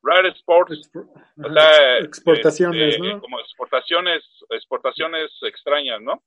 Rare, 0.02 0.28
Sports. 0.30 0.90
O 0.94 1.52
sea, 1.52 1.98
exportaciones, 1.98 2.94
este, 2.94 3.06
¿no? 3.06 3.20
Como 3.20 3.40
exportaciones, 3.40 4.24
exportaciones 4.50 5.30
extrañas, 5.42 6.00
¿no? 6.00 6.22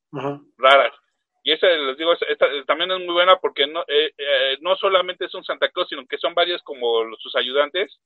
Raras. 0.58 0.94
Y 1.44 1.54
esa, 1.54 1.68
les 1.68 1.98
digo, 1.98 2.14
esta, 2.14 2.48
también 2.66 2.92
es 2.92 3.00
muy 3.00 3.14
buena 3.14 3.38
porque 3.38 3.66
no, 3.66 3.82
eh, 3.88 4.14
eh, 4.18 4.58
no 4.62 4.76
solamente 4.76 5.26
es 5.26 5.34
un 5.34 5.44
Santa 5.44 5.70
Claus, 5.70 5.88
sino 5.90 6.06
que 6.06 6.18
son 6.18 6.34
varios 6.34 6.62
como 6.64 7.16
sus 7.18 7.36
ayudantes 7.36 8.00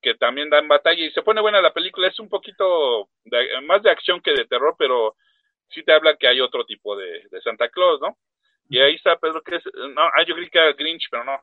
que 0.00 0.14
también 0.14 0.48
dan 0.48 0.68
batalla 0.68 1.04
y 1.04 1.10
se 1.10 1.22
pone 1.22 1.40
buena 1.40 1.60
la 1.60 1.72
película. 1.72 2.08
Es 2.08 2.18
un 2.20 2.28
poquito 2.28 3.08
más 3.64 3.82
de 3.82 3.90
acción 3.90 4.20
que 4.20 4.32
de 4.32 4.46
terror, 4.46 4.76
pero 4.78 5.16
sí 5.70 5.82
te 5.82 5.92
habla 5.92 6.16
que 6.16 6.28
hay 6.28 6.40
otro 6.40 6.64
tipo 6.64 6.96
de, 6.96 7.28
Santa 7.42 7.68
Claus, 7.68 8.00
¿no? 8.00 8.16
Y 8.68 8.78
ahí 8.78 8.94
está 8.94 9.16
Pedro, 9.16 9.42
que 9.42 9.56
es, 9.56 9.64
no, 9.94 10.02
ah, 10.02 10.22
yo 10.26 10.34
creí 10.34 10.50
que 10.50 10.58
era 10.58 10.72
Grinch, 10.72 11.08
pero 11.10 11.24
no. 11.24 11.40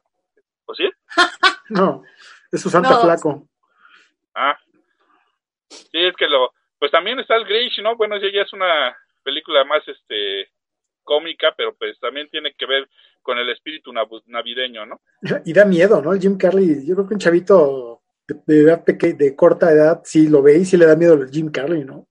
¿O 0.66 0.76
sí? 0.76 0.90
no, 1.70 2.04
es 2.52 2.62
su 2.62 2.70
Santa 2.70 3.00
Flaco. 3.00 3.48
Ah, 4.34 4.58
sí, 5.70 6.06
es 6.06 6.16
que 6.16 6.28
lo, 6.28 6.54
pues 6.80 6.92
también 6.92 7.20
está 7.20 7.36
el 7.36 7.46
Grinch, 7.46 7.80
¿no? 7.80 7.96
Bueno, 7.96 8.18
ya 8.18 8.42
es 8.42 8.54
una 8.54 8.96
película 9.24 9.64
más, 9.64 9.88
este, 9.88 10.50
cómica, 11.06 11.54
pero 11.56 11.74
pues 11.76 11.98
también 12.00 12.28
tiene 12.30 12.54
que 12.58 12.66
ver 12.66 12.90
con 13.22 13.38
el 13.38 13.50
espíritu 13.50 13.94
navideño, 13.94 14.86
¿no? 14.86 15.00
Y 15.46 15.54
da 15.54 15.64
miedo, 15.64 16.02
¿no? 16.02 16.12
El 16.12 16.20
Jim 16.20 16.38
Carrey, 16.38 16.86
yo 16.86 16.96
creo 16.96 17.08
que 17.08 17.14
un 17.14 17.20
chavito 17.22 18.02
de, 18.28 18.60
edad 18.60 18.84
pequeña, 18.84 19.16
de 19.16 19.36
corta 19.36 19.72
edad, 19.72 20.02
sí 20.04 20.28
lo 20.28 20.42
ve 20.42 20.58
y 20.58 20.66
sí 20.66 20.76
le 20.76 20.86
da 20.86 20.98
miedo 20.98 21.14
al 21.14 21.30
Jim 21.30 21.50
Carrey, 21.50 21.86
¿no? 21.86 22.08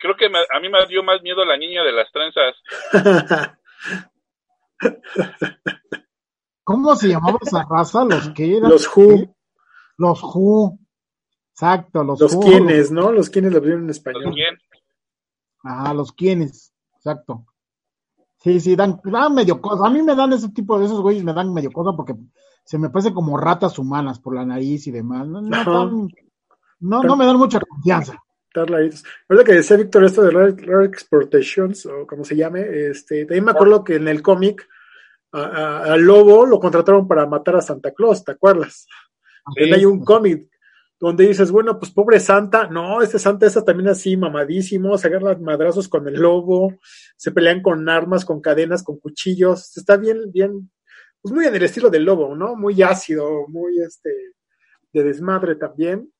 Creo 0.00 0.16
que 0.16 0.26
a 0.26 0.60
mí 0.60 0.68
me 0.68 0.86
dio 0.86 1.02
más 1.02 1.20
miedo 1.22 1.44
la 1.44 1.58
niña 1.58 1.82
de 1.82 1.92
las 1.92 2.10
trenzas. 2.12 2.54
¿Cómo 6.64 6.94
se 6.94 7.08
llamaba 7.08 7.38
esa 7.42 7.66
raza? 7.68 8.04
¿Los 8.04 8.30
que 8.30 8.60
Los 8.60 8.88
Who. 8.96 9.34
Los 9.96 10.22
Who. 10.22 10.78
Exacto, 11.52 12.04
los, 12.04 12.20
los 12.20 12.36
quienes, 12.36 12.92
¿no? 12.92 13.10
Los 13.10 13.30
quienes 13.30 13.52
lo 13.52 13.60
vieron 13.60 13.82
en 13.84 13.90
español. 13.90 14.32
Ajá, 15.64 15.92
los 15.92 16.12
quienes, 16.12 16.72
exacto. 16.94 17.46
Sí, 18.38 18.60
sí, 18.60 18.76
dan, 18.76 19.00
dan 19.04 19.34
medio 19.34 19.60
cosa. 19.60 19.86
A 19.86 19.90
mí 19.90 20.02
me 20.02 20.14
dan 20.14 20.32
ese 20.32 20.50
tipo 20.50 20.78
de 20.78 20.86
esos 20.86 21.00
güeyes, 21.00 21.24
me 21.24 21.32
dan 21.32 21.52
medio 21.52 21.70
cosa 21.72 21.96
porque 21.96 22.14
se 22.64 22.78
me 22.78 22.90
parece 22.90 23.12
como 23.12 23.36
ratas 23.36 23.78
humanas 23.78 24.20
por 24.20 24.34
la 24.34 24.44
nariz 24.44 24.86
y 24.86 24.90
demás. 24.92 25.26
No, 25.26 25.40
no, 25.40 27.02
no, 27.02 27.16
me 27.16 27.26
dan 27.26 27.36
mucha 27.36 27.60
confianza. 27.60 28.22
Verdad 28.54 29.44
que 29.44 29.54
decía 29.54 29.76
Víctor 29.76 30.04
esto 30.04 30.22
de 30.22 30.30
Rare, 30.30 30.84
Exportations, 30.84 31.86
o 31.86 32.06
como 32.06 32.24
se 32.24 32.36
llame, 32.36 32.60
este, 32.88 33.24
también 33.24 33.44
me 33.44 33.50
acuerdo 33.52 33.84
que 33.84 33.96
en 33.96 34.08
el 34.08 34.22
cómic 34.22 34.66
al 35.32 36.00
lobo 36.00 36.46
lo 36.46 36.58
contrataron 36.58 37.06
para 37.06 37.26
matar 37.26 37.56
a 37.56 37.62
Santa 37.62 37.92
Claus, 37.92 38.24
¿te 38.24 38.32
acuerdas? 38.32 38.86
hay 39.56 39.84
un 39.84 40.04
cómic 40.04 40.48
donde 41.00 41.28
dices, 41.28 41.50
bueno, 41.50 41.78
pues 41.78 41.92
pobre 41.92 42.18
Santa, 42.18 42.66
no, 42.68 43.02
este 43.02 43.18
Santa 43.18 43.46
está 43.46 43.64
también 43.64 43.88
así, 43.88 44.16
mamadísimo, 44.16 44.98
se 44.98 45.06
agarran 45.06 45.42
madrazos 45.42 45.88
con 45.88 46.08
el 46.08 46.14
lobo, 46.14 46.74
se 47.16 47.30
pelean 47.30 47.62
con 47.62 47.88
armas, 47.88 48.24
con 48.24 48.40
cadenas, 48.40 48.82
con 48.82 48.98
cuchillos, 48.98 49.76
está 49.76 49.96
bien, 49.96 50.32
bien, 50.32 50.70
pues 51.20 51.32
muy 51.32 51.46
en 51.46 51.54
el 51.54 51.62
estilo 51.62 51.88
del 51.88 52.04
lobo, 52.04 52.34
¿no? 52.34 52.56
Muy 52.56 52.82
ácido, 52.82 53.46
muy 53.48 53.80
este, 53.80 54.10
de 54.92 55.02
desmadre 55.04 55.56
también. 55.56 56.12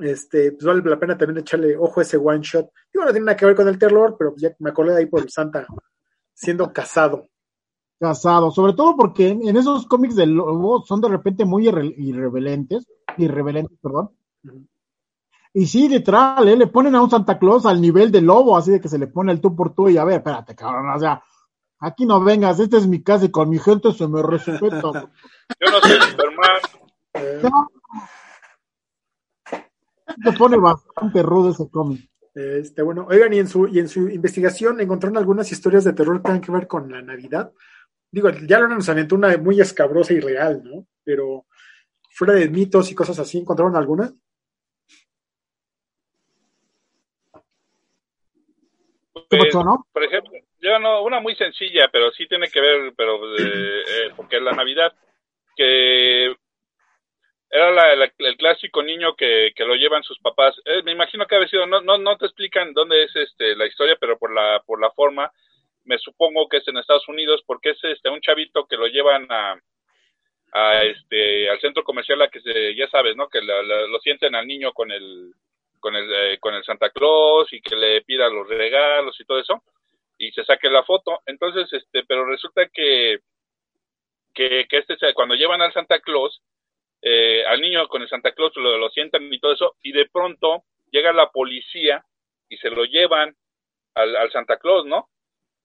Este, 0.00 0.52
pues 0.52 0.64
vale 0.64 0.82
la 0.82 0.98
pena 0.98 1.16
también 1.16 1.38
echarle 1.38 1.76
ojo 1.76 2.00
a 2.00 2.02
ese 2.02 2.16
one 2.16 2.40
shot. 2.42 2.68
Digo, 2.92 3.04
no 3.04 3.12
tiene 3.12 3.26
nada 3.26 3.36
que 3.36 3.46
ver 3.46 3.54
con 3.54 3.68
el 3.68 3.78
terror, 3.78 4.16
pero 4.18 4.34
ya 4.36 4.54
me 4.58 4.70
acordé 4.70 4.92
de 4.92 4.98
ahí 5.00 5.06
por 5.06 5.22
el 5.22 5.30
Santa 5.30 5.66
siendo 6.32 6.72
casado. 6.72 7.28
Casado, 8.00 8.50
sobre 8.50 8.72
todo 8.72 8.96
porque 8.96 9.28
en 9.28 9.56
esos 9.56 9.86
cómics 9.86 10.16
del 10.16 10.30
lobo 10.30 10.84
son 10.84 11.00
de 11.00 11.08
repente 11.08 11.44
muy 11.44 11.68
irreverentes 13.18 13.72
irreverente, 13.72 13.74
perdón. 13.82 14.10
Y 15.52 15.66
sí, 15.66 15.88
literal, 15.88 16.48
¿eh? 16.48 16.56
le 16.56 16.66
ponen 16.66 16.96
a 16.96 17.02
un 17.02 17.08
Santa 17.08 17.38
Claus 17.38 17.64
al 17.64 17.80
nivel 17.80 18.10
del 18.10 18.24
lobo, 18.24 18.56
así 18.56 18.72
de 18.72 18.80
que 18.80 18.88
se 18.88 18.98
le 18.98 19.06
pone 19.06 19.30
el 19.30 19.40
tú 19.40 19.54
por 19.54 19.72
tú 19.72 19.88
y 19.88 19.96
a 19.96 20.04
ver, 20.04 20.16
espérate, 20.16 20.56
cabrón, 20.56 20.90
o 20.90 20.98
sea, 20.98 21.22
aquí 21.78 22.06
no 22.06 22.20
vengas, 22.20 22.58
esta 22.58 22.76
es 22.76 22.88
mi 22.88 23.02
casa 23.02 23.26
y 23.26 23.30
con 23.30 23.48
mi 23.48 23.58
gente 23.58 23.92
se 23.92 24.08
me 24.08 24.20
respeta. 24.20 24.80
Yo 25.60 25.70
no 25.70 25.80
soy 25.80 26.00
Superman. 26.00 26.60
Se 30.24 30.32
pone 30.32 30.56
bastante 30.56 31.22
rudo 31.22 31.50
ese 31.50 31.68
cómic. 31.70 32.10
Este, 32.34 32.82
bueno, 32.82 33.06
oigan, 33.08 33.32
y 33.32 33.38
en 33.38 33.46
su, 33.46 33.68
y 33.68 33.78
en 33.78 33.88
su 33.88 34.08
investigación 34.08 34.80
encontraron 34.80 35.18
algunas 35.18 35.50
historias 35.52 35.84
de 35.84 35.92
terror 35.92 36.16
que 36.16 36.24
tienen 36.24 36.42
que 36.42 36.50
ver 36.50 36.66
con 36.66 36.90
la 36.90 37.00
Navidad. 37.00 37.52
Digo, 38.10 38.28
ya 38.30 38.58
lo 38.58 38.68
nos 38.68 38.88
aventó 38.88 39.14
una 39.14 39.36
muy 39.38 39.60
escabrosa 39.60 40.12
y 40.14 40.20
real, 40.20 40.62
¿no? 40.64 40.86
Pero 41.04 41.46
fuera 42.14 42.34
de 42.34 42.48
mitos 42.48 42.90
y 42.90 42.94
cosas 42.94 43.18
así, 43.18 43.38
¿encontraron 43.38 43.76
alguna? 43.76 44.10
Pues, 49.28 49.52
por 49.92 50.04
ejemplo, 50.04 50.32
yo 50.60 50.78
no, 50.78 51.02
una 51.02 51.20
muy 51.20 51.34
sencilla, 51.34 51.88
pero 51.92 52.12
sí 52.12 52.28
tiene 52.28 52.48
que 52.48 52.60
ver, 52.60 52.94
pero 52.96 53.18
eh, 53.36 54.12
porque 54.16 54.38
la 54.40 54.52
Navidad, 54.52 54.92
que 55.56 56.36
era 57.50 57.92
el 57.92 58.36
clásico 58.36 58.82
niño 58.82 59.16
que, 59.16 59.52
lo 59.58 59.74
llevan 59.74 60.04
sus 60.04 60.18
papás. 60.20 60.54
Eh, 60.64 60.82
me 60.84 60.92
imagino 60.92 61.26
que 61.26 61.36
ha 61.36 61.48
sido, 61.48 61.66
no, 61.66 61.80
no, 61.80 61.98
no 61.98 62.16
te 62.16 62.26
explican 62.26 62.72
dónde 62.72 63.02
es 63.04 63.14
este 63.16 63.56
la 63.56 63.66
historia, 63.66 63.96
pero 63.98 64.18
por 64.18 64.32
la, 64.32 64.62
por 64.64 64.80
la 64.80 64.90
forma, 64.92 65.32
me 65.84 65.98
supongo 65.98 66.48
que 66.48 66.58
es 66.58 66.68
en 66.68 66.78
Estados 66.78 67.08
Unidos, 67.08 67.42
porque 67.46 67.70
es 67.70 67.78
este 67.82 68.08
un 68.08 68.20
chavito 68.20 68.66
que 68.66 68.76
lo 68.76 68.86
llevan 68.86 69.26
a, 69.30 69.56
a 70.54 70.84
este 70.84 71.50
al 71.50 71.60
centro 71.60 71.82
comercial 71.82 72.22
a 72.22 72.28
que 72.28 72.40
se, 72.40 72.74
ya 72.76 72.88
sabes, 72.88 73.16
¿no? 73.16 73.28
Que 73.28 73.42
lo 73.42 73.98
sienten 74.00 74.36
al 74.36 74.46
niño 74.46 74.72
con 74.72 74.90
el 74.92 75.34
con 75.80 75.96
el 75.96 76.12
eh, 76.14 76.38
con 76.38 76.54
el 76.54 76.64
Santa 76.64 76.90
Claus 76.90 77.52
y 77.52 77.60
que 77.60 77.74
le 77.74 78.02
pida 78.02 78.28
los 78.28 78.48
regalos 78.48 79.18
y 79.20 79.24
todo 79.24 79.40
eso 79.40 79.62
y 80.16 80.30
se 80.30 80.44
saque 80.44 80.70
la 80.70 80.84
foto. 80.84 81.20
Entonces, 81.26 81.70
este, 81.72 82.04
pero 82.06 82.24
resulta 82.24 82.68
que 82.72 83.18
que, 84.32 84.66
que 84.68 84.78
este 84.78 84.96
cuando 85.14 85.34
llevan 85.34 85.60
al 85.60 85.72
Santa 85.72 86.00
Claus 86.00 86.40
eh, 87.02 87.44
al 87.46 87.60
niño 87.60 87.88
con 87.88 88.02
el 88.02 88.08
Santa 88.08 88.32
Claus 88.32 88.52
lo, 88.56 88.78
lo 88.78 88.90
sientan 88.90 89.32
y 89.32 89.40
todo 89.40 89.52
eso 89.52 89.76
y 89.82 89.92
de 89.92 90.08
pronto 90.08 90.62
llega 90.92 91.12
la 91.12 91.30
policía 91.30 92.04
y 92.48 92.56
se 92.58 92.70
lo 92.70 92.84
llevan 92.84 93.34
al, 93.94 94.16
al 94.16 94.30
Santa 94.30 94.58
Claus, 94.58 94.86
¿no? 94.86 95.08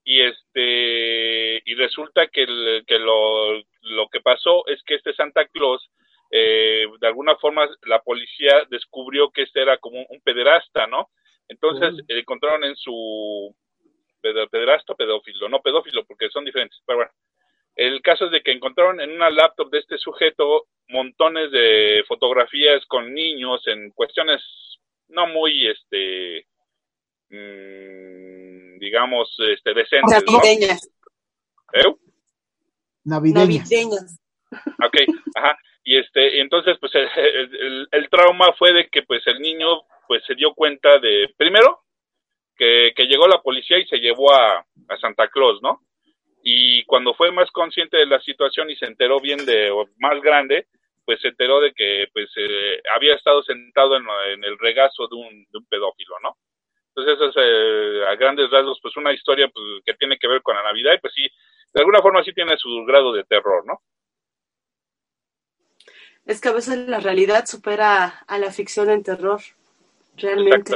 y 0.03 0.21
este 0.21 1.61
y 1.65 1.75
resulta 1.75 2.27
que, 2.27 2.83
que 2.87 2.99
lo, 2.99 3.59
lo 3.81 4.09
que 4.11 4.18
pasó 4.39 4.65
es 4.67 4.81
que 4.85 4.95
este 4.95 5.13
Santa 5.13 5.45
Claus 5.47 5.89
eh, 6.31 6.85
de 6.99 7.07
alguna 7.07 7.35
forma 7.37 7.67
la 7.85 8.01
policía 8.01 8.65
descubrió 8.69 9.31
que 9.31 9.43
este 9.43 9.61
era 9.61 9.77
como 9.77 9.99
un 10.09 10.21
pederasta, 10.21 10.85
¿no? 10.87 11.09
Entonces 11.47 11.95
encontraron 12.07 12.63
en 12.63 12.75
su 12.75 13.55
pederasta 14.21 14.93
pedófilo, 14.93 15.49
no 15.49 15.61
pedófilo 15.61 16.05
porque 16.05 16.29
son 16.29 16.45
diferentes, 16.45 16.79
pero 16.85 16.99
bueno. 16.99 17.11
El 17.75 18.01
caso 18.01 18.25
es 18.25 18.31
de 18.31 18.41
que 18.41 18.51
encontraron 18.51 18.99
en 18.99 19.11
una 19.11 19.29
laptop 19.29 19.71
de 19.71 19.79
este 19.79 19.97
sujeto 19.97 20.67
montones 20.89 21.49
de 21.51 22.03
fotografías 22.07 22.85
con 22.87 23.13
niños 23.13 23.65
en 23.67 23.91
cuestiones 23.91 24.41
no 25.07 25.27
muy 25.27 25.67
este 25.67 26.45
mmm, 27.29 28.79
digamos, 28.79 29.35
este, 29.53 29.73
decentes. 29.73 30.23
Navideñas. 30.25 30.89
¿Eh? 31.73 31.95
Navideñas. 33.03 34.18
Ok, 34.51 34.97
ajá. 35.35 35.57
Y 35.83 35.97
este, 35.97 36.39
entonces, 36.41 36.77
pues 36.79 36.93
el, 36.95 37.87
el, 37.91 38.09
trauma 38.09 38.53
fue 38.53 38.73
de 38.73 38.89
que 38.89 39.03
pues 39.03 39.25
el 39.27 39.39
niño 39.39 39.81
pues 40.07 40.23
se 40.25 40.35
dio 40.35 40.53
cuenta 40.53 40.99
de, 40.99 41.33
primero, 41.37 41.81
que, 42.55 42.93
que 42.95 43.05
llegó 43.05 43.27
la 43.27 43.41
policía 43.41 43.79
y 43.79 43.87
se 43.87 43.97
llevó 43.97 44.33
a, 44.33 44.59
a 44.59 44.97
Santa 44.99 45.27
Claus, 45.29 45.61
¿no? 45.61 45.81
Y 46.43 46.83
cuando 46.85 47.13
fue 47.13 47.31
más 47.31 47.49
consciente 47.51 47.97
de 47.97 48.05
la 48.05 48.19
situación 48.21 48.69
y 48.69 48.75
se 48.75 48.85
enteró 48.85 49.19
bien 49.19 49.45
de, 49.45 49.71
más 49.97 50.21
grande, 50.21 50.67
pues 51.05 51.21
se 51.21 51.29
enteró 51.29 51.59
de 51.59 51.73
que 51.73 52.07
pues 52.13 52.29
eh, 52.35 52.81
había 52.95 53.15
estado 53.15 53.43
sentado 53.43 53.95
en, 53.97 54.05
en 54.33 54.43
el 54.43 54.57
regazo 54.57 55.07
de 55.07 55.15
un, 55.15 55.45
de 55.49 55.57
un 55.57 55.65
pedófilo, 55.67 56.15
¿no? 56.21 56.37
Entonces, 56.95 57.15
eso 57.15 57.29
es 57.29 57.35
eh, 57.37 58.05
a 58.07 58.15
grandes 58.15 58.49
rasgos, 58.49 58.79
pues 58.81 58.95
una 58.97 59.13
historia 59.13 59.47
pues, 59.47 59.65
que 59.85 59.93
tiene 59.93 60.17
que 60.17 60.27
ver 60.27 60.41
con 60.41 60.55
la 60.55 60.63
Navidad 60.63 60.93
y 60.93 60.99
pues 60.99 61.13
sí, 61.13 61.23
de 61.73 61.79
alguna 61.79 62.01
forma 62.01 62.23
sí 62.23 62.33
tiene 62.33 62.57
su 62.57 62.83
grado 62.85 63.13
de 63.13 63.23
terror, 63.23 63.65
¿no? 63.65 63.79
Es 66.29 66.39
que 66.39 66.49
a 66.49 66.53
veces 66.53 66.87
la 66.87 66.99
realidad 66.99 67.47
supera 67.47 68.19
a 68.27 68.37
la 68.37 68.51
ficción 68.51 68.87
en 68.91 69.01
terror, 69.01 69.41
realmente. 70.15 70.75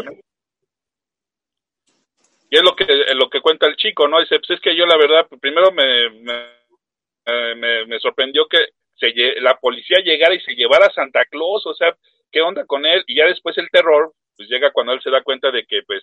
Y 2.49 2.57
es 2.57 2.63
lo 2.63 2.75
que, 2.75 2.87
lo 3.13 3.29
que 3.29 3.39
cuenta 3.39 3.67
el 3.67 3.75
chico, 3.75 4.07
¿no? 4.07 4.19
Dice, 4.19 4.39
pues 4.39 4.49
es 4.49 4.59
que 4.61 4.75
yo 4.75 4.87
la 4.87 4.97
verdad, 4.97 5.27
primero 5.39 5.71
me, 5.71 6.09
me, 6.09 7.85
me, 7.85 7.99
sorprendió 7.99 8.47
que 8.47 8.57
se, 8.95 9.13
la 9.41 9.59
policía 9.59 9.99
llegara 10.03 10.33
y 10.33 10.39
se 10.39 10.55
llevara 10.55 10.87
a 10.87 10.93
Santa 10.93 11.23
Claus, 11.25 11.67
o 11.67 11.75
sea, 11.75 11.95
¿qué 12.31 12.41
onda 12.41 12.65
con 12.65 12.87
él? 12.87 13.03
Y 13.05 13.15
ya 13.15 13.27
después 13.27 13.55
el 13.59 13.69
terror, 13.69 14.11
pues 14.35 14.49
llega 14.49 14.71
cuando 14.71 14.93
él 14.93 15.01
se 15.03 15.11
da 15.11 15.21
cuenta 15.21 15.51
de 15.51 15.67
que, 15.67 15.83
pues, 15.83 16.01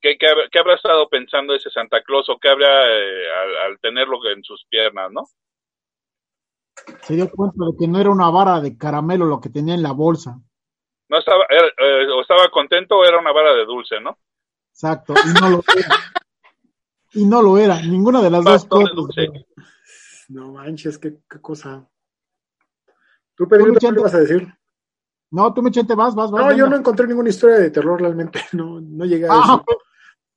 ¿qué, 0.00 0.16
qué, 0.16 0.58
habrá 0.60 0.76
estado 0.76 1.08
pensando 1.08 1.56
ese 1.56 1.70
Santa 1.70 2.02
Claus 2.02 2.28
o 2.28 2.38
qué 2.38 2.50
habrá 2.50 2.86
eh, 2.88 3.26
al, 3.64 3.80
tenerlo 3.80 4.20
en 4.30 4.44
sus 4.44 4.64
piernas, 4.66 5.10
¿no? 5.10 5.24
Se 7.02 7.14
dio 7.14 7.30
cuenta 7.30 7.64
de 7.64 7.76
que 7.78 7.88
no 7.88 8.00
era 8.00 8.10
una 8.10 8.30
vara 8.30 8.60
de 8.60 8.76
caramelo 8.76 9.26
lo 9.26 9.40
que 9.40 9.50
tenía 9.50 9.74
en 9.74 9.82
la 9.82 9.92
bolsa. 9.92 10.38
No 11.08 11.18
estaba, 11.18 11.44
eh, 11.50 12.08
o 12.08 12.20
estaba 12.22 12.48
contento 12.50 12.96
o 12.96 13.04
era 13.04 13.18
una 13.18 13.32
vara 13.32 13.54
de 13.54 13.66
dulce, 13.66 14.00
¿no? 14.00 14.18
Exacto, 14.70 15.14
y 15.14 15.40
no 15.40 15.50
lo 15.50 15.64
era. 15.76 15.96
y 17.12 17.24
no 17.26 17.42
lo 17.42 17.58
era, 17.58 17.80
ninguna 17.82 18.22
de 18.22 18.30
las 18.30 18.44
dos 18.44 18.64
cosas. 18.64 18.94
No 20.28 20.52
manches, 20.52 20.98
qué, 20.98 21.18
cosa. 21.40 21.86
¿Tú, 23.34 23.46
Pedro, 23.46 23.74
qué 23.78 23.90
vas 23.90 24.14
a 24.14 24.20
decir? 24.20 24.48
No, 25.30 25.52
tú, 25.52 25.62
Mechente, 25.62 25.94
vas, 25.94 26.14
vas, 26.14 26.30
vas. 26.30 26.44
No, 26.44 26.56
yo 26.56 26.66
no 26.66 26.76
encontré 26.76 27.06
ninguna 27.06 27.30
historia 27.30 27.56
de 27.56 27.70
terror 27.70 28.00
realmente. 28.00 28.40
No, 28.52 28.80
no 28.80 29.04
llegué 29.04 29.26
a 29.26 29.32
ah, 29.32 29.40
eso. 29.44 29.64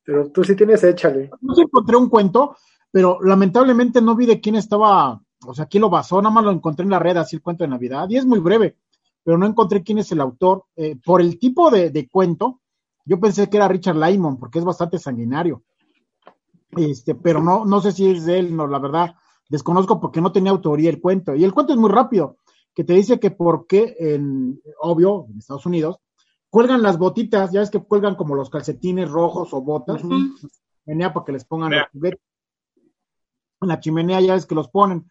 Pero 0.04 0.32
tú 0.32 0.44
sí 0.44 0.56
tienes, 0.56 0.84
échale. 0.84 1.30
Sí 1.54 1.62
encontré 1.62 1.98
un 1.98 2.10
cuento, 2.10 2.56
pero 2.92 3.20
lamentablemente 3.22 4.02
no 4.02 4.16
vi 4.16 4.26
de 4.26 4.40
quién 4.40 4.56
estaba, 4.56 5.20
o 5.48 5.54
sea, 5.54 5.66
quién 5.66 5.82
lo 5.82 5.90
basó. 5.90 6.22
Nada 6.22 6.34
más 6.34 6.44
lo 6.44 6.52
encontré 6.52 6.84
en 6.84 6.92
la 6.92 7.00
red, 7.00 7.18
así 7.18 7.36
el 7.36 7.42
cuento 7.42 7.64
de 7.64 7.70
Navidad. 7.70 8.08
Y 8.10 8.18
es 8.18 8.26
muy 8.26 8.40
breve, 8.40 8.78
pero 9.24 9.38
no 9.38 9.46
encontré 9.46 9.84
quién 9.84 9.98
es 9.98 10.12
el 10.12 10.22
autor. 10.22 10.66
Eh, 10.76 10.98
por 11.04 11.22
el 11.22 11.40
tipo 11.40 11.70
de, 11.72 12.08
cuento, 12.12 12.62
yo 13.06 13.20
pensé 13.20 13.50
que 13.50 13.58
era 13.58 13.68
Richard 13.68 13.98
Lymon, 13.98 14.38
porque 14.38 14.60
es 14.60 14.66
bastante 14.66 15.00
sanguinario. 15.00 15.64
Este, 16.72 17.16
pero 17.16 17.42
no, 17.42 17.66
no 17.66 17.82
sé 17.82 17.92
si 17.92 18.10
es 18.10 18.26
de 18.26 18.40
él, 18.40 18.56
no, 18.56 18.68
la 18.68 18.80
verdad, 18.80 19.16
desconozco 19.50 20.00
porque 20.00 20.22
no 20.22 20.32
tenía 20.32 20.52
autoría 20.52 20.90
el 20.90 21.02
cuento. 21.02 21.36
Y 21.36 21.44
el 21.44 21.54
cuento 21.54 21.74
es 21.74 21.80
muy 21.80 21.90
rápido 21.90 22.38
que 22.74 22.84
te 22.84 22.94
dice 22.94 23.20
que 23.20 23.32
por 23.32 23.68
qué, 23.68 23.96
en, 24.00 24.62
obvio, 24.82 25.28
en 25.30 25.40
Estados 25.40 25.66
Unidos, 25.66 26.00
cuelgan 26.50 26.82
las 26.82 26.98
botitas, 26.98 27.52
ya 27.52 27.62
ves 27.62 27.70
que 27.70 27.80
cuelgan 27.80 28.16
como 28.16 28.36
los 28.36 28.50
calcetines 28.50 29.10
rojos 29.10 29.54
o 29.54 29.62
botas, 29.62 30.04
en 30.04 30.36
chimenea 30.84 31.14
para 31.14 31.26
que 31.26 31.32
les 31.32 31.46
pongan. 31.46 31.74
En 33.62 33.70
la 33.70 33.80
chimenea 33.80 34.20
ya 34.20 34.34
ves 34.34 34.46
que 34.46 34.56
los 34.56 34.68
ponen. 34.68 35.06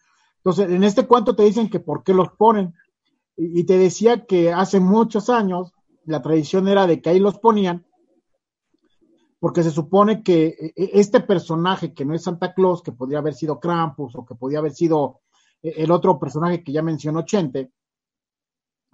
Entonces, 0.44 0.70
en 0.70 0.84
este 0.84 1.06
cuento 1.06 1.34
te 1.34 1.42
dicen 1.42 1.70
que 1.70 1.80
por 1.80 2.04
qué 2.04 2.12
los 2.12 2.28
ponen. 2.36 2.74
Y, 3.36 3.64
te 3.64 3.78
decía 3.78 4.26
que 4.26 4.52
hace 4.52 4.78
muchos 4.78 5.30
años 5.30 5.72
la 6.04 6.22
tradición 6.22 6.68
era 6.68 6.86
de 6.86 7.00
que 7.00 7.10
ahí 7.10 7.18
los 7.18 7.38
ponían 7.38 7.84
porque 9.40 9.62
se 9.62 9.70
supone 9.70 10.22
que 10.22 10.46
eh, 10.46 10.72
eh, 10.74 10.90
este 10.94 11.20
personaje 11.20 11.92
que 11.92 12.06
no 12.06 12.14
es 12.14 12.22
Santa 12.22 12.54
Claus, 12.54 12.82
que 12.82 12.92
podría 12.92 13.18
haber 13.18 13.34
sido 13.34 13.60
Krampus 13.60 14.14
o 14.16 14.24
que 14.24 14.34
podría 14.34 14.60
haber 14.60 14.72
sido 14.72 15.20
eh, 15.62 15.74
el 15.78 15.90
otro 15.90 16.18
personaje 16.18 16.64
que 16.64 16.72
ya 16.72 16.80
mencionó 16.80 17.26
Chente, 17.26 17.70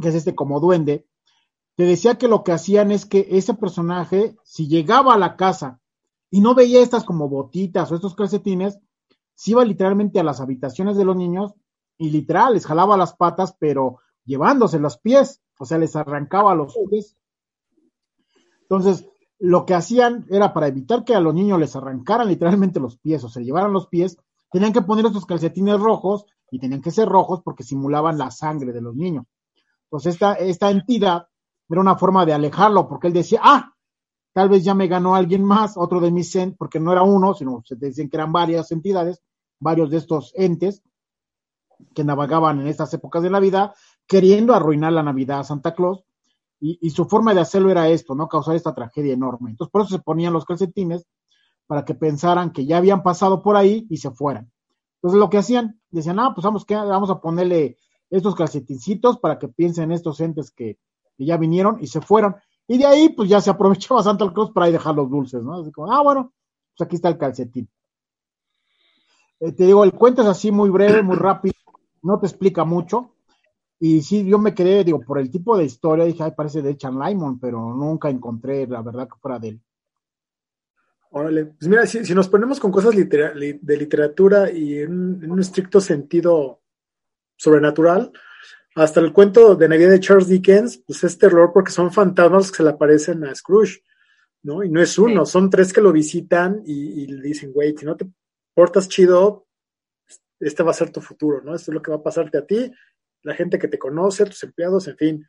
que 0.00 0.08
es 0.08 0.14
este 0.16 0.34
como 0.34 0.58
duende, 0.58 1.06
te 1.76 1.84
decía 1.84 2.18
que 2.18 2.26
lo 2.26 2.42
que 2.42 2.50
hacían 2.50 2.90
es 2.90 3.06
que 3.06 3.28
ese 3.30 3.54
personaje, 3.54 4.34
si 4.42 4.66
llegaba 4.66 5.14
a 5.14 5.18
la 5.18 5.36
casa 5.36 5.80
y 6.30 6.40
no 6.40 6.56
veía 6.56 6.82
estas 6.82 7.04
como 7.04 7.28
botitas 7.28 7.92
o 7.92 7.94
estos 7.94 8.16
calcetines, 8.16 8.80
se 9.40 9.52
iba 9.52 9.64
literalmente 9.64 10.20
a 10.20 10.22
las 10.22 10.42
habitaciones 10.42 10.98
de 10.98 11.04
los 11.06 11.16
niños 11.16 11.54
y 11.96 12.10
literal 12.10 12.52
les 12.52 12.66
jalaba 12.66 12.98
las 12.98 13.14
patas, 13.16 13.56
pero 13.58 14.00
llevándose 14.26 14.78
los 14.78 14.98
pies, 14.98 15.40
o 15.58 15.64
sea, 15.64 15.78
les 15.78 15.96
arrancaba 15.96 16.54
los 16.54 16.76
pies. 16.90 17.16
Entonces, 18.60 19.08
lo 19.38 19.64
que 19.64 19.72
hacían 19.72 20.26
era 20.28 20.52
para 20.52 20.68
evitar 20.68 21.04
que 21.04 21.14
a 21.14 21.20
los 21.20 21.32
niños 21.32 21.58
les 21.58 21.74
arrancaran 21.74 22.28
literalmente 22.28 22.80
los 22.80 22.98
pies 22.98 23.24
o 23.24 23.30
se 23.30 23.42
llevaran 23.42 23.72
los 23.72 23.86
pies, 23.86 24.18
tenían 24.52 24.74
que 24.74 24.82
poner 24.82 25.06
estos 25.06 25.24
calcetines 25.24 25.80
rojos 25.80 26.26
y 26.50 26.58
tenían 26.58 26.82
que 26.82 26.90
ser 26.90 27.08
rojos 27.08 27.40
porque 27.42 27.62
simulaban 27.62 28.18
la 28.18 28.30
sangre 28.30 28.74
de 28.74 28.82
los 28.82 28.94
niños. 28.94 29.24
Entonces 29.84 30.16
esta, 30.16 30.34
esta 30.34 30.70
entidad 30.70 31.28
era 31.66 31.80
una 31.80 31.96
forma 31.96 32.26
de 32.26 32.34
alejarlo 32.34 32.86
porque 32.86 33.06
él 33.06 33.14
decía, 33.14 33.40
ah, 33.42 33.72
tal 34.34 34.50
vez 34.50 34.64
ya 34.64 34.74
me 34.74 34.86
ganó 34.86 35.14
alguien 35.14 35.44
más, 35.44 35.78
otro 35.78 35.98
de 35.98 36.10
mis 36.10 36.36
porque 36.58 36.78
no 36.78 36.92
era 36.92 37.02
uno, 37.02 37.32
sino 37.32 37.62
se 37.64 37.76
decían 37.76 38.10
que 38.10 38.18
eran 38.18 38.32
varias 38.32 38.70
entidades, 38.70 39.22
varios 39.60 39.90
de 39.90 39.98
estos 39.98 40.32
entes 40.36 40.82
que 41.94 42.04
navegaban 42.04 42.60
en 42.60 42.66
estas 42.66 42.92
épocas 42.94 43.22
de 43.22 43.30
la 43.30 43.40
vida, 43.40 43.74
queriendo 44.06 44.54
arruinar 44.54 44.92
la 44.92 45.02
Navidad 45.02 45.40
a 45.40 45.44
Santa 45.44 45.74
Claus 45.74 46.04
y, 46.62 46.90
su 46.90 47.06
forma 47.06 47.32
de 47.32 47.40
hacerlo 47.40 47.70
era 47.70 47.88
esto, 47.88 48.14
¿no? 48.14 48.28
Causar 48.28 48.54
esta 48.54 48.74
tragedia 48.74 49.14
enorme. 49.14 49.50
Entonces, 49.50 49.72
por 49.72 49.82
eso 49.82 49.96
se 49.96 50.02
ponían 50.02 50.34
los 50.34 50.44
calcetines 50.44 51.06
para 51.66 51.86
que 51.86 51.94
pensaran 51.94 52.52
que 52.52 52.66
ya 52.66 52.76
habían 52.76 53.02
pasado 53.02 53.42
por 53.42 53.56
ahí 53.56 53.86
y 53.88 53.96
se 53.96 54.10
fueran. 54.10 54.52
Entonces, 54.96 55.18
lo 55.18 55.30
que 55.30 55.38
hacían, 55.38 55.80
decían, 55.90 56.18
ah, 56.18 56.32
pues 56.34 56.44
vamos, 56.44 56.66
vamos 56.68 57.08
a 57.08 57.20
ponerle 57.20 57.78
estos 58.10 58.34
calcetincitos 58.34 59.18
para 59.18 59.38
que 59.38 59.48
piensen 59.48 59.90
estos 59.90 60.20
entes 60.20 60.50
que, 60.50 60.78
ya 61.16 61.36
vinieron 61.36 61.78
y 61.80 61.86
se 61.86 62.00
fueron. 62.00 62.36
Y 62.66 62.78
de 62.78 62.86
ahí, 62.86 63.08
pues 63.10 63.28
ya 63.28 63.40
se 63.40 63.50
aprovechaba 63.50 64.02
Santa 64.02 64.30
Claus 64.32 64.50
para 64.52 64.66
ahí 64.66 64.72
dejar 64.72 64.94
los 64.94 65.10
dulces, 65.10 65.42
¿no? 65.42 65.60
Así 65.60 65.70
como, 65.70 65.92
ah, 65.92 66.02
bueno, 66.02 66.32
pues 66.76 66.86
aquí 66.86 66.96
está 66.96 67.08
el 67.08 67.18
calcetín. 67.18 67.68
Eh, 69.40 69.52
te 69.52 69.64
digo, 69.64 69.82
el 69.84 69.92
cuento 69.92 70.20
es 70.20 70.28
así 70.28 70.52
muy 70.52 70.68
breve, 70.68 71.02
muy 71.02 71.16
rápido, 71.16 71.54
no 72.02 72.20
te 72.20 72.26
explica 72.26 72.64
mucho. 72.64 73.14
Y 73.78 74.02
sí, 74.02 74.26
yo 74.26 74.38
me 74.38 74.54
quedé, 74.54 74.84
digo, 74.84 75.00
por 75.00 75.18
el 75.18 75.30
tipo 75.30 75.56
de 75.56 75.64
historia, 75.64 76.04
dije, 76.04 76.22
ay, 76.22 76.32
parece 76.36 76.60
de 76.60 76.76
Chan 76.76 76.98
Lyman, 76.98 77.40
pero 77.40 77.74
nunca 77.74 78.10
encontré 78.10 78.66
la 78.66 78.82
verdad 78.82 79.08
que 79.08 79.18
fuera 79.18 79.38
de 79.38 79.48
él. 79.48 79.60
Órale, 81.12 81.46
pues 81.46 81.66
mira, 81.66 81.86
si, 81.86 82.14
nos 82.14 82.28
ponemos 82.28 82.60
con 82.60 82.70
cosas 82.70 82.94
de 82.94 83.76
literatura 83.76 84.50
y 84.52 84.78
en, 84.78 85.28
un 85.28 85.40
estricto 85.40 85.80
sentido 85.80 86.60
sobrenatural, 87.36 88.12
hasta 88.76 89.00
el 89.00 89.12
cuento 89.12 89.56
de 89.56 89.68
Navidad 89.68 89.90
de 89.90 90.00
Charles 90.00 90.28
Dickens, 90.28 90.82
pues 90.86 91.02
es 91.02 91.18
terror 91.18 91.50
porque 91.52 91.72
son 91.72 91.90
fantasmas 91.90 92.50
que 92.50 92.58
se 92.58 92.62
le 92.62 92.70
aparecen 92.70 93.24
a 93.24 93.34
Scrooge, 93.34 93.82
¿no? 94.42 94.62
Y 94.62 94.68
no 94.68 94.80
es 94.80 94.96
uno, 94.98 95.24
son 95.24 95.48
tres 95.48 95.72
que 95.72 95.80
lo 95.80 95.90
visitan 95.90 96.62
y, 96.64 97.02
y 97.02 97.06
le 97.06 97.22
dicen, 97.22 97.52
güey, 97.52 97.74
si 97.76 97.86
no 97.86 97.96
te 97.96 98.06
portas 98.60 98.90
chido, 98.90 99.46
este 100.38 100.62
va 100.62 100.72
a 100.72 100.74
ser 100.74 100.90
tu 100.92 101.00
futuro, 101.00 101.40
¿no? 101.42 101.54
Esto 101.54 101.70
es 101.70 101.74
lo 101.74 101.80
que 101.80 101.92
va 101.92 101.96
a 101.96 102.02
pasarte 102.02 102.36
a 102.36 102.44
ti 102.44 102.70
la 103.22 103.34
gente 103.34 103.58
que 103.58 103.68
te 103.68 103.78
conoce, 103.78 104.26
tus 104.26 104.42
empleados, 104.42 104.86
en 104.86 104.96
fin. 104.98 105.26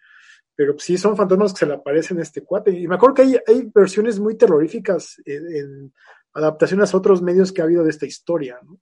Pero 0.53 0.77
sí 0.77 0.97
son 0.97 1.15
fantasmas 1.15 1.53
que 1.53 1.59
se 1.59 1.65
le 1.65 1.75
aparecen 1.75 2.19
a 2.19 2.23
este 2.23 2.43
cuate. 2.43 2.77
Y 2.77 2.89
me 2.89 2.95
acuerdo 2.95 3.15
que 3.15 3.21
hay, 3.47 3.71
versiones 3.73 4.19
muy 4.19 4.36
terroríficas 4.36 5.21
en, 5.23 5.93
adaptaciones 6.34 6.93
a 6.93 6.97
otros 6.97 7.21
medios 7.21 7.53
que 7.53 7.61
ha 7.61 7.63
habido 7.63 7.86
de 7.86 7.91
esta 7.91 8.05
historia, 8.05 8.59
¿no? 8.63 8.82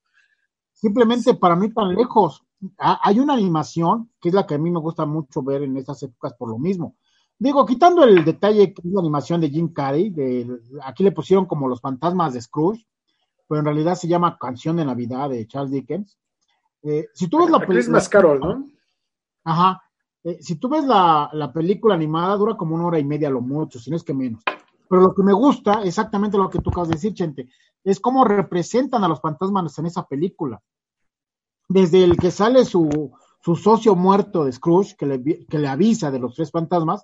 Simplemente 0.73 1.35
para 1.35 1.55
mí 1.55 1.71
tan 1.71 1.93
lejos. 1.93 2.43
Hay 2.79 3.19
una 3.19 3.33
animación 3.33 4.11
que 4.19 4.29
es 4.29 4.33
la 4.33 4.47
que 4.47 4.55
a 4.55 4.57
mí 4.57 4.71
me 4.71 4.79
gusta 4.79 5.05
mucho 5.05 5.43
ver 5.43 5.61
en 5.61 5.77
estas 5.77 6.01
épocas 6.01 6.33
por 6.33 6.49
lo 6.49 6.57
mismo. 6.57 6.97
Digo, 7.37 7.67
quitando 7.67 8.03
el 8.03 8.25
detalle 8.25 8.73
que 8.73 8.81
es 8.81 8.91
la 8.91 9.01
animación 9.01 9.41
de 9.41 9.51
Jim 9.51 9.71
Carrey, 9.73 10.09
de, 10.09 10.59
aquí 10.81 11.03
le 11.03 11.11
pusieron 11.11 11.45
como 11.45 11.67
los 11.67 11.81
fantasmas 11.81 12.33
de 12.33 12.41
Scrooge, 12.41 12.87
pero 13.49 13.59
en 13.59 13.65
realidad 13.65 13.95
se 13.95 14.07
llama 14.07 14.37
Canción 14.37 14.77
de 14.77 14.85
Navidad 14.85 15.27
de 15.31 15.47
Charles 15.47 15.71
Dickens. 15.71 16.19
Eh, 16.83 17.07
si 17.15 17.27
tú 17.27 17.39
ves 17.39 17.49
la 17.49 17.59
película. 17.59 17.99
Carol, 18.07 18.39
¿no? 18.39 18.67
Ajá. 19.43 19.81
Eh, 20.23 20.37
si 20.39 20.57
tú 20.57 20.69
ves 20.69 20.85
la, 20.85 21.31
la, 21.33 21.51
película 21.51 21.95
animada, 21.95 22.37
dura 22.37 22.55
como 22.55 22.75
una 22.75 22.85
hora 22.85 22.99
y 22.99 23.03
media, 23.03 23.31
lo 23.31 23.41
mucho, 23.41 23.79
si 23.79 23.89
no 23.89 23.95
es 23.95 24.03
que 24.03 24.13
menos. 24.13 24.43
Pero 24.87 25.01
lo 25.01 25.15
que 25.15 25.23
me 25.23 25.33
gusta, 25.33 25.81
exactamente 25.81 26.37
lo 26.37 26.47
que 26.47 26.59
tú 26.59 26.69
acabas 26.69 26.89
de 26.89 26.95
decir, 26.95 27.15
Chente, 27.15 27.49
es 27.83 27.99
cómo 27.99 28.23
representan 28.23 29.03
a 29.03 29.07
los 29.07 29.19
fantasmas 29.19 29.77
en 29.79 29.87
esa 29.87 30.05
película. 30.05 30.61
Desde 31.67 32.03
el 32.03 32.17
que 32.17 32.29
sale 32.29 32.65
su, 32.65 33.11
su 33.41 33.55
socio 33.55 33.95
muerto 33.95 34.45
de 34.45 34.51
Scrooge, 34.51 34.95
que 34.95 35.07
le, 35.07 35.45
que 35.47 35.57
le 35.57 35.67
avisa 35.67 36.11
de 36.11 36.19
los 36.19 36.35
tres 36.35 36.51
fantasmas, 36.51 37.03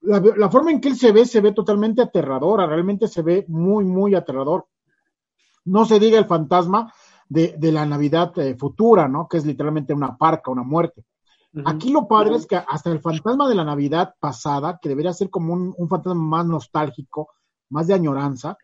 la, 0.00 0.22
la, 0.36 0.50
forma 0.50 0.70
en 0.70 0.80
que 0.80 0.88
él 0.88 0.96
se 0.96 1.12
ve, 1.12 1.26
se 1.26 1.42
ve 1.42 1.52
totalmente 1.52 2.00
aterradora, 2.00 2.66
realmente 2.66 3.08
se 3.08 3.20
ve 3.20 3.44
muy, 3.48 3.84
muy 3.84 4.14
aterrador. 4.14 4.66
No 5.64 5.84
se 5.84 5.98
diga 5.98 6.18
el 6.18 6.26
fantasma 6.26 6.92
de, 7.28 7.54
de 7.58 7.72
la 7.72 7.86
Navidad 7.86 8.38
eh, 8.38 8.54
futura, 8.56 9.08
¿no? 9.08 9.28
Que 9.28 9.38
es 9.38 9.46
literalmente 9.46 9.94
una 9.94 10.16
parca, 10.16 10.50
una 10.50 10.62
muerte. 10.62 11.04
Aquí 11.64 11.90
lo 11.90 12.08
padre 12.08 12.34
es 12.34 12.46
que 12.46 12.56
hasta 12.56 12.90
el 12.90 13.00
fantasma 13.00 13.48
de 13.48 13.54
la 13.54 13.64
Navidad 13.64 14.14
pasada, 14.18 14.78
que 14.82 14.88
debería 14.88 15.12
ser 15.12 15.30
como 15.30 15.52
un, 15.54 15.88
fantasma 15.88 16.20
más 16.20 16.46
nostálgico, 16.46 17.28
más 17.70 17.86
de 17.86 17.94
añoranza, 17.94 18.56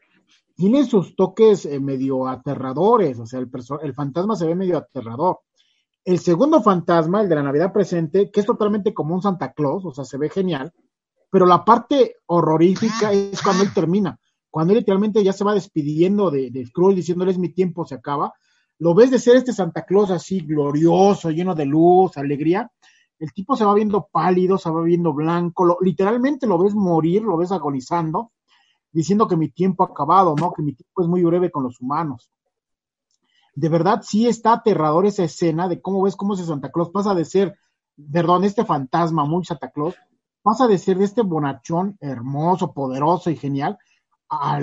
tiene 0.56 0.84
sus 0.84 1.14
toques 1.14 1.66
eh, 1.66 1.78
medio 1.78 2.26
aterradores, 2.26 3.18
o 3.20 3.26
sea, 3.26 3.38
el, 3.38 3.48
el 3.82 3.94
fantasma 3.94 4.34
se 4.34 4.46
ve 4.46 4.56
medio 4.56 4.76
aterrador. 4.76 5.38
El 6.04 6.18
segundo 6.18 6.62
fantasma, 6.62 7.22
el 7.22 7.28
de 7.28 7.36
la 7.36 7.44
Navidad 7.44 7.72
presente, 7.72 8.30
que 8.30 8.40
es 8.40 8.46
totalmente 8.46 8.92
como 8.92 9.14
un 9.14 9.22
Santa 9.22 9.52
Claus, 9.52 9.84
o 9.84 9.92
sea, 9.92 10.04
se 10.04 10.18
ve 10.18 10.28
genial, 10.28 10.72
pero 11.30 11.46
la 11.46 11.64
parte 11.64 12.16
horrorífica 12.26 13.12
es 13.12 13.40
cuando 13.40 13.62
él 13.62 13.72
termina, 13.72 14.18
cuando 14.50 14.72
él 14.72 14.80
literalmente 14.80 15.22
ya 15.22 15.32
se 15.32 15.44
va 15.44 15.54
despidiendo 15.54 16.30
de, 16.30 16.50
de 16.50 16.66
Scrooge 16.66 16.96
diciéndole 16.96 17.30
es 17.30 17.38
mi 17.38 17.50
tiempo, 17.50 17.84
se 17.84 17.94
acaba, 17.94 18.34
lo 18.78 18.94
ves 18.94 19.10
de 19.10 19.18
ser 19.18 19.36
este 19.36 19.52
Santa 19.52 19.84
Claus 19.84 20.10
así 20.10 20.40
glorioso, 20.40 21.30
lleno 21.30 21.54
de 21.54 21.66
luz, 21.66 22.16
alegría, 22.16 22.70
el 23.18 23.32
tipo 23.34 23.54
se 23.54 23.66
va 23.66 23.74
viendo 23.74 24.08
pálido, 24.10 24.56
se 24.56 24.70
va 24.70 24.80
viendo 24.82 25.12
blanco, 25.12 25.76
literalmente 25.82 26.46
lo 26.46 26.58
ves 26.58 26.74
morir, 26.74 27.22
lo 27.22 27.36
ves 27.36 27.52
agonizando, 27.52 28.32
diciendo 28.90 29.28
que 29.28 29.36
mi 29.36 29.50
tiempo 29.50 29.84
ha 29.84 29.88
acabado, 29.88 30.34
¿no? 30.34 30.52
Que 30.52 30.62
mi 30.62 30.72
tiempo 30.72 31.02
es 31.02 31.08
muy 31.08 31.22
breve 31.22 31.50
con 31.50 31.62
los 31.62 31.78
humanos. 31.80 32.30
De 33.54 33.68
verdad, 33.68 34.00
sí 34.02 34.26
está 34.26 34.54
aterrador 34.54 35.04
esa 35.04 35.24
escena 35.24 35.68
de 35.68 35.82
cómo 35.82 36.02
ves 36.02 36.16
cómo 36.16 36.32
ese 36.32 36.46
Santa 36.46 36.70
Claus 36.70 36.88
pasa 36.88 37.14
de 37.14 37.26
ser, 37.26 37.58
perdón, 38.10 38.44
este 38.44 38.64
fantasma 38.64 39.26
muy 39.26 39.44
Santa 39.44 39.70
Claus, 39.70 39.94
pasa 40.40 40.66
de 40.66 40.78
ser 40.78 40.96
de 40.96 41.04
este 41.04 41.20
bonachón 41.20 41.98
hermoso, 42.00 42.72
poderoso 42.72 43.28
y 43.28 43.36
genial, 43.36 43.76
a, 44.30 44.60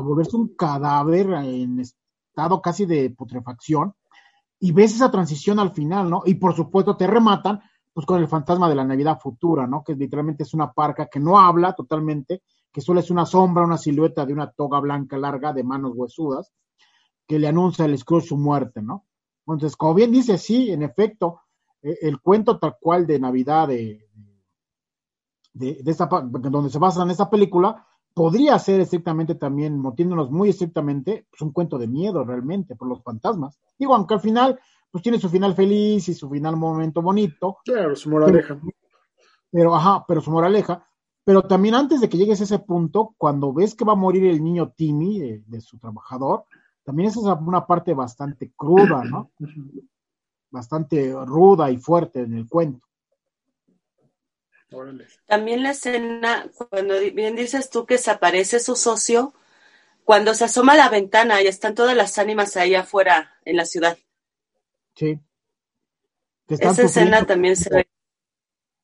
volverse 0.00 0.36
un 0.36 0.54
cadáver 0.54 1.30
en 1.32 1.80
estado 1.80 2.60
casi 2.60 2.86
de 2.86 3.10
putrefacción, 3.10 3.94
y 4.58 4.72
ves 4.72 4.94
esa 4.94 5.10
transición 5.10 5.58
al 5.58 5.72
final, 5.72 6.08
¿no? 6.08 6.22
Y 6.24 6.34
por 6.34 6.54
supuesto 6.54 6.96
te 6.96 7.06
rematan 7.06 7.60
pues 7.92 8.06
con 8.06 8.20
el 8.20 8.28
fantasma 8.28 8.68
de 8.68 8.74
la 8.74 8.84
Navidad 8.84 9.18
futura, 9.18 9.66
¿no? 9.66 9.82
Que 9.82 9.94
literalmente 9.94 10.42
es 10.42 10.52
una 10.52 10.72
parca 10.72 11.06
que 11.06 11.18
no 11.18 11.38
habla 11.38 11.74
totalmente, 11.74 12.42
que 12.70 12.82
solo 12.82 13.00
es 13.00 13.10
una 13.10 13.24
sombra, 13.24 13.64
una 13.64 13.78
silueta 13.78 14.26
de 14.26 14.34
una 14.34 14.50
toga 14.50 14.80
blanca 14.80 15.16
larga 15.16 15.54
de 15.54 15.64
manos 15.64 15.92
huesudas, 15.94 16.52
que 17.26 17.38
le 17.38 17.48
anuncia 17.48 17.86
el 17.86 17.96
Scrooge 17.96 18.28
su 18.28 18.36
muerte, 18.36 18.82
¿no? 18.82 19.06
Entonces, 19.46 19.76
como 19.76 19.94
bien 19.94 20.12
dice, 20.12 20.36
sí, 20.36 20.70
en 20.70 20.82
efecto, 20.82 21.40
eh, 21.82 21.98
el 22.02 22.20
cuento 22.20 22.58
tal 22.58 22.76
cual 22.78 23.06
de 23.06 23.18
Navidad 23.18 23.68
de, 23.68 24.06
de, 25.54 25.82
donde 26.50 26.70
se 26.70 26.78
basa 26.78 27.02
en 27.02 27.10
esta 27.10 27.30
película, 27.30 27.86
podría 28.16 28.58
ser 28.58 28.80
estrictamente 28.80 29.34
también, 29.34 29.78
motiéndonos 29.78 30.30
muy 30.30 30.48
estrictamente, 30.48 31.26
pues 31.28 31.42
un 31.42 31.52
cuento 31.52 31.76
de 31.76 31.86
miedo 31.86 32.24
realmente 32.24 32.74
por 32.74 32.88
los 32.88 33.02
fantasmas. 33.02 33.60
Digo, 33.78 33.94
aunque 33.94 34.14
al 34.14 34.20
final 34.20 34.58
pues 34.90 35.02
tiene 35.02 35.18
su 35.18 35.28
final 35.28 35.54
feliz 35.54 36.08
y 36.08 36.14
su 36.14 36.30
final 36.30 36.56
momento 36.56 37.02
bonito. 37.02 37.58
Claro, 37.62 37.94
su 37.94 38.08
moraleja. 38.08 38.58
Pero, 39.50 39.74
ajá, 39.74 40.06
pero 40.08 40.22
su 40.22 40.30
moraleja. 40.30 40.88
Pero 41.24 41.42
también 41.42 41.74
antes 41.74 42.00
de 42.00 42.08
que 42.08 42.16
llegues 42.16 42.40
a 42.40 42.44
ese 42.44 42.58
punto, 42.58 43.14
cuando 43.18 43.52
ves 43.52 43.74
que 43.74 43.84
va 43.84 43.92
a 43.92 43.96
morir 43.96 44.24
el 44.24 44.42
niño 44.42 44.72
Timmy 44.74 45.42
de, 45.46 45.60
su 45.60 45.78
trabajador, 45.78 46.44
también 46.84 47.10
esa 47.10 47.20
es 47.20 47.26
una 47.26 47.66
parte 47.66 47.92
bastante 47.92 48.50
cruda, 48.56 49.04
¿no? 49.04 49.30
bastante 50.50 51.12
ruda 51.26 51.70
y 51.70 51.76
fuerte 51.76 52.20
en 52.20 52.32
el 52.32 52.48
cuento. 52.48 52.86
También 55.26 55.62
la 55.62 55.70
escena, 55.70 56.48
cuando 56.70 56.94
bien 57.12 57.36
dices 57.36 57.70
tú 57.70 57.86
que 57.86 57.98
se 57.98 58.10
aparece 58.10 58.60
su 58.60 58.76
socio, 58.76 59.34
cuando 60.04 60.34
se 60.34 60.44
asoma 60.44 60.74
a 60.74 60.76
la 60.76 60.88
ventana 60.88 61.42
y 61.42 61.46
están 61.46 61.74
todas 61.74 61.96
las 61.96 62.18
ánimas 62.18 62.56
ahí 62.56 62.74
afuera 62.74 63.34
en 63.44 63.56
la 63.56 63.64
ciudad. 63.64 63.98
Sí. 64.94 65.18
Esa 66.48 66.82
escena 66.82 67.26
también 67.26 67.56
se 67.56 67.70
ve. 67.74 67.88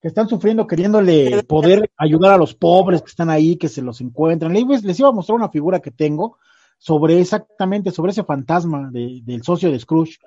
que 0.00 0.08
están 0.08 0.28
sufriendo 0.28 0.66
queriéndole 0.66 1.44
poder 1.44 1.90
ayudar 1.96 2.34
a 2.34 2.38
los 2.38 2.54
pobres 2.54 3.02
que 3.02 3.10
están 3.10 3.30
ahí, 3.30 3.56
que 3.56 3.68
se 3.68 3.82
los 3.82 4.00
encuentran. 4.00 4.52
Les, 4.52 4.82
les 4.82 4.98
iba 4.98 5.10
a 5.10 5.12
mostrar 5.12 5.36
una 5.36 5.48
figura 5.48 5.80
que 5.80 5.92
tengo 5.92 6.38
sobre 6.76 7.20
exactamente, 7.20 7.92
sobre 7.92 8.10
ese 8.10 8.24
fantasma 8.24 8.90
del 8.90 9.42
socio 9.44 9.70
de 9.70 9.78
Scrooge. 9.78 10.18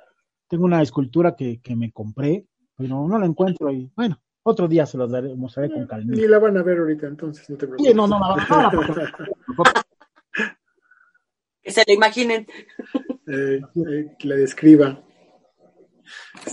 Tengo 0.47 0.63
una 0.63 0.81
escultura 0.81 1.35
que, 1.35 1.59
que 1.59 1.75
me 1.75 1.91
compré, 1.91 2.45
pero 2.77 3.05
no 3.05 3.19
la 3.19 3.25
encuentro 3.25 3.69
y 3.69 3.91
bueno, 3.95 4.21
otro 4.47 4.67
día 4.67 4.85
se 4.85 4.97
los 4.97 5.09
daré, 5.11 5.33
mostraré 5.33 5.71
con 5.71 5.87
calma. 5.87 6.13
Ni 6.13 6.27
la 6.27 6.37
van 6.37 6.55
a 6.57 6.61
ver 6.63 6.77
ahorita, 6.77 7.07
entonces 7.07 7.49
no 7.49 7.57
te 7.57 7.65
preocupes. 7.65 7.91
Sí, 7.91 7.97
no, 7.97 8.07
no, 8.07 8.19
no, 8.19 8.35
no, 8.35 8.71
no 8.71 9.63
Que 11.63 11.71
se 11.71 11.83
la 11.87 11.93
imaginen. 11.93 12.45
Eh, 13.27 13.59
eh, 13.59 14.15
que 14.19 14.27
la 14.27 14.35
describa. 14.35 15.01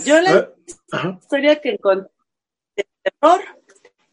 Yo 0.03 0.19
la 0.21 0.31
Ah, 0.31 0.49
Ajá. 0.91 1.17
historia 1.21 1.61
que 1.61 1.69
encontré 1.73 2.09
de 2.75 2.87
terror 3.03 3.41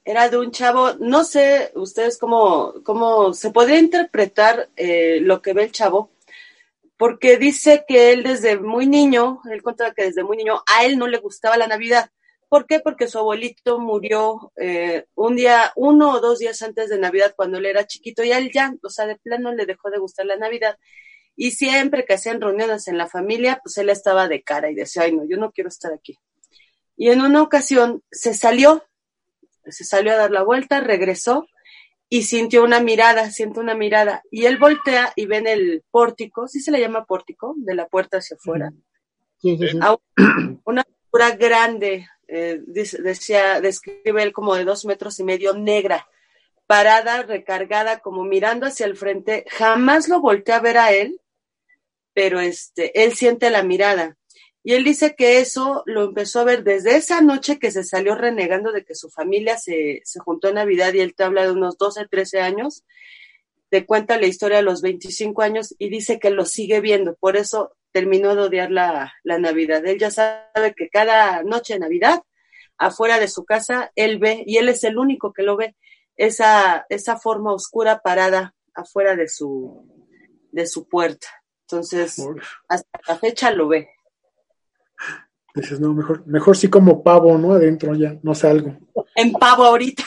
era 0.05 0.29
de 0.29 0.37
un 0.37 0.51
chavo, 0.51 0.93
no 0.99 1.25
sé 1.25 1.73
ustedes 1.75 2.19
cómo, 2.19 2.75
cómo 2.85 3.33
se 3.33 3.51
podría 3.51 3.79
interpretar 3.79 4.69
eh, 4.77 5.21
lo 5.23 5.41
que 5.41 5.55
ve 5.55 5.65
el 5.65 5.73
chavo, 5.73 6.11
porque 6.99 7.39
dice 7.39 7.85
que 7.89 8.13
él 8.13 8.23
desde 8.23 8.59
muy 8.59 8.87
niño, 8.87 9.41
él 9.51 9.63
contaba 9.63 9.95
que 9.95 10.05
desde 10.05 10.23
muy 10.23 10.37
niño 10.37 10.63
a 10.71 10.85
él 10.85 10.99
no 10.99 11.07
le 11.07 11.17
gustaba 11.17 11.57
la 11.57 11.67
Navidad. 11.67 12.11
¿Por 12.51 12.67
qué? 12.67 12.81
Porque 12.81 13.07
su 13.07 13.17
abuelito 13.17 13.79
murió 13.79 14.53
eh, 14.57 15.05
un 15.15 15.37
día, 15.37 15.73
uno 15.77 16.11
o 16.11 16.21
dos 16.21 16.41
días 16.41 16.61
antes 16.63 16.89
de 16.91 16.99
Navidad 16.99 17.33
cuando 17.37 17.59
él 17.59 17.67
era 17.67 17.87
chiquito 17.87 18.25
y 18.25 18.33
a 18.33 18.39
él 18.39 18.51
ya, 18.53 18.75
o 18.83 18.91
sea, 18.91 19.07
de 19.07 19.15
plano 19.15 19.53
le 19.55 19.67
dejó 19.67 19.89
de 19.89 19.99
gustar 19.99 20.27
la 20.27 20.37
Navidad. 20.37 20.77
Y 21.37 21.53
siempre 21.53 22.05
que 22.05 22.15
hacían 22.15 22.41
reuniones 22.41 22.89
en 22.89 22.99
la 22.99 23.07
familia, 23.07 23.61
pues 23.63 23.79
él 23.79 23.89
estaba 23.89 24.27
de 24.27 24.43
cara 24.43 24.69
y 24.69 24.75
decía, 24.75 25.03
ay 25.03 25.13
no, 25.13 25.23
yo 25.29 25.37
no 25.37 25.53
quiero 25.53 25.69
estar 25.69 25.93
aquí. 25.93 26.19
Y 26.97 27.11
en 27.11 27.21
una 27.21 27.41
ocasión 27.41 28.03
se 28.11 28.35
salió, 28.35 28.85
se 29.67 29.85
salió 29.85 30.13
a 30.13 30.17
dar 30.17 30.33
la 30.33 30.43
vuelta, 30.43 30.81
regresó 30.81 31.47
y 32.09 32.25
sintió 32.25 32.65
una 32.65 32.81
mirada, 32.81 33.31
siente 33.31 33.61
una 33.61 33.77
mirada. 33.77 34.25
Y 34.29 34.47
él 34.47 34.59
voltea 34.59 35.13
y 35.15 35.27
ve 35.27 35.37
en 35.37 35.47
el 35.47 35.85
pórtico, 35.93 36.49
¿sí 36.49 36.59
se 36.59 36.73
le 36.73 36.81
llama 36.81 37.05
pórtico? 37.05 37.55
De 37.59 37.77
la 37.77 37.87
puerta 37.87 38.19
hacia 38.19 38.37
afuera. 38.37 38.73
Sí, 39.39 39.57
sí, 39.57 39.69
sí. 39.69 39.79
a 39.81 39.97
una 40.65 40.83
figura 40.83 41.31
grande, 41.37 42.09
eh, 42.31 42.61
dice- 42.67 43.03
decía, 43.03 43.61
describe 43.61 44.23
él 44.23 44.33
como 44.33 44.55
de 44.55 44.65
dos 44.65 44.85
metros 44.85 45.19
y 45.21 45.25
medio, 45.25 45.55
negra, 45.55 46.09
parada, 46.67 47.23
recargada, 47.23 47.99
como 48.01 48.25
mirando 48.25 48.67
hacia 48.67 48.87
el 48.87 48.97
frente. 48.97 49.45
Jamás 49.51 50.09
lo 50.09 50.21
volteé 50.21 50.55
a 50.55 50.61
ver 50.61 50.79
a 50.79 50.93
él, 50.93 51.21
pero 52.15 52.41
este, 52.41 53.03
él 53.03 53.15
siente 53.15 53.51
la 53.51 53.63
mirada. 53.63 54.17
Y 54.63 54.75
él 54.75 54.85
dice 54.85 55.15
que 55.17 55.39
eso 55.41 55.83
lo 55.87 56.05
empezó 56.05 56.41
a 56.41 56.45
ver 56.45 56.63
desde 56.65 56.97
esa 56.97 57.23
noche 57.23 57.59
que 57.59 57.71
se 57.71 57.83
salió 57.83 58.15
renegando 58.15 58.73
de 58.73 58.85
que 58.85 58.95
su 58.95 59.09
familia 59.11 59.57
se, 59.57 60.03
se 60.05 60.21
juntó 60.21 60.49
en 60.49 60.57
Navidad 60.57 60.93
y 60.93 61.01
él 61.01 61.15
te 61.15 61.25
habla 61.25 61.45
de 61.45 61.53
unos 61.53 61.79
12, 61.79 62.07
13 62.09 62.41
años. 62.41 62.85
Te 63.71 63.87
cuenta 63.87 64.19
la 64.19 64.27
historia 64.27 64.59
a 64.59 64.63
los 64.63 64.83
25 64.83 65.43
años 65.43 65.75
y 65.79 65.89
dice 65.89 66.19
que 66.19 66.31
lo 66.31 66.45
sigue 66.45 66.81
viendo. 66.81 67.15
Por 67.15 67.37
eso 67.37 67.75
terminó 67.93 68.35
de 68.35 68.43
odiar 68.43 68.71
la, 68.71 69.13
la 69.25 69.39
Navidad. 69.39 69.85
Él 69.87 69.99
ya 69.99 70.11
sabe 70.11 70.75
que 70.77 70.89
cada 70.89 71.43
noche 71.43 71.75
de 71.75 71.81
Navidad, 71.81 72.23
afuera 72.79 73.19
de 73.19 73.29
su 73.29 73.45
casa, 73.45 73.91
él 73.95 74.19
ve, 74.19 74.43
y 74.47 74.57
él 74.57 74.69
es 74.69 74.85
el 74.85 74.99
único 74.99 75.33
que 75.33 75.43
lo 75.43 75.57
ve, 75.57 75.77
esa, 76.17 76.87
esa 76.89 77.17
forma 77.19 77.53
oscura 77.53 78.01
parada 78.01 78.55
afuera 78.75 79.17
de 79.17 79.29
su, 79.29 79.87
de 80.53 80.67
su 80.67 80.89
puerta. 80.89 81.29
Entonces, 81.63 82.19
Uf. 82.19 82.43
hasta 82.69 83.01
la 83.07 83.17
fecha 83.17 83.51
lo 83.51 83.69
ve. 83.69 83.89
Dices, 85.55 85.81
no, 85.81 85.93
mejor, 85.93 86.27
mejor 86.27 86.57
sí 86.57 86.69
como 86.69 87.03
pavo, 87.03 87.37
¿no? 87.37 87.53
Adentro 87.53 87.95
ya, 87.95 88.19
no 88.23 88.35
salgo. 88.35 88.77
En 89.15 89.33
pavo 89.33 89.65
ahorita. 89.65 90.05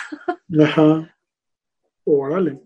Ajá. 0.61 1.15
Órale. 2.05 2.61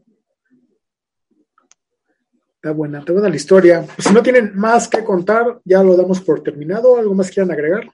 Buena, 2.71 2.99
está 2.99 3.13
buena 3.13 3.29
la 3.29 3.35
historia. 3.35 3.85
Si 3.97 4.13
no 4.13 4.21
tienen 4.21 4.55
más 4.55 4.87
que 4.87 5.03
contar, 5.03 5.59
ya 5.65 5.83
lo 5.83 5.95
damos 5.95 6.21
por 6.21 6.41
terminado. 6.41 6.97
¿Algo 6.97 7.13
más 7.13 7.29
quieran 7.29 7.51
agregar? 7.51 7.89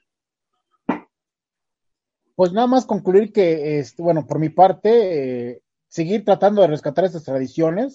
Pues 2.36 2.51
nada 2.51 2.67
más 2.67 2.86
concluir 2.86 3.32
que, 3.32 3.80
este, 3.80 4.01
bueno, 4.01 4.26
por 4.26 4.39
mi 4.39 4.49
parte, 4.49 5.51
eh, 5.51 5.61
seguir 5.88 6.26
tratando 6.26 6.61
de 6.61 6.67
rescatar 6.67 7.05
estas 7.05 7.24
tradiciones. 7.24 7.93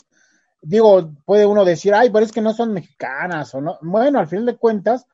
Digo, 0.62 1.12
puede 1.24 1.46
uno 1.46 1.64
decir, 1.64 1.94
ay, 1.94 2.10
pero 2.10 2.24
es 2.24 2.32
que 2.32 2.40
no 2.40 2.52
son 2.52 2.72
mexicanas 2.72 3.54
o 3.54 3.60
no. 3.60 3.78
Bueno, 3.82 4.18
al 4.20 4.28
final 4.28 4.46
de 4.46 4.56
cuentas, 4.56 5.06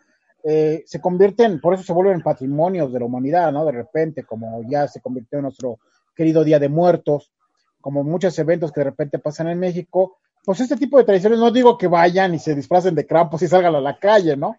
eh, 0.42 0.84
se 0.86 1.00
convierten, 1.00 1.58
por 1.60 1.72
eso 1.72 1.82
se 1.82 1.92
vuelven 1.94 2.22
patrimonios 2.22 2.92
de 2.92 2.98
la 2.98 3.06
humanidad, 3.06 3.50
¿no? 3.50 3.64
De 3.64 3.72
repente, 3.72 4.24
como 4.24 4.62
ya 4.68 4.86
se 4.88 5.00
convirtió 5.00 5.38
en 5.38 5.44
nuestro 5.44 5.78
querido 6.14 6.44
Día 6.44 6.58
de 6.58 6.68
Muertos, 6.68 7.32
como 7.80 8.04
muchos 8.04 8.38
eventos 8.38 8.70
que 8.70 8.80
de 8.80 8.84
repente 8.84 9.18
pasan 9.18 9.48
en 9.48 9.58
México, 9.58 10.18
pues 10.44 10.60
este 10.60 10.76
tipo 10.76 10.98
de 10.98 11.04
tradiciones, 11.04 11.38
no 11.38 11.50
digo 11.50 11.78
que 11.78 11.88
vayan 11.88 12.34
y 12.34 12.38
se 12.38 12.54
disfracen 12.54 12.94
de 12.94 13.06
crampos 13.06 13.42
y 13.42 13.48
salgan 13.48 13.74
a 13.74 13.80
la 13.80 13.98
calle, 13.98 14.36
¿no? 14.36 14.56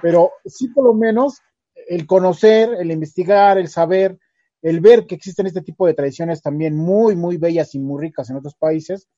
Pero 0.00 0.32
sí 0.44 0.68
por 0.68 0.84
lo 0.84 0.94
menos 0.94 1.40
el 1.88 2.06
conocer, 2.06 2.74
el 2.78 2.90
investigar, 2.90 3.58
el 3.58 3.68
saber, 3.68 4.18
el 4.62 4.80
ver 4.80 5.06
que 5.06 5.14
existen 5.14 5.46
este 5.46 5.60
tipo 5.60 5.86
de 5.86 5.94
tradiciones 5.94 6.40
también 6.40 6.76
muy, 6.76 7.16
muy 7.16 7.36
bellas 7.36 7.74
y 7.74 7.78
muy 7.78 8.00
ricas 8.00 8.30
en 8.30 8.36
otros 8.36 8.54
países, 8.54 9.08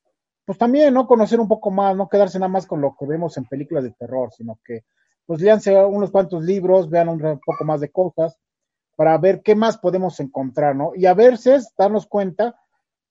pues 0.45 0.59
también, 0.59 0.95
¿no? 0.95 1.07
Conocer 1.07 1.41
un 1.41 1.49
poco 1.49 1.71
más, 1.71 1.97
no 1.97 2.09
quedarse 2.09 2.39
nada 2.39 2.49
más 2.49 2.67
con 2.67 2.81
lo 2.81 2.97
que 2.99 3.07
vemos 3.07 3.37
en 3.37 3.45
películas 3.45 3.85
de 3.85 3.93
terror, 3.93 4.33
sino 4.33 4.59
que, 4.65 4.85
pues, 5.27 5.41
léanse 5.41 5.77
unos 5.85 6.11
cuantos 6.11 6.45
libros, 6.45 6.89
vean 6.89 7.09
un 7.09 7.19
poco 7.45 7.65
más 7.65 7.81
de 7.81 7.91
cosas, 7.91 8.39
para 8.97 9.19
ver 9.19 9.43
qué 9.43 9.55
más 9.55 9.77
podemos 9.79 10.19
encontrar, 10.21 10.75
¿no? 10.75 10.93
Y 10.95 11.07
a 11.07 11.15
veces 11.15 11.73
darnos 11.77 12.07
cuenta 12.07 12.55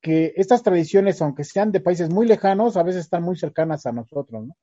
que 0.00 0.34
estas 0.36 0.62
tradiciones, 0.62 1.20
aunque 1.22 1.44
sean 1.44 1.72
de 1.72 1.80
países 1.80 2.10
muy 2.10 2.26
lejanos, 2.26 2.76
a 2.76 2.82
veces 2.82 3.02
están 3.02 3.22
muy 3.22 3.36
cercanas 3.36 3.86
a 3.86 3.92
nosotros, 3.92 4.46
¿no? 4.46 4.56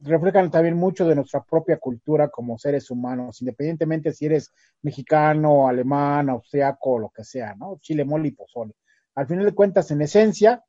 reflejan 0.00 0.50
también 0.50 0.76
mucho 0.76 1.06
de 1.06 1.14
nuestra 1.14 1.42
propia 1.42 1.78
cultura 1.78 2.28
como 2.28 2.58
seres 2.58 2.90
humanos, 2.90 3.40
independientemente 3.40 4.12
si 4.12 4.26
eres 4.26 4.52
mexicano, 4.82 5.68
alemán, 5.68 6.30
austriaco 6.30 6.98
lo 6.98 7.10
que 7.10 7.24
sea, 7.24 7.54
¿no? 7.54 7.78
Chile, 7.80 8.04
mole 8.04 8.28
y 8.28 8.32
pozole. 8.32 8.74
Al 9.14 9.26
final 9.26 9.44
de 9.44 9.54
cuentas, 9.54 9.90
en 9.90 10.02
esencia, 10.02 10.64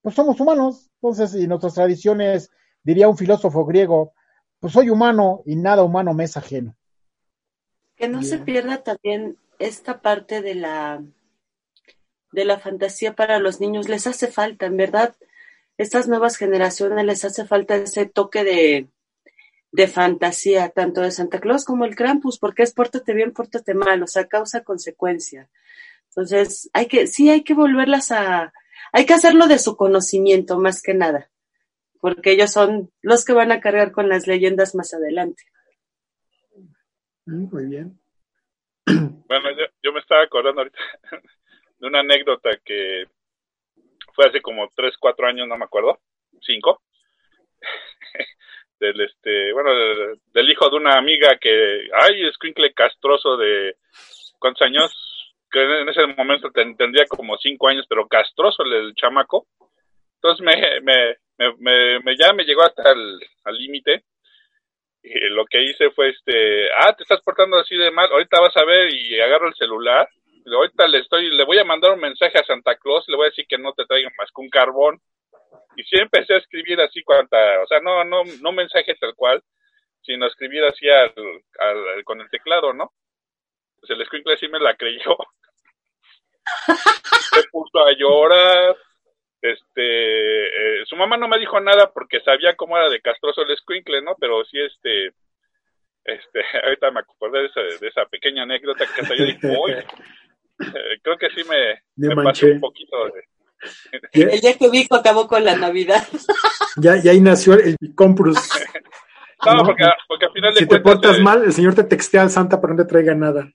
pues 0.00 0.14
somos 0.14 0.38
humanos. 0.40 0.90
Entonces, 1.02 1.34
y 1.34 1.48
nuestras 1.48 1.74
tradiciones, 1.74 2.50
diría 2.82 3.08
un 3.08 3.16
filósofo 3.16 3.64
griego, 3.64 4.12
pues 4.60 4.72
soy 4.72 4.90
humano 4.90 5.42
y 5.44 5.56
nada 5.56 5.82
humano 5.82 6.14
me 6.14 6.24
es 6.24 6.36
ajeno. 6.36 6.76
Que 7.96 8.08
no 8.08 8.22
se 8.22 8.38
pierda 8.38 8.84
también 8.84 9.36
esta 9.58 10.00
parte 10.00 10.40
de 10.40 10.54
la 10.54 11.02
de 12.32 12.44
la 12.44 12.58
fantasía 12.58 13.14
para 13.14 13.38
los 13.38 13.60
niños. 13.60 13.88
Les 13.88 14.06
hace 14.06 14.28
falta, 14.28 14.66
en 14.66 14.76
verdad, 14.76 15.14
estas 15.76 16.08
nuevas 16.08 16.36
generaciones 16.36 17.04
les 17.04 17.24
hace 17.24 17.46
falta 17.46 17.76
ese 17.76 18.06
toque 18.06 18.44
de, 18.44 18.88
de 19.72 19.86
fantasía, 19.86 20.70
tanto 20.70 21.02
de 21.02 21.10
Santa 21.10 21.40
Claus 21.40 21.64
como 21.64 21.84
el 21.84 21.94
Krampus, 21.96 22.38
porque 22.38 22.62
es 22.62 22.72
pórtate 22.72 23.14
bien, 23.14 23.32
pórtate 23.32 23.74
mal, 23.74 24.02
o 24.02 24.06
sea, 24.06 24.26
causa 24.26 24.64
consecuencia. 24.64 25.48
Entonces, 26.08 26.70
hay 26.72 26.86
que, 26.86 27.06
sí, 27.06 27.30
hay 27.30 27.44
que 27.44 27.54
volverlas 27.54 28.10
a, 28.10 28.52
hay 28.92 29.06
que 29.06 29.14
hacerlo 29.14 29.46
de 29.46 29.58
su 29.58 29.76
conocimiento 29.76 30.58
más 30.58 30.82
que 30.82 30.94
nada, 30.94 31.30
porque 32.00 32.32
ellos 32.32 32.50
son 32.50 32.90
los 33.02 33.24
que 33.24 33.34
van 33.34 33.52
a 33.52 33.60
cargar 33.60 33.92
con 33.92 34.08
las 34.08 34.26
leyendas 34.26 34.74
más 34.74 34.94
adelante. 34.94 35.44
Mm, 37.26 37.48
Muy 37.52 37.66
bien. 37.66 38.00
Bueno, 38.86 39.50
yo, 39.50 39.66
yo 39.82 39.92
me 39.92 40.00
estaba 40.00 40.22
acordando 40.22 40.62
ahorita 40.62 40.78
de 41.78 41.86
una 41.86 42.00
anécdota 42.00 42.50
que 42.64 43.04
fue 44.14 44.26
hace 44.26 44.40
como 44.40 44.68
3, 44.74 44.94
4 44.98 45.26
años, 45.26 45.46
no 45.46 45.56
me 45.56 45.64
acuerdo, 45.64 45.98
5, 46.42 46.82
del 48.80 49.00
este, 49.00 49.52
bueno, 49.52 49.70
del, 50.32 50.50
hijo 50.50 50.68
de 50.70 50.76
una 50.76 50.94
amiga 50.98 51.36
que, 51.40 51.88
ay, 51.92 52.26
escuincle 52.26 52.72
castroso 52.72 53.36
de, 53.36 53.76
¿cuántos 54.38 54.62
años? 54.62 54.92
Que 55.50 55.62
en 55.62 55.88
ese 55.88 56.06
momento 56.06 56.50
ten- 56.50 56.76
tendría 56.76 57.06
como 57.06 57.36
5 57.38 57.68
años, 57.68 57.86
pero 57.88 58.06
castroso 58.06 58.62
el, 58.64 58.94
chamaco. 58.94 59.46
Entonces 60.16 60.44
me, 60.44 60.80
me, 60.82 61.16
me, 61.58 62.00
me- 62.00 62.16
ya 62.16 62.32
me 62.32 62.44
llegó 62.44 62.62
hasta 62.62 62.90
el 62.92 63.20
límite 63.56 64.04
y 65.02 65.28
lo 65.30 65.46
que 65.46 65.62
hice 65.62 65.90
fue 65.90 66.10
este, 66.10 66.70
ah, 66.72 66.92
te 66.94 67.02
estás 67.02 67.20
portando 67.22 67.58
así 67.58 67.76
de 67.76 67.90
mal, 67.90 68.10
ahorita 68.10 68.40
vas 68.40 68.56
a 68.56 68.64
ver 68.64 68.92
y 68.92 69.20
agarro 69.20 69.48
el 69.48 69.54
celular, 69.54 70.08
ahorita 70.56 70.86
le 70.88 70.98
estoy, 70.98 71.30
le 71.30 71.44
voy 71.44 71.58
a 71.58 71.64
mandar 71.64 71.92
un 71.92 72.00
mensaje 72.00 72.38
a 72.38 72.44
Santa 72.44 72.76
Claus, 72.76 73.04
le 73.08 73.16
voy 73.16 73.26
a 73.26 73.30
decir 73.30 73.46
que 73.48 73.58
no 73.58 73.72
te 73.72 73.84
traigan 73.86 74.12
más 74.18 74.28
que 74.34 74.40
un 74.40 74.50
carbón. 74.50 75.00
Y 75.76 75.82
sí 75.84 75.96
empecé 75.96 76.34
a 76.34 76.38
escribir 76.38 76.80
así 76.80 77.02
cuanta, 77.02 77.36
o 77.62 77.66
sea, 77.66 77.80
no, 77.80 78.04
no, 78.04 78.22
no 78.40 78.52
mensaje 78.52 78.94
tal 78.96 79.14
cual, 79.14 79.42
sino 80.02 80.26
escribir 80.26 80.64
así 80.64 80.88
al, 80.88 81.12
al- 81.58 82.04
con 82.04 82.20
el 82.20 82.28
teclado, 82.30 82.72
¿no? 82.72 82.92
Pues 83.80 83.90
el 83.90 84.02
escuincle 84.02 84.36
sí 84.38 84.48
me 84.48 84.58
la 84.58 84.74
creyó. 84.74 85.16
Se 87.34 87.42
puso 87.50 87.78
a 87.78 87.92
llorar. 87.96 88.76
Este, 89.40 90.80
eh, 90.80 90.84
su 90.86 90.96
mamá 90.96 91.16
no 91.16 91.28
me 91.28 91.38
dijo 91.38 91.60
nada 91.60 91.92
porque 91.92 92.20
sabía 92.20 92.56
cómo 92.56 92.76
era 92.76 92.88
de 92.88 93.00
castroso 93.00 93.42
el 93.42 93.52
escuincle, 93.52 94.02
¿no? 94.02 94.16
Pero 94.18 94.44
sí, 94.46 94.58
este, 94.58 95.12
este, 96.04 96.42
ahorita 96.64 96.90
me 96.90 97.00
acordé 97.00 97.40
de 97.42 97.46
esa, 97.46 97.60
de 97.60 97.86
esa 97.88 98.06
pequeña 98.06 98.42
anécdota 98.42 98.84
que 98.86 99.00
hasta 99.02 99.14
yo 99.14 99.24
dije. 99.26 99.38
Eh, 100.60 100.98
creo 101.02 101.16
que 101.16 101.28
sí 101.30 101.42
me, 101.48 101.80
Me 101.96 102.08
me 102.08 102.14
manché. 102.16 102.30
pasé 102.46 102.52
un 102.52 102.60
poquito. 102.60 103.04
de- 103.06 103.24
Ya, 104.12 104.26
El 104.28 104.40
día 104.40 104.56
que 104.58 104.70
Vico 104.70 104.94
acabó 104.96 105.26
con 105.28 105.44
la 105.44 105.56
Navidad. 105.56 106.06
ya, 106.76 106.96
ya 107.02 107.10
ahí 107.12 107.20
nació 107.20 107.54
el 107.54 107.76
Comprus. 107.94 108.36
No, 109.46 109.54
No. 109.54 109.64
porque, 109.66 109.84
porque 110.08 110.26
al 110.26 110.32
final 110.32 110.52
de 110.52 110.58
Si 110.58 110.66
te 110.66 110.82
cuentas, 110.82 110.92
portas 110.94 111.18
eh, 111.18 111.22
mal, 111.22 111.44
el 111.44 111.52
señor 111.52 111.72
te 111.76 111.84
textea 111.84 112.22
al 112.22 112.30
Santa 112.30 112.60
para 112.60 112.74
no 112.74 112.82
te 112.82 112.88
traiga 112.88 113.14
nada. 113.14 113.48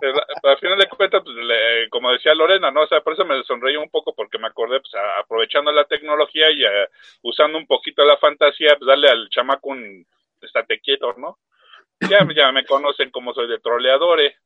eh, 0.00 0.12
al 0.44 0.58
final 0.58 0.78
de 0.78 0.86
cuentas, 0.88 1.20
pues, 1.24 1.34
le- 1.34 1.88
como 1.90 2.12
decía 2.12 2.32
Lorena, 2.32 2.70
¿no? 2.70 2.82
O 2.82 2.86
sea, 2.86 3.00
por 3.00 3.12
eso 3.14 3.24
me 3.24 3.42
sonreí 3.42 3.76
un 3.76 3.90
poco 3.90 4.14
porque 4.14 4.38
me 4.38 4.46
acordé, 4.46 4.78
pues, 4.78 4.94
a- 4.94 5.18
aprovechando 5.18 5.72
la 5.72 5.84
tecnología 5.86 6.48
y 6.52 6.62
eh, 6.64 6.88
usando 7.22 7.58
un 7.58 7.66
poquito 7.66 8.04
la 8.04 8.16
fantasía, 8.18 8.76
pues, 8.78 8.86
darle 8.86 9.08
al 9.08 9.28
chamaco 9.30 9.70
un 9.70 10.06
estate 10.40 10.78
quieto, 10.78 11.12
¿no? 11.18 11.38
Ya, 12.08 12.24
ya 12.32 12.52
me 12.52 12.64
conocen 12.64 13.10
como 13.10 13.34
soy 13.34 13.48
de 13.48 13.58
troleadores. 13.58 14.36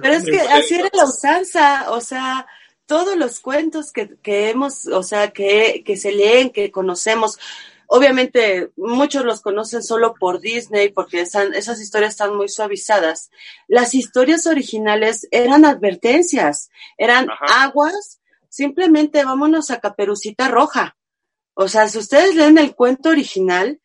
Pero 0.00 0.14
es 0.14 0.24
que 0.24 0.40
así 0.40 0.74
era 0.74 0.90
la 0.92 1.04
usanza, 1.04 1.90
o 1.90 2.00
sea, 2.00 2.46
todos 2.86 3.16
los 3.16 3.40
cuentos 3.40 3.92
que, 3.92 4.16
que 4.22 4.50
hemos, 4.50 4.86
o 4.86 5.02
sea, 5.02 5.30
que, 5.30 5.82
que 5.84 5.96
se 5.96 6.12
leen, 6.12 6.50
que 6.50 6.70
conocemos, 6.70 7.38
obviamente 7.86 8.70
muchos 8.76 9.24
los 9.24 9.40
conocen 9.40 9.82
solo 9.82 10.14
por 10.14 10.40
Disney 10.40 10.90
porque 10.90 11.20
están, 11.20 11.54
esas 11.54 11.80
historias 11.80 12.12
están 12.12 12.34
muy 12.34 12.48
suavizadas. 12.48 13.30
Las 13.66 13.94
historias 13.94 14.46
originales 14.46 15.28
eran 15.30 15.64
advertencias, 15.64 16.70
eran 16.96 17.30
Ajá. 17.30 17.64
aguas, 17.64 18.20
simplemente 18.48 19.24
vámonos 19.24 19.70
a 19.70 19.80
Caperucita 19.80 20.48
Roja. 20.48 20.96
O 21.54 21.68
sea, 21.68 21.88
si 21.88 21.98
ustedes 21.98 22.34
leen 22.36 22.56
el 22.56 22.74
cuento 22.74 23.08
original, 23.08 23.80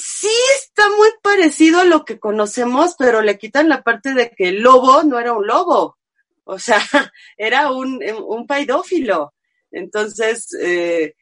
sí 0.00 0.30
está 0.56 0.88
muy 0.90 1.08
parecido 1.22 1.80
a 1.80 1.84
lo 1.84 2.04
que 2.04 2.18
conocemos, 2.18 2.94
pero 2.98 3.22
le 3.22 3.38
quitan 3.38 3.68
la 3.68 3.82
parte 3.82 4.14
de 4.14 4.30
que 4.30 4.48
el 4.48 4.60
lobo 4.60 5.02
no 5.02 5.18
era 5.18 5.32
un 5.32 5.46
lobo. 5.46 5.98
O 6.44 6.58
sea, 6.58 6.78
era 7.36 7.70
un, 7.70 8.00
un 8.26 8.46
paidófilo. 8.46 9.34
Entonces, 9.70 10.48
eh, 10.60 11.14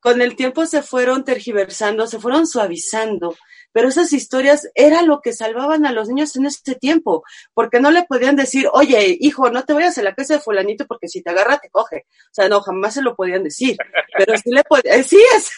con 0.00 0.22
el 0.22 0.36
tiempo 0.36 0.66
se 0.66 0.82
fueron 0.82 1.24
tergiversando, 1.24 2.06
se 2.06 2.20
fueron 2.20 2.46
suavizando, 2.46 3.36
pero 3.72 3.88
esas 3.88 4.12
historias 4.12 4.68
era 4.74 5.02
lo 5.02 5.20
que 5.20 5.32
salvaban 5.32 5.86
a 5.86 5.92
los 5.92 6.08
niños 6.08 6.34
en 6.36 6.46
ese 6.46 6.74
tiempo, 6.74 7.24
porque 7.54 7.80
no 7.80 7.90
le 7.90 8.04
podían 8.04 8.36
decir, 8.36 8.68
oye, 8.72 9.16
hijo, 9.20 9.50
no 9.50 9.64
te 9.64 9.72
vayas 9.72 9.98
a 9.98 10.02
la 10.02 10.14
casa 10.14 10.34
de 10.34 10.40
fulanito 10.40 10.86
porque 10.86 11.08
si 11.08 11.22
te 11.22 11.30
agarra 11.30 11.58
te 11.58 11.70
coge. 11.70 12.06
O 12.08 12.32
sea, 12.32 12.48
no, 12.48 12.60
jamás 12.60 12.94
se 12.94 13.02
lo 13.02 13.14
podían 13.14 13.44
decir, 13.44 13.76
pero 14.16 14.36
sí 14.36 14.50
le 14.50 14.64
podían, 14.64 15.04
sí, 15.04 15.18
es, 15.36 15.50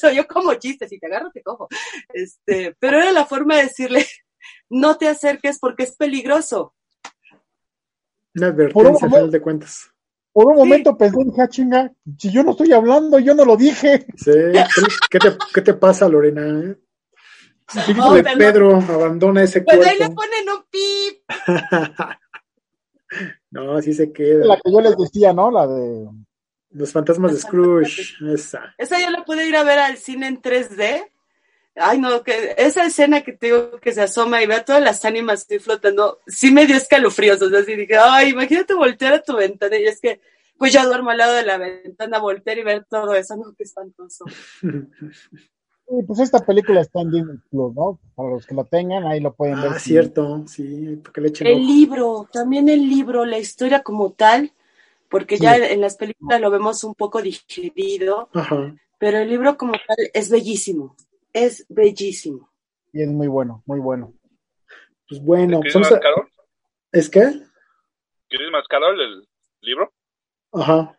soy 0.00 0.16
yo 0.16 0.26
como 0.26 0.54
chiste, 0.54 0.88
si 0.88 0.98
te 0.98 1.06
agarro 1.06 1.30
te 1.30 1.42
cojo. 1.42 1.68
Este, 2.12 2.74
pero 2.78 2.98
era 2.98 3.12
la 3.12 3.26
forma 3.26 3.56
de 3.56 3.64
decirle, 3.64 4.06
no 4.70 4.96
te 4.96 5.08
acerques 5.08 5.58
porque 5.58 5.84
es 5.84 5.96
peligroso. 5.96 6.74
Una 8.34 8.48
advertencia 8.48 9.06
al 9.06 9.10
final 9.10 9.30
de 9.30 9.40
cuentas. 9.40 9.90
Por 10.32 10.46
un 10.46 10.56
momento 10.56 10.96
pensé, 10.96 11.24
dije, 11.24 11.42
"Ah, 11.42 11.48
chinga, 11.48 11.92
si 12.16 12.30
yo 12.30 12.44
no 12.44 12.52
estoy 12.52 12.72
hablando, 12.72 13.18
yo 13.18 13.34
no 13.34 13.44
lo 13.44 13.56
dije. 13.56 14.06
Sí, 14.16 14.30
¿qué 15.10 15.18
te, 15.18 15.36
qué 15.52 15.62
te 15.62 15.74
pasa, 15.74 16.08
Lorena? 16.08 16.76
Espíritu 17.74 18.00
No, 18.00 18.14
de 18.14 18.22
Pedro 18.22 18.76
abandona 18.76 19.42
ese 19.42 19.62
Pues 19.62 19.86
ahí 19.86 19.98
le 19.98 20.06
cuerpo. 20.06 20.14
ponen 20.14 20.48
un 20.48 20.64
pip. 20.70 21.22
no, 23.50 23.76
así 23.76 23.92
se 23.92 24.12
queda. 24.12 24.44
La 24.46 24.56
que 24.56 24.72
yo 24.72 24.80
les 24.80 24.96
decía, 24.96 25.32
¿no? 25.32 25.50
La 25.50 25.66
de. 25.66 26.08
Los 26.70 26.92
fantasmas 26.92 27.30
de 27.32 27.36
Los 27.36 27.42
fantasmas 27.42 27.86
de 27.86 28.04
Scrooge. 28.04 28.34
Esa. 28.34 28.74
Esa 28.76 29.00
yo 29.00 29.10
la 29.10 29.24
pude 29.24 29.46
ir 29.46 29.56
a 29.56 29.64
ver 29.64 29.78
al 29.78 29.96
cine 29.96 30.26
en 30.28 30.40
3D. 30.40 31.10
Ay, 31.80 32.00
no, 32.00 32.22
que 32.24 32.54
esa 32.58 32.84
escena 32.84 33.22
que 33.22 33.32
te 33.32 33.46
digo 33.46 33.78
que 33.78 33.92
se 33.92 34.02
asoma 34.02 34.42
y 34.42 34.46
ve 34.46 34.56
a 34.56 34.64
todas 34.64 34.82
las 34.82 35.04
ánimas 35.04 35.42
así 35.42 35.60
flotando, 35.60 36.20
sí 36.26 36.50
me 36.50 36.66
dio 36.66 36.76
escalofríos. 36.76 37.40
O 37.40 37.48
sea, 37.48 37.60
así 37.60 37.76
dije, 37.76 37.96
ay, 37.96 38.30
imagínate 38.30 38.74
voltear 38.74 39.14
a 39.14 39.22
tu 39.22 39.36
ventana 39.36 39.78
y 39.78 39.86
es 39.86 40.00
que, 40.00 40.20
pues 40.56 40.72
yo 40.72 40.84
duermo 40.84 41.10
al 41.10 41.18
lado 41.18 41.34
de 41.34 41.44
la 41.44 41.56
ventana, 41.56 42.18
voltear 42.18 42.58
y 42.58 42.64
ver 42.64 42.84
todo 42.90 43.14
eso, 43.14 43.36
no, 43.36 43.54
qué 43.56 43.62
espantoso. 43.62 44.24
Sí, 45.88 46.02
pues 46.06 46.20
esta 46.20 46.40
película 46.44 46.80
está 46.82 47.00
en 47.00 47.10
Disney 47.10 47.38
Plus, 47.50 47.74
¿no? 47.74 47.98
Para 48.14 48.30
los 48.30 48.46
que 48.46 48.54
lo 48.54 48.64
tengan, 48.66 49.06
ahí 49.06 49.20
lo 49.20 49.34
pueden 49.34 49.60
ver. 49.60 49.70
Ah, 49.72 49.78
si- 49.78 49.90
cierto, 49.90 50.46
sí, 50.46 51.00
porque 51.02 51.20
le 51.22 51.28
echen 51.28 51.46
El 51.46 51.54
ojo. 51.54 51.62
libro, 51.66 52.28
también 52.30 52.68
el 52.68 52.86
libro, 52.88 53.24
la 53.24 53.38
historia 53.38 53.82
como 53.82 54.12
tal, 54.12 54.52
porque 55.08 55.38
Sí. 55.38 55.44
ya 55.44 55.56
en 55.56 55.80
las 55.80 55.96
películas 55.96 56.40
lo 56.42 56.50
vemos 56.50 56.84
un 56.84 56.94
poco 56.94 57.22
digerido, 57.22 58.28
Ajá. 58.34 58.74
pero 58.98 59.18
el 59.18 59.30
libro 59.30 59.56
como 59.56 59.72
tal 59.72 59.96
es 60.12 60.28
bellísimo, 60.30 60.94
es 61.32 61.64
bellísimo. 61.70 62.50
Y 62.92 63.02
es 63.02 63.08
muy 63.08 63.28
bueno, 63.28 63.62
muy 63.64 63.80
bueno. 63.80 64.12
Pues 65.08 65.22
bueno, 65.24 65.60
¿Chris 65.60 65.72
pues 65.72 65.86
a- 65.86 65.90
Mascarol? 65.92 66.28
¿Es 66.92 67.08
que? 67.08 67.20
¿Chris 68.28 68.50
Mascarol, 68.52 69.00
el 69.00 69.28
libro? 69.62 69.90
Ajá. 70.52 70.74
A 70.80 70.96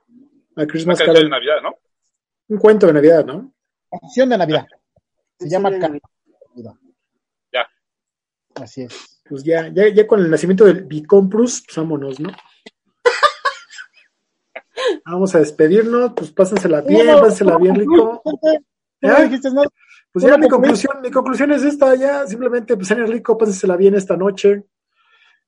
Una 0.55 0.65
Christmas 0.67 0.97
canción 0.97 1.25
de. 1.25 1.29
Navidad, 1.29 1.61
¿no? 1.61 1.75
Un 2.47 2.57
cuento 2.57 2.87
de 2.87 2.93
Navidad, 2.93 3.23
¿no? 3.23 3.53
Acción 3.91 4.29
de 4.29 4.37
Navidad. 4.37 4.65
Se 5.39 5.49
llama 5.49 5.71
de 5.71 5.79
Ca- 5.79 5.87
Navidad. 5.87 6.09
Navidad. 6.49 6.73
Ya. 7.53 7.67
Así 8.61 8.81
es. 8.83 9.21
Pues 9.27 9.43
ya, 9.43 9.67
ya, 9.73 9.87
ya 9.89 10.05
con 10.07 10.19
el 10.19 10.29
nacimiento 10.29 10.65
del 10.65 10.83
Bicomprus, 10.85 11.63
pues 11.65 11.77
vámonos, 11.77 12.19
¿no? 12.19 12.29
Vamos 15.05 15.33
a 15.35 15.39
despedirnos, 15.39 16.13
pues 16.15 16.31
pásensela 16.31 16.81
bien, 16.81 17.05
No, 17.05 17.13
no, 17.13 17.19
pásensela 17.21 17.57
bien 17.57 17.75
rico. 17.75 18.21
nada. 19.01 19.29
Pues 20.11 20.25
ya 20.25 20.37
mi 20.37 20.49
conclusión, 20.49 21.01
mi 21.01 21.11
conclusión 21.11 21.51
es 21.51 21.63
esta, 21.63 21.95
ya 21.95 22.25
simplemente 22.25 22.75
pues 22.75 22.89
en 22.91 23.05
rico, 23.07 23.37
pásensela 23.37 23.77
bien 23.77 23.95
esta 23.95 24.17
noche. 24.17 24.63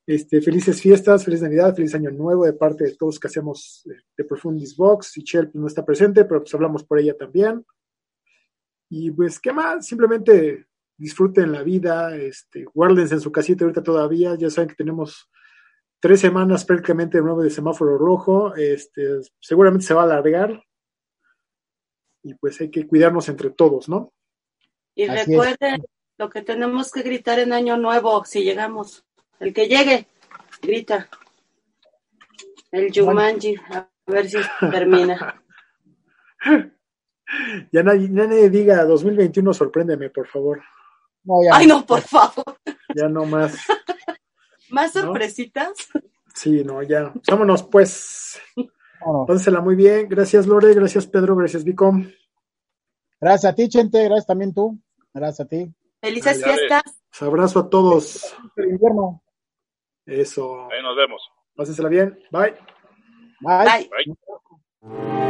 Este, 0.06 0.42
felices 0.42 0.82
fiestas, 0.82 1.24
feliz 1.26 1.42
Navidad, 1.42 1.76
feliz 1.76 1.94
año 1.96 2.12
nuevo 2.12 2.46
de 2.46 2.54
parte 2.54 2.84
de 2.86 2.96
todos 2.96 3.20
que 3.20 3.28
hacemos 3.28 3.84
eh, 3.90 3.96
de 4.18 4.24
Profundis 4.24 4.76
Box. 4.76 5.18
Y 5.18 5.24
Chel 5.24 5.50
pues, 5.50 5.62
no 5.62 5.68
está 5.68 5.86
presente, 5.86 6.26
pero 6.26 6.42
pues 6.42 6.54
hablamos 6.54 6.84
por 6.84 7.00
ella 7.00 7.16
también. 7.18 7.66
Y 8.94 9.10
pues, 9.10 9.40
¿qué 9.40 9.54
más? 9.54 9.88
Simplemente 9.88 10.68
disfruten 10.98 11.54
la 11.54 11.64
vida, 11.64 12.14
este, 12.18 12.66
guárdense 12.66 13.16
en 13.16 13.22
su 13.22 13.32
casita 13.32 13.64
ahorita 13.64 13.82
todavía. 13.82 14.36
Ya 14.36 14.50
saben 14.50 14.68
que 14.68 14.76
tenemos 14.76 15.30
tres 16.02 16.20
semanas 16.20 16.66
prácticamente 16.66 17.18
de 17.18 17.24
nuevo 17.24 17.42
de 17.42 17.50
semáforo 17.50 17.98
rojo. 17.98 18.54
Este, 18.54 19.22
seguramente 19.40 19.86
se 19.86 19.94
va 19.94 20.02
a 20.02 20.04
alargar. 20.04 20.62
Y 22.22 22.34
pues 22.34 22.60
hay 22.60 22.70
que 22.70 22.86
cuidarnos 22.86 23.30
entre 23.30 23.52
todos, 23.52 23.88
¿no? 23.88 24.12
Y 24.94 25.04
Así 25.04 25.20
es. 25.22 25.28
recuerden 25.28 25.86
lo 26.18 26.30
que 26.30 26.42
tenemos 26.42 26.92
que 26.92 27.02
gritar 27.02 27.40
en 27.40 27.54
Año 27.54 27.78
Nuevo 27.78 28.26
si 28.26 28.44
llegamos. 28.44 29.06
El 29.40 29.54
que 29.54 29.70
llegue, 29.70 30.06
grita. 30.62 31.10
El 32.72 32.92
Jumanji, 32.94 33.56
a 33.56 33.90
ver 34.06 34.30
si 34.30 34.38
termina. 34.70 35.42
Ya 37.72 37.84
nadie, 37.84 38.50
diga 38.50 38.84
2021, 38.86 39.54
sorpréndeme, 39.54 40.10
por 40.10 40.28
favor. 40.28 40.62
No, 41.24 41.36
ya. 41.44 41.56
Ay, 41.56 41.68
no, 41.68 41.86
por 41.86 42.02
favor. 42.02 42.58
Ya 42.96 43.08
no 43.08 43.26
más. 43.26 43.56
¿Más 44.70 44.96
¿No? 44.96 45.02
sorpresitas? 45.02 45.72
Sí, 46.34 46.64
no, 46.64 46.82
ya. 46.82 47.14
Vámonos, 47.30 47.64
pues. 47.64 48.40
Vámonos. 49.02 49.28
Pásensela 49.28 49.62
muy 49.62 49.76
bien. 49.76 50.08
Gracias, 50.10 50.48
Lore. 50.48 50.74
Gracias, 50.74 51.08
Pedro. 51.08 51.36
Gracias, 51.36 51.64
Vico. 51.64 51.94
Gracias 53.20 53.52
a 53.52 53.56
ti, 53.56 53.70
Chente. 53.70 54.04
Gracias 54.06 54.28
también 54.28 54.54
tú. 54.54 54.80
Gracias 55.14 55.46
a 55.46 55.50
ti. 55.50 55.72
Felices 56.00 56.44
fiestas. 56.44 56.84
Pues 56.84 57.22
abrazo 57.22 57.60
a 57.60 57.70
todos. 57.70 58.36
El 58.56 58.70
invierno. 58.70 59.22
Eso. 60.06 60.72
Ahí 60.72 60.82
nos 60.82 60.96
vemos. 60.96 61.22
Pásensela 61.56 61.90
bien. 61.90 62.18
Bye. 62.32 62.56
Bye. 63.42 63.90
Bye. 63.90 64.16
Bye. 64.82 65.21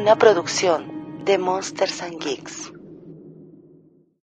Una 0.00 0.16
producción 0.16 1.24
de 1.26 1.36
Monsters 1.36 2.00
and 2.00 2.18
Geeks. 2.24 2.72